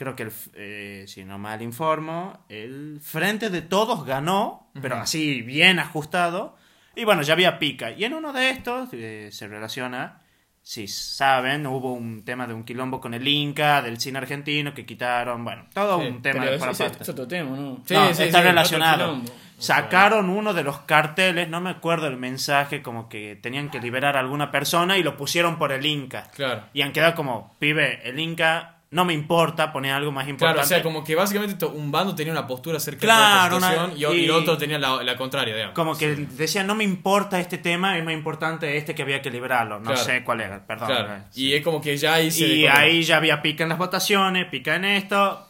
Creo 0.01 0.17
que, 0.17 0.23
el, 0.23 0.33
eh, 0.55 1.05
si 1.07 1.25
no 1.27 1.39
mal 1.39 1.61
informo, 1.61 2.47
el 2.49 3.01
Frente 3.03 3.51
de 3.51 3.61
Todos 3.61 4.07
ganó, 4.07 4.71
pero 4.81 4.95
Ujú. 4.95 5.03
así 5.05 5.43
bien 5.43 5.79
ajustado. 5.79 6.57
Y 6.97 7.05
bueno, 7.05 7.21
ya 7.21 7.35
había 7.35 7.59
pica. 7.59 7.91
Y 7.91 8.05
en 8.05 8.15
uno 8.15 8.33
de 8.33 8.49
estos 8.49 8.89
eh, 8.95 9.29
se 9.31 9.47
relaciona, 9.47 10.23
si 10.63 10.89
saben, 10.89 11.67
hubo 11.67 11.93
un 11.93 12.25
tema 12.25 12.47
de 12.47 12.55
un 12.55 12.65
quilombo 12.65 12.99
con 12.99 13.13
el 13.13 13.29
Inca, 13.29 13.83
del 13.83 14.01
cine 14.01 14.17
argentino, 14.17 14.73
que 14.73 14.87
quitaron, 14.87 15.45
bueno, 15.45 15.67
todo 15.75 16.01
Sí, 16.01 16.07
un 16.07 16.23
tema 16.23 16.41
Pero 16.45 16.53
de 16.53 16.59
parte. 16.59 16.87
es 17.03 17.09
otro 17.11 17.29
tema, 17.29 17.55
¿no? 17.55 17.83
Sí, 17.85 17.93
No, 17.93 18.15
sí, 18.15 18.23
está 18.23 18.41
relacionado. 18.41 19.21
Sacaron 19.59 20.31
uno 20.31 20.55
de 20.55 20.63
los 20.63 20.79
carteles, 20.81 21.47
no 21.51 21.61
me 21.61 21.69
acuerdo 21.69 22.07
el 22.07 22.17
mensaje, 22.17 22.81
como 22.81 23.11
que 23.11 23.37
tenían 23.37 23.69
que 23.69 23.81
liberar 23.81 24.17
a 24.17 24.21
alguna 24.21 24.51
persona 24.51 24.97
y 24.97 25.03
lo 25.03 25.19
pusieron 25.19 25.59
por 25.59 25.73
el 25.73 25.85
Inca. 25.85 26.31
Claro. 26.35 26.65
Y 26.73 26.81
han 26.81 26.93
quedado 26.93 27.15
como, 27.15 27.55
pibe, 27.59 28.01
el 28.09 28.19
Inca 28.19 28.77
no 28.93 29.05
me 29.05 29.13
importa, 29.15 29.73
poner 29.73 29.93
algo 29.93 30.11
más 30.11 30.27
importante. 30.29 30.55
Claro, 30.57 30.67
o 30.67 30.69
sea, 30.69 30.83
como 30.83 31.05
que 31.05 31.15
básicamente 31.15 31.65
un 31.65 31.93
bando 31.93 32.15
tenía 32.15 32.33
una 32.33 32.47
postura 32.47 32.79
acerca 32.79 33.01
Claro, 33.03 33.55
de 33.57 33.61
la 33.61 33.85
una- 33.85 33.95
y, 33.95 34.05
o- 34.05 34.13
y 34.15 34.25
y- 34.25 34.31
otro 34.31 34.59
tenía 34.59 34.79
la, 34.81 35.03
la 35.05 35.17
contraria, 35.17 35.55
digamos. 35.55 35.75
Como 35.77 35.97
que 35.97 36.17
decían, 36.17 36.67
no 36.67 36.75
me 36.75 36.83
importa 36.83 37.39
este 37.39 37.59
tema, 37.59 37.97
es 37.97 38.05
más 38.05 38.15
importante 38.15 38.77
este 38.77 38.95
que 38.95 39.03
había 39.03 39.23
que 39.23 39.31
liberarlo. 39.31 39.79
No 39.79 39.93
Claro. 39.93 40.01
sé 40.05 40.25
cuál 40.25 40.41
era, 40.41 40.67
perdón. 40.67 40.89
Claro. 40.89 41.15
Eh, 41.15 41.23
Y 41.37 41.53
es 41.55 41.63
como 41.63 41.81
que 41.81 41.97
ya 41.97 42.15
ahí 42.15 42.31
se... 42.33 42.47
Y 42.49 42.67
ahí 42.67 43.03
ya 43.05 43.19
había 43.19 43.41
pica 43.43 43.63
en 43.63 43.69
las 43.69 43.79
votaciones, 43.79 44.47
pica 44.47 44.75
en 44.75 44.85
esto, 44.85 45.47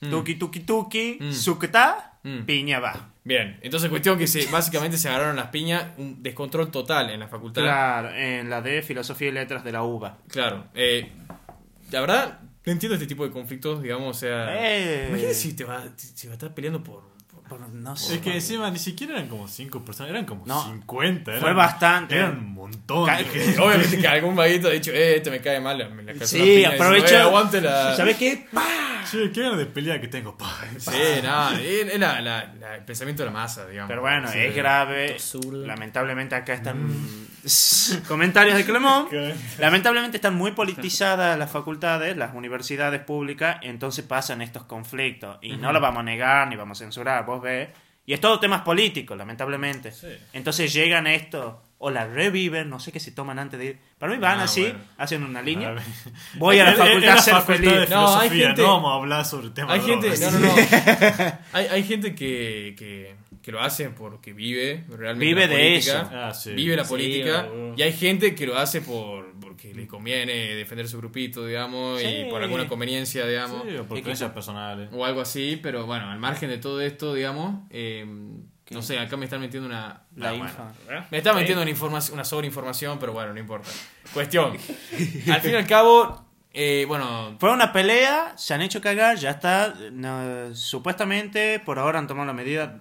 Mm. 0.00 0.10
tuki 0.10 0.34
tuki 0.34 0.60
tuki, 0.60 1.18
Mm. 1.20 1.32
sucta, 1.32 2.18
Mm. 2.24 2.40
piña 2.44 2.80
va. 2.80 3.06
Bien, 3.22 3.58
entonces 3.62 3.88
cuestión 3.90 4.18
que 4.18 4.26
se, 4.26 4.46
básicamente 4.50 4.96
se 4.98 5.08
agarraron 5.08 5.36
las 5.36 5.48
piñas, 5.48 5.84
un 5.98 6.22
descontrol 6.22 6.70
total 6.72 7.10
en 7.10 7.20
la 7.20 7.28
facultad. 7.28 7.62
Claro, 7.62 8.10
en 8.14 8.50
la 8.50 8.62
de 8.62 8.82
Filosofía 8.82 9.28
y 9.28 9.32
Letras 9.32 9.62
de 9.62 9.70
la 9.72 9.82
UBA. 9.84 10.16
Claro. 10.28 10.64
eh, 10.74 11.12
la 11.92 12.00
verdad, 12.00 12.38
no 12.66 12.72
entiendo 12.72 12.94
este 12.94 13.06
tipo 13.06 13.24
de 13.24 13.30
conflictos, 13.30 13.82
digamos, 13.82 14.16
o 14.16 14.20
sea... 14.20 14.54
Eh. 14.56 15.06
Imagínate 15.08 15.34
si 15.34 15.54
te 15.54 15.64
va, 15.64 15.82
si 15.96 16.26
va 16.26 16.32
a 16.32 16.36
estar 16.36 16.54
peleando 16.54 16.82
por... 16.82 17.02
por- 17.30 17.40
Por- 17.50 17.68
no 17.68 17.96
sé. 17.96 18.14
Es 18.16 18.20
que 18.20 18.32
encima 18.34 18.70
ni 18.70 18.78
siquiera 18.78 19.14
eran 19.14 19.26
como 19.28 19.48
5 19.48 19.84
personas, 19.84 20.10
eran 20.10 20.24
como 20.24 20.46
No. 20.46 20.62
50. 20.66 21.30
Eran, 21.32 21.42
Fue 21.42 21.52
bastante. 21.52 22.14
Eran 22.14 22.38
un 22.38 22.52
montón. 22.54 23.06
Ca- 23.06 23.18
de 23.18 23.24
gente. 23.24 23.58
Obviamente 23.60 23.98
que 23.98 24.06
algún 24.06 24.36
vaguito 24.36 24.68
ha 24.68 24.70
dicho, 24.70 24.92
eh, 24.92 25.16
este 25.16 25.30
me 25.32 25.40
cae 25.40 25.58
mal, 25.60 25.76
me 25.92 26.02
la 26.04 26.24
Sí, 26.26 26.36
una 26.36 26.44
piña", 26.44 26.52
y 26.52 26.56
dice, 26.58 26.66
aprovecha- 26.76 27.18
"Eh, 27.18 27.22
aguante 27.22 27.60
la... 27.60 27.96
¿Sabes 27.96 28.16
qué? 28.18 28.46
¡Pah! 28.52 29.02
Che, 29.10 29.32
qué 29.32 29.42
ganas 29.42 29.58
de 29.58 29.66
pelea 29.66 30.00
que 30.00 30.06
tengo. 30.06 30.36
pa. 30.38 30.60
Sí, 30.78 30.90
nada, 31.24 31.60
es 31.60 31.88
es 31.92 31.98
la- 31.98 32.20
la- 32.20 32.54
la- 32.60 32.76
el 32.76 32.84
pensamiento 32.84 33.24
de 33.24 33.30
la 33.30 33.32
masa, 33.32 33.66
digamos. 33.66 33.88
Pero 33.88 34.02
bueno, 34.02 34.30
Sí. 34.30 34.38
es 34.38 34.54
grave. 34.54 35.16
Lamentablemente 35.52 36.34
acá 36.36 36.54
están 36.54 36.86
comentarios 38.08 38.56
de 38.56 38.64
Clemón. 38.64 39.06
Lamentablemente 39.58 40.16
están 40.18 40.34
muy 40.34 40.52
politizadas 40.52 41.38
las 41.38 41.50
facultades, 41.50 42.16
las 42.16 42.34
universidades 42.34 43.00
públicas, 43.02 43.56
entonces 43.62 44.04
pasan 44.04 44.42
estos 44.42 44.64
conflictos. 44.64 45.38
Y 45.42 45.56
no 45.56 45.72
lo 45.72 45.80
vamos 45.80 46.00
a 46.00 46.04
negar 46.04 46.48
ni 46.48 46.56
vamos 46.56 46.80
a 46.80 46.84
censurar, 46.84 47.24
vos 47.26 47.40
ves. 47.42 47.68
Y 48.06 48.12
es 48.14 48.20
todo 48.20 48.40
temas 48.40 48.62
políticos, 48.62 49.16
lamentablemente. 49.16 49.92
Sí. 49.92 50.08
Entonces 50.32 50.72
llegan 50.72 51.06
estos, 51.06 51.54
o 51.78 51.90
la 51.90 52.06
reviven, 52.06 52.68
no 52.68 52.80
sé 52.80 52.90
qué 52.90 52.98
se 52.98 53.12
toman 53.12 53.38
antes 53.38 53.58
de 53.60 53.66
ir. 53.66 53.78
Para 53.98 54.12
mí 54.12 54.18
van 54.18 54.40
Ah, 54.40 54.44
así, 54.44 54.62
bueno. 54.62 54.78
hacen 54.98 55.22
una 55.22 55.40
línea. 55.42 55.76
Voy 56.34 56.58
a 56.58 56.64
la 56.64 56.72
facultad 56.74 57.18
a 57.18 57.22
ser 57.22 57.34
facultad 57.34 57.62
feliz. 57.62 57.88
de 57.88 57.94
No, 57.94 58.00
hay 58.18 58.28
filosofía, 58.30 58.46
gente- 58.48 58.62
no 58.62 58.68
vamos 58.68 58.90
a 58.92 58.94
hablar 58.96 59.24
sobre 59.24 59.50
temas 59.50 59.74
Hay 59.74 59.80
gente, 59.82 60.08
no, 60.18 60.30
no, 60.32 60.38
no. 60.40 60.54
hay, 61.52 61.66
hay 61.66 61.84
gente 61.84 62.14
que, 62.16 62.74
que, 62.76 63.14
que 63.50 63.56
lo 63.56 63.60
hace 63.62 63.90
porque 63.90 64.32
vive 64.32 64.84
realmente 64.88 65.26
Vive 65.26 65.40
la 65.42 65.46
de 65.48 65.54
política, 65.58 66.00
eso. 66.00 66.10
Ah, 66.12 66.34
sí. 66.34 66.52
vive 66.52 66.76
la 66.76 66.84
Sí, 66.84 66.88
política 66.90 67.48
y 67.76 67.82
hay 67.82 67.92
gente 67.92 68.34
que 68.34 68.46
lo 68.46 68.56
hace 68.58 68.80
por 68.80 69.30
porque 69.40 69.74
le 69.74 69.86
conviene 69.86 70.32
defender 70.54 70.88
su 70.88 70.98
grupito, 70.98 71.44
digamos, 71.44 72.00
Sí. 72.00 72.06
y 72.06 72.30
por 72.30 72.42
alguna 72.42 72.68
conveniencia, 72.68 73.26
digamos, 73.26 73.62
Sí, 73.68 73.76
o 73.76 73.84
por 73.84 74.00
creencias 74.00 74.30
personales. 74.32 74.88
o 74.92 75.04
algo 75.04 75.20
así, 75.20 75.58
pero 75.62 75.86
bueno, 75.86 76.08
al 76.10 76.18
margen 76.18 76.48
de 76.48 76.58
todo 76.58 76.80
esto, 76.80 77.12
digamos, 77.14 77.60
eh, 77.70 78.06
no 78.70 78.82
sé, 78.82 78.98
acá 79.00 79.16
me 79.16 79.24
están 79.24 79.40
metiendo 79.40 79.66
una... 79.68 80.02
La 80.14 80.32
infa. 80.34 80.72
bueno. 80.86 81.04
Me 81.10 81.18
está 81.18 81.32
metiendo 81.32 81.60
una, 81.62 81.70
información, 81.70 82.14
una 82.14 82.24
sobreinformación, 82.24 82.98
pero 83.00 83.12
bueno, 83.12 83.32
no 83.34 83.40
importa. 83.40 83.68
Cuestión. 84.14 84.52
Al 85.30 85.40
fin 85.40 85.50
y 85.52 85.54
al 85.56 85.66
cabo, 85.66 86.24
eh, 86.54 86.84
bueno, 86.86 87.36
Fue 87.40 87.52
una 87.52 87.72
pelea, 87.72 88.32
se 88.36 88.54
han 88.54 88.62
hecho 88.62 88.80
cagar, 88.80 89.16
ya 89.16 89.30
está. 89.30 89.74
no, 89.92 90.54
supuestamente, 90.54 91.58
por 91.60 91.78
ahora 91.80 91.98
han 91.98 92.06
tomado 92.06 92.26
la 92.28 92.32
medida 92.32 92.78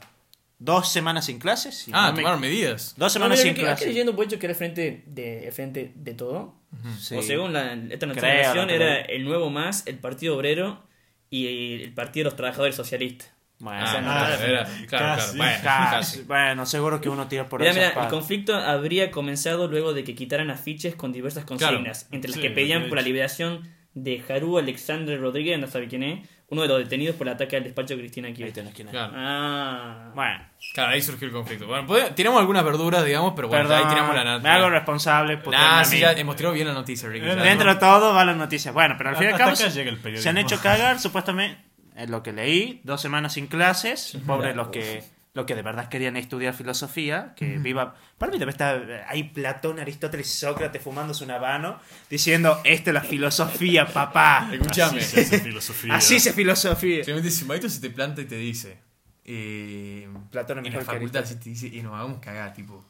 dos 0.59 0.91
semanas 0.91 1.25
sin 1.25 1.39
clases. 1.39 1.75
si 1.75 1.91
ah, 1.93 2.07
no 2.07 2.13
me- 2.13 2.19
tomaron 2.21 2.41
medidas. 2.41 2.93
Dos 2.97 3.11
semanas 3.13 3.39
sin 3.39 3.53
que- 3.55 3.61
clases. 3.61 3.87
leyendo 3.87 4.15
por 4.15 4.25
hecho 4.25 4.37
que 4.39 4.45
era 4.45 4.51
el 4.51 4.57
frente 4.57 5.03
de, 5.07 5.49
frente 5.53 5.91
de 5.95 6.13
todo. 6.13 6.55
Sí. 6.99 7.15
O 7.15 7.21
según 7.23 7.53
la, 7.53 7.73
esta 7.89 8.05
nacionalización 8.05 8.69
era 8.69 9.01
el 9.01 9.23
Nuevo 9.25 9.49
Más, 9.49 9.87
el 9.87 9.97
Partido 9.97 10.35
Obrero 10.37 10.83
y 11.31 11.81
el 11.83 11.93
Partido 11.93 12.25
de 12.25 12.29
los 12.31 12.35
Trabajadores 12.35 12.75
Socialistas. 12.75 13.31
Bueno, 13.61 13.79
Ah, 13.81 13.85
O 13.85 13.91
sea, 13.91 14.01
no, 14.01 14.07
claro, 14.07 14.43
era- 14.45 14.69
claro, 14.87 15.23
bueno, 15.35 15.53
casi. 15.63 16.17
casi. 16.17 16.21
Bueno, 16.23 16.65
seguro 16.65 17.01
que 17.01 17.09
uno 17.09 17.27
tira 17.27 17.49
por 17.49 17.59
Mira, 17.59 17.71
esas 17.71 17.89
mira, 17.93 18.03
el 18.05 18.09
conflicto 18.09 18.55
habría 18.55 19.11
comenzado 19.11 19.67
luego 19.67 19.93
de 19.93 20.03
que 20.05 20.15
quitaran 20.15 20.49
afiches 20.49 20.95
con 20.95 21.11
diversas 21.11 21.43
consignas, 21.45 22.07
entre 22.11 22.29
las 22.31 22.35
Sí, 22.37 22.41
que 22.41 22.51
pedían 22.51 22.87
por 22.87 22.97
la 22.97 23.01
liberación 23.03 23.67
de 23.95 24.23
Haru 24.29 24.59
Alexander 24.59 25.19
Rodríguez, 25.19 25.59
no 25.59 25.67
sabe 25.67 25.87
quién 25.89 26.03
es, 26.03 26.29
uno 26.51 26.63
de 26.63 26.67
los 26.67 26.79
detenidos 26.79 27.15
por 27.15 27.27
el 27.27 27.33
ataque 27.33 27.57
al 27.57 27.63
despacho 27.63 27.93
de 27.95 27.99
Cristina 28.01 28.27
Ahí 28.27 28.33
Kirchner. 28.33 28.53
tenés 28.53 28.73
que 28.73 28.81
ir. 28.83 28.87
Claro. 28.89 29.13
Ah. 29.15 30.11
Bueno, 30.15 30.39
Claro, 30.73 30.91
ahí 30.91 31.01
surgió 31.01 31.27
el 31.27 31.33
conflicto. 31.33 31.67
Bueno, 31.67 31.85
podemos- 31.87 32.15
tiramos 32.15 32.39
algunas 32.39 32.63
verduras, 32.63 33.05
digamos, 33.05 33.33
pero 33.35 33.47
bueno, 33.47 33.67
perdón, 33.67 33.83
ahí 33.87 33.93
tiramos 33.93 34.15
la 34.15 34.23
nota. 34.23 34.39
me 34.43 34.49
hago 34.49 34.69
responsable. 34.69 35.37
por 35.37 35.53
Nah, 35.53 35.59
tenerme 35.59 35.81
a 35.81 35.85
sí, 35.85 35.99
ya 35.99 36.11
hemos 36.13 36.35
tirado 36.35 36.53
bien 36.55 36.67
la 36.67 36.73
noticia, 36.73 37.07
Ricky. 37.09 37.25
Dentro 37.25 37.73
de 37.73 37.79
todo 37.79 38.13
va 38.13 38.25
la 38.25 38.33
noticia. 38.33 38.71
Bueno, 38.71 38.95
pero 38.97 39.11
al 39.11 39.15
fin 39.15 39.27
y 39.29 39.31
al 39.31 39.37
cabo 39.37 39.55
se, 39.55 40.29
han 40.29 40.37
hecho 40.37 40.59
cagar, 40.61 40.99
supuestamente, 40.99 41.59
es 41.95 42.09
lo 42.09 42.23
que 42.23 42.33
leí, 42.33 42.81
dos 42.83 43.01
semanas 43.01 43.33
sin 43.33 43.47
clases. 43.47 44.17
Pobres 44.25 44.55
los 44.55 44.69
que, 44.69 45.03
los 45.33 45.45
que 45.45 45.55
de 45.55 45.61
verdad 45.61 45.89
querían 45.89 46.17
estudiar 46.17 46.53
filosofía, 46.53 47.33
que 47.35 47.57
viva... 47.59 47.95
Para 48.17 48.31
mí 48.31 48.39
debe 48.39 48.51
estar 48.51 49.05
ahí 49.07 49.23
Platón, 49.23 49.79
Aristóteles 49.79 50.27
y 50.27 50.37
Sócrates 50.37 50.81
fumándose 50.81 51.23
un 51.23 51.31
habano, 51.31 51.79
diciendo, 52.09 52.59
esta 52.63 52.89
es 52.89 52.93
la 52.93 53.01
filosofía, 53.01 53.85
papá. 53.85 54.49
Escuchame. 54.51 54.99
Así 54.99 55.09
se 55.09 55.21
hace 55.21 55.39
filosofía. 55.39 55.95
Así 55.95 56.19
se 56.19 56.33
filosofía. 56.33 57.03
Simplemente 57.03 57.31
si 57.31 57.45
Maito 57.45 57.69
se 57.69 57.79
te 57.79 57.89
planta 57.91 58.21
y 58.21 58.25
te 58.25 58.35
dice. 58.35 58.79
Eh, 59.23 60.09
Platón 60.31 60.59
es 60.59 60.65
en 60.65 60.71
mejor 60.71 60.87
la 60.87 60.93
facultad, 60.93 61.23
si 61.25 61.35
te 61.35 61.49
dice, 61.51 61.67
y 61.67 61.81
nos 61.83 61.93
hagamos 61.93 62.19
cagar, 62.19 62.53
tipo. 62.53 62.83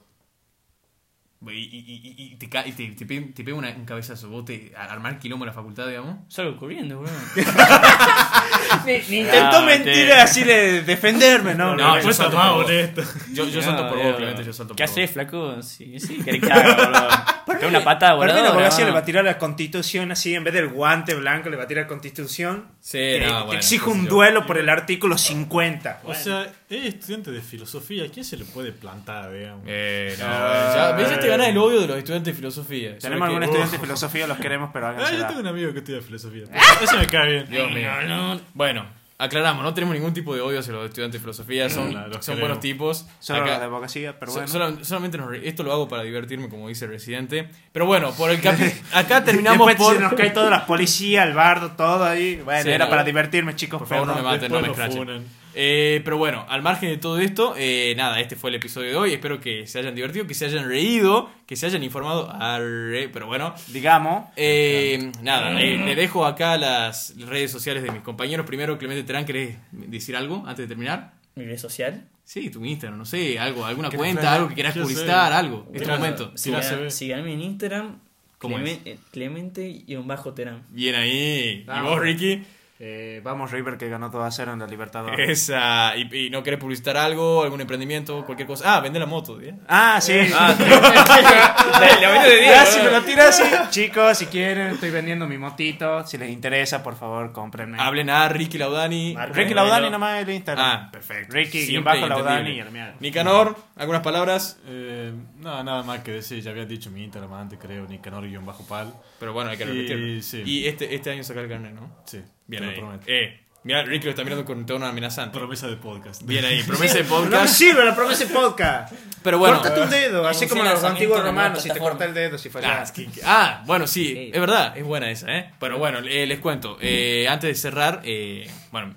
Y, 1.42 1.52
y- 1.52 2.16
y- 2.18 2.34
y 2.34 2.36
te, 2.36 2.50
ca- 2.50 2.68
y 2.68 2.74
te, 2.74 2.88
te 2.90 3.06
pe- 3.06 3.32
te 3.34 3.44
pega 3.46 3.56
una- 3.58 3.70
un 3.70 3.86
cabezazo. 3.86 4.28
Vos 4.30 4.44
te 4.44 4.74
armar 4.76 5.18
quilombo 5.20 5.46
en 5.46 5.48
la 5.48 5.54
facultad, 5.54 5.88
digamos. 5.88 6.18
Salgo 6.28 6.58
corriendo, 6.58 7.00
bro. 7.00 7.10
Intentó 9.10 9.58
Ah, 9.58 9.64
mentir 9.66 10.12
así 10.14 10.44
de 10.44 10.82
defenderme, 10.84 11.56
¿no? 11.56 11.76
No, 11.76 12.00
yo 12.00 12.12
salto 12.14 12.36
más 12.38 12.50
por 12.50 12.58
vos. 12.64 12.66
honesto. 12.66 13.02
Yo, 13.34 13.46
yo 13.48 13.62
No, 13.62 13.66
salto 13.66 13.90
por 13.90 13.98
vos. 14.04 14.16
Clemente, 14.18 14.44
yo 14.44 14.54
salto 14.54 14.70
por 14.74 14.78
¿Qué 14.78 14.84
haces, 14.84 15.12
flaco? 15.12 15.62
Sí, 15.62 16.00
sí, 16.00 16.18
que 16.24 16.52
haga, 16.52 17.39
Te 17.60 17.68
una 17.68 17.84
patada 17.84 18.18
Para 18.18 18.34
mí 18.34 18.40
la 18.40 18.50
voladora. 18.50 18.50
abogacía 18.68 18.86
le 18.86 18.92
va 18.92 19.00
a 19.00 19.06
tirar 19.06 19.24
la 19.24 19.38
constitución 19.38 20.12
así, 20.12 20.34
en 20.36 20.44
vez 20.44 20.54
del 20.54 20.70
guante 20.70 21.14
blanco 21.16 21.50
le 21.50 21.58
va 21.58 21.64
a 21.64 21.68
tirar 21.68 21.88
constitución. 21.88 22.66
Sí, 22.80 22.98
te, 22.98 23.20
no, 23.28 23.40
te 23.42 23.46
bueno, 23.48 23.62
sé 23.62 23.80
un 23.86 24.06
duelo 24.06 24.46
por 24.46 24.58
el 24.58 24.70
artículo 24.70 25.18
50. 25.18 26.02
O 26.06 26.14
sea, 26.14 26.52
es 26.70 26.86
estudiante 26.86 27.32
de 27.32 27.42
filosofía. 27.42 28.06
¿A 28.06 28.08
quién 28.10 28.24
se 28.26 28.38
le 28.38 28.46
puede 28.46 28.72
plantar, 28.72 29.32
digamos? 29.34 29.64
Eh, 29.68 30.16
no, 30.20 30.26
Ah, 30.28 30.74
ya, 30.76 30.92
ves, 30.98 31.10
ya 31.10 31.16
eh. 31.16 31.20
te 31.20 31.28
ganas 31.28 31.48
el 31.48 31.58
odio 31.58 31.82
de 31.82 31.88
los 31.88 31.98
estudiantes 31.98 32.34
de 32.34 32.38
filosofía. 32.38 32.98
Tenemos 32.98 33.26
algún 33.26 33.40
que- 33.40 33.46
estudiante 33.46 33.78
de 33.78 33.82
filosofía, 33.84 34.28
los 34.28 34.38
queremos, 34.38 34.70
pero 34.74 34.88
Ah, 34.88 35.12
yo 35.12 35.26
tengo 35.28 35.40
un 35.42 35.48
amigo 35.48 35.72
que 35.74 35.80
estudia 35.80 36.02
filosofía. 36.02 36.44
Ese 36.82 36.98
me 36.98 37.08
cae 37.08 37.32
bien. 37.32 37.50
Dios 37.50 37.72
mío. 37.72 37.90
No, 38.08 38.36
no. 38.36 38.42
Bueno, 38.54 38.86
aclaramos, 39.20 39.64
no 39.64 39.74
tenemos 39.76 39.94
ningún 39.94 40.14
tipo 40.14 40.34
de 40.34 40.42
odio 40.42 40.60
hacia 40.60 40.74
los 40.74 40.86
estudiantes 40.86 41.20
de 41.20 41.24
filosofía, 41.24 41.70
son, 41.70 41.92
Claro, 41.92 42.08
los 42.08 42.26
son 42.26 42.36
queremos. 42.36 42.40
buenos 42.42 42.60
tipos. 42.62 43.06
Solo 43.20 43.42
Acá- 43.44 43.52
la 43.52 43.60
de 43.60 43.66
abogacía, 43.66 44.18
pero 44.18 44.32
so- 44.32 44.38
bueno. 44.40 44.48
sola- 44.52 44.84
solamente 44.84 45.18
nos 45.18 45.32
esto 45.44 45.62
lo 45.64 45.72
hago 45.74 45.88
para 45.88 46.04
divertirme, 46.04 46.50
como 46.50 46.68
dice 46.70 46.86
el 46.86 46.92
residente. 46.92 47.50
Pero 47.72 47.86
bueno, 47.86 48.12
por 48.14 48.32
el 48.32 48.42
capi- 48.42 48.74
acá 48.94 49.24
terminamos 49.24 49.68
Después 49.68 49.88
por. 49.88 49.96
se 49.98 50.02
nos 50.04 50.14
cae 50.14 50.32
todas 50.32 50.50
las 50.50 50.64
policías, 50.64 51.28
el 51.28 51.34
bardo, 51.34 51.72
todo 51.74 52.04
ahí. 52.06 52.42
Bueno, 52.44 52.64
Sí, 52.64 52.70
era 52.70 52.86
no. 52.86 52.90
para 52.90 53.04
divertirme, 53.04 53.56
chicos. 53.56 53.78
Por 53.80 53.88
favor, 53.88 54.08
no 54.08 54.16
me 54.16 54.22
maten, 54.24 54.52
no 54.52 54.62
me 54.62 54.70
escrachen. 54.70 55.26
Eh, 55.56 56.02
pero 56.06 56.18
bueno, 56.18 56.46
al 56.48 56.62
margen 56.62 56.90
de 56.90 56.98
todo 56.98 57.20
esto, 57.20 57.56
eh, 57.58 57.94
nada, 57.98 58.20
este 58.20 58.36
fue 58.36 58.50
el 58.52 58.58
episodio 58.58 58.90
de 58.90 58.96
hoy. 58.96 59.14
Espero 59.14 59.40
que 59.42 59.66
se 59.68 59.80
hayan 59.80 59.96
divertido, 59.96 60.28
que 60.28 60.34
se 60.34 60.46
hayan 60.46 60.68
reído, 60.68 61.30
que 61.48 61.56
se 61.56 61.66
hayan 61.66 61.84
informado. 61.84 62.30
Arre, 62.32 63.10
pero 63.10 63.28
bueno, 63.28 63.54
Digamos. 63.68 64.26
Eh, 64.36 65.12
nada, 65.22 65.52
le, 65.52 65.78
le 65.78 65.96
dejo 65.96 66.26
acá 66.26 66.58
las 66.58 67.16
redes 67.18 67.52
sociales 67.52 67.84
de 67.84 67.92
mis 67.92 68.02
compañeros. 68.02 68.46
Primero, 68.46 68.78
Clemente 68.78 69.04
Terán, 69.04 69.26
¿querés 69.26 69.58
decir 69.72 70.16
algo 70.16 70.44
antes 70.46 70.58
de 70.60 70.68
terminar? 70.68 71.14
Mi 71.36 71.46
red 71.46 71.58
social. 71.58 72.04
Sí, 72.24 72.50
tu 72.52 72.64
Instagram, 72.64 73.00
no 73.00 73.06
sé, 73.06 73.40
algo, 73.40 73.66
alguna 73.66 73.90
¿Qué 73.90 73.98
cuenta, 73.98 74.22
fue? 74.22 74.30
algo 74.30 74.48
que 74.50 74.54
quieras 74.56 74.76
sé. 74.76 74.82
publicitar, 74.82 75.34
algo. 75.34 75.66
Este 75.74 75.80
Mira, 75.80 75.98
momento. 75.98 76.32
Síganme 76.38 77.34
en 77.34 77.42
Instagram. 77.42 78.00
¿Cómo 78.38 78.58
Clemen- 78.58 78.80
eh, 78.86 78.98
Clemente 79.12 79.84
y 79.86 79.96
un 79.96 80.08
bajo 80.08 80.34
terán. 80.34 80.64
Bien 80.70 80.96
ahí. 80.96 81.62
¿Y 81.62 81.64
Vamos. 81.66 81.92
vos, 81.92 82.00
Ricky? 82.02 82.44
Eh, 82.82 83.20
vamos, 83.26 83.52
River, 83.52 83.78
que 83.78 83.90
ganó 83.90 84.10
todo 84.10 84.24
a 84.24 84.32
cero 84.32 84.54
en 84.54 84.60
la 84.60 84.66
Libertadores. 84.66 85.30
Esa. 85.50 85.98
¿Y, 85.98 86.28
y 86.28 86.30
no 86.30 86.42
querés 86.44 86.60
publicitar 86.62 86.96
algo, 86.96 87.44
algún 87.44 87.60
emprendimiento, 87.60 88.26
cualquier 88.26 88.48
cosa? 88.48 88.74
Ah, 88.76 88.80
vende 88.80 89.00
la 89.00 89.06
moto, 89.06 89.40
¿eh? 89.42 89.54
Ah, 89.68 90.00
sí. 90.02 90.14
Ah, 90.34 90.56
La- 90.60 92.24
de 92.24 92.36
día, 92.40 92.52
Ya, 92.52 92.66
si 92.66 92.82
me 92.82 92.90
lo 92.92 93.02
tiras 93.04 93.40
así. 93.40 93.54
Chicos, 93.70 94.18
si 94.18 94.28
quieren, 94.28 94.68
estoy 94.68 94.92
vendiendo 94.92 95.28
mi 95.28 95.38
motito. 95.38 96.06
Si 96.08 96.18
les 96.18 96.30
interesa, 96.30 96.82
por 96.82 96.96
favor, 96.96 97.32
cómprenme. 97.34 97.80
Hablen 97.82 98.10
a 98.10 98.30
Ricky 98.30 98.58
Laudani. 98.58 99.14
Marco. 99.14 99.34
Ricky 99.36 99.54
Laudani 99.54 99.90
nomás 99.90 100.22
el 100.22 100.30
Instagram. 100.30 100.66
Ah, 100.66 100.90
perfecto. 100.92 101.34
Ricky, 101.34 101.66
Siempre 101.66 101.94
bajo 102.00 102.08
Laudani 102.08 102.52
y 102.52 102.60
el. 102.62 102.68
Nicanor, 103.02 103.58
¿algunas 103.76 104.02
palabras? 104.02 104.58
Eh, 104.68 105.12
nada, 105.40 105.64
nada 105.64 105.84
más 105.84 106.00
que 106.00 106.12
decir. 106.14 106.42
Ya 106.42 106.52
había 106.52 106.66
dicho 106.66 106.90
mi 106.92 107.04
Instagram 107.04 107.34
antes, 107.34 107.60
creo. 107.62 107.86
Nicanor-pal. 107.88 108.94
Pero 109.20 109.34
bueno, 109.34 109.50
hay 109.50 109.58
que 109.58 109.64
Y- 109.66 109.68
repetirlo. 109.68 110.22
sí. 110.24 110.44
Y 110.46 110.68
este, 110.68 110.96
este 110.96 111.12
año 111.12 111.24
sacar 111.24 111.44
el 111.44 111.50
carnet, 111.50 111.74
¿no? 111.74 111.90
Sí, 112.06 112.22
Bien 112.50 112.64
ahí. 112.64 112.82
Eh, 113.06 113.40
mira, 113.64 113.84
Ricky 113.84 114.06
lo 114.06 114.10
está 114.10 114.24
mirando 114.24 114.44
con 114.44 114.66
tono 114.66 114.86
amenazante. 114.86 115.38
Promesa 115.38 115.68
de 115.68 115.76
podcast. 115.78 116.24
Bien 116.24 116.44
ahí, 116.44 116.64
promesa 116.68 116.98
de 116.98 117.04
No 117.04 117.20
me 117.22 117.26
podcast. 117.28 117.54
sirve 117.54 117.86
la 117.86 117.96
promesa 117.96 118.26
de 118.26 118.34
podcast. 118.34 118.94
Pero 119.22 119.38
bueno. 119.38 119.58
Córtate 119.60 119.82
un 119.82 119.90
dedo, 119.90 120.28
así 120.28 120.48
como 120.48 120.64
los 120.64 120.84
antiguos 120.84 121.22
romanos, 121.24 121.62
si 121.62 121.70
te 121.70 121.80
corta 121.80 122.06
el 122.06 122.14
dedo, 122.14 122.38
si 122.38 122.50
Ah, 122.50 122.52
fallas. 122.52 122.92
que- 122.92 123.08
ah, 123.24 123.64
bueno, 123.66 123.86
sí, 123.86 124.06
Sí. 124.14 124.32
es 124.34 124.40
verdad, 124.40 124.76
es 124.78 124.84
buena 124.84 125.12
esa, 125.12 125.36
¿eh? 125.38 125.52
Pero 125.60 125.78
bueno, 125.78 126.00
eh, 126.00 126.26
les 126.26 126.40
cuento. 126.40 126.78
eh, 126.82 127.28
antes 127.30 127.50
de 127.50 127.56
cerrar, 127.56 128.02
eh, 128.06 128.50
bueno, 128.72 128.96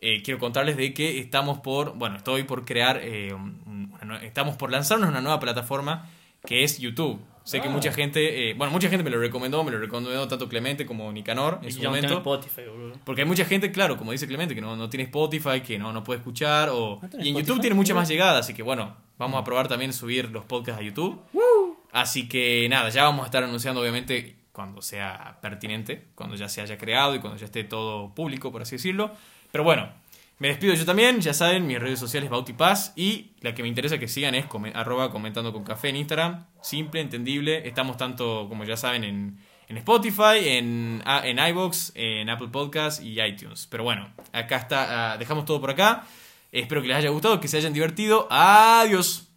eh, 0.00 0.22
quiero 0.22 0.38
contarles 0.38 0.76
de 0.76 0.92
que 0.92 1.18
estamos 1.20 1.58
por, 1.60 1.94
bueno, 1.94 2.16
estoy 2.16 2.42
por 2.42 2.64
crear, 2.64 3.00
eh, 3.02 3.32
un- 3.32 3.58
estamos 4.22 4.56
por 4.56 4.70
lanzarnos 4.70 5.08
una 5.08 5.20
nueva 5.20 5.38
plataforma 5.40 6.08
que 6.46 6.64
es 6.64 6.78
YouTube. 6.78 7.20
Sé 7.48 7.62
que 7.62 7.68
mucha 7.70 7.90
gente, 7.92 8.50
eh, 8.50 8.54
bueno, 8.54 8.70
mucha 8.70 8.90
gente 8.90 9.02
me 9.02 9.08
lo 9.08 9.18
recomendó, 9.18 9.64
me 9.64 9.70
lo 9.70 9.78
recomendó 9.78 10.28
tanto 10.28 10.50
Clemente 10.50 10.84
como 10.84 11.10
Nicanor 11.10 11.60
en 11.62 11.68
Y 11.68 11.72
su 11.72 11.80
yo 11.80 11.88
no 11.88 11.94
tengo 11.96 12.08
momento. 12.08 12.30
Spotify, 12.36 12.68
boludo. 12.68 13.00
Porque 13.04 13.22
hay 13.22 13.26
mucha 13.26 13.46
gente, 13.46 13.72
claro, 13.72 13.96
como 13.96 14.12
dice 14.12 14.26
Clemente, 14.26 14.54
que 14.54 14.60
no, 14.60 14.76
no 14.76 14.90
tiene 14.90 15.04
Spotify, 15.04 15.62
que 15.62 15.78
no, 15.78 15.90
no 15.94 16.04
puede 16.04 16.18
escuchar. 16.18 16.68
O... 16.68 16.98
¿No 17.00 17.08
tenés 17.08 17.24
Y 17.24 17.30
en 17.30 17.36
Spotify? 17.36 17.46
YouTube 17.46 17.60
tiene 17.62 17.74
mucha 17.74 17.94
más 17.94 18.06
llegada, 18.06 18.40
así 18.40 18.52
que 18.52 18.62
bueno, 18.62 18.94
vamos 19.16 19.40
a 19.40 19.44
probar 19.44 19.66
también 19.66 19.94
subir 19.94 20.30
los 20.30 20.44
podcasts 20.44 20.82
a 20.82 20.84
YouTube. 20.84 21.18
Así 21.90 22.28
que 22.28 22.66
nada, 22.68 22.90
ya 22.90 23.04
vamos 23.04 23.22
a 23.22 23.26
estar 23.26 23.42
anunciando 23.42 23.80
obviamente 23.80 24.36
cuando 24.52 24.82
sea 24.82 25.38
pertinente, 25.40 26.08
cuando 26.14 26.36
ya 26.36 26.50
se 26.50 26.60
haya 26.60 26.76
creado 26.76 27.14
y 27.14 27.20
cuando 27.20 27.38
ya 27.38 27.46
esté 27.46 27.64
todo 27.64 28.14
público, 28.14 28.52
por 28.52 28.60
así 28.60 28.76
decirlo. 28.76 29.10
Pero 29.50 29.64
bueno, 29.64 29.88
me 30.38 30.48
despido 30.48 30.74
yo 30.74 30.84
también, 30.84 31.20
ya 31.20 31.34
saben, 31.34 31.66
mis 31.66 31.78
redes 31.78 31.98
sociales 31.98 32.30
Bautipaz 32.30 32.92
y 32.96 33.32
la 33.40 33.54
que 33.54 33.62
me 33.62 33.68
interesa 33.68 33.98
que 33.98 34.06
sigan 34.08 34.34
es 34.34 34.46
come- 34.46 34.72
arroba 34.74 35.10
comentando 35.10 35.52
con 35.52 35.64
café 35.64 35.88
en 35.88 35.96
Instagram, 35.96 36.46
simple, 36.62 37.00
entendible, 37.00 37.66
estamos 37.66 37.96
tanto 37.96 38.46
como 38.48 38.64
ya 38.64 38.76
saben 38.76 39.04
en, 39.04 39.38
en 39.68 39.76
Spotify, 39.78 40.38
en, 40.44 41.02
ah, 41.04 41.22
en 41.24 41.38
iVoox, 41.38 41.92
en 41.94 42.30
Apple 42.30 42.48
Podcasts 42.48 43.02
y 43.02 43.20
iTunes. 43.20 43.66
Pero 43.70 43.84
bueno, 43.84 44.12
acá 44.32 44.56
está, 44.56 45.12
ah, 45.12 45.18
dejamos 45.18 45.44
todo 45.44 45.60
por 45.60 45.70
acá, 45.70 46.04
espero 46.52 46.82
que 46.82 46.88
les 46.88 46.96
haya 46.96 47.10
gustado, 47.10 47.40
que 47.40 47.48
se 47.48 47.56
hayan 47.56 47.72
divertido, 47.72 48.26
adiós. 48.30 49.27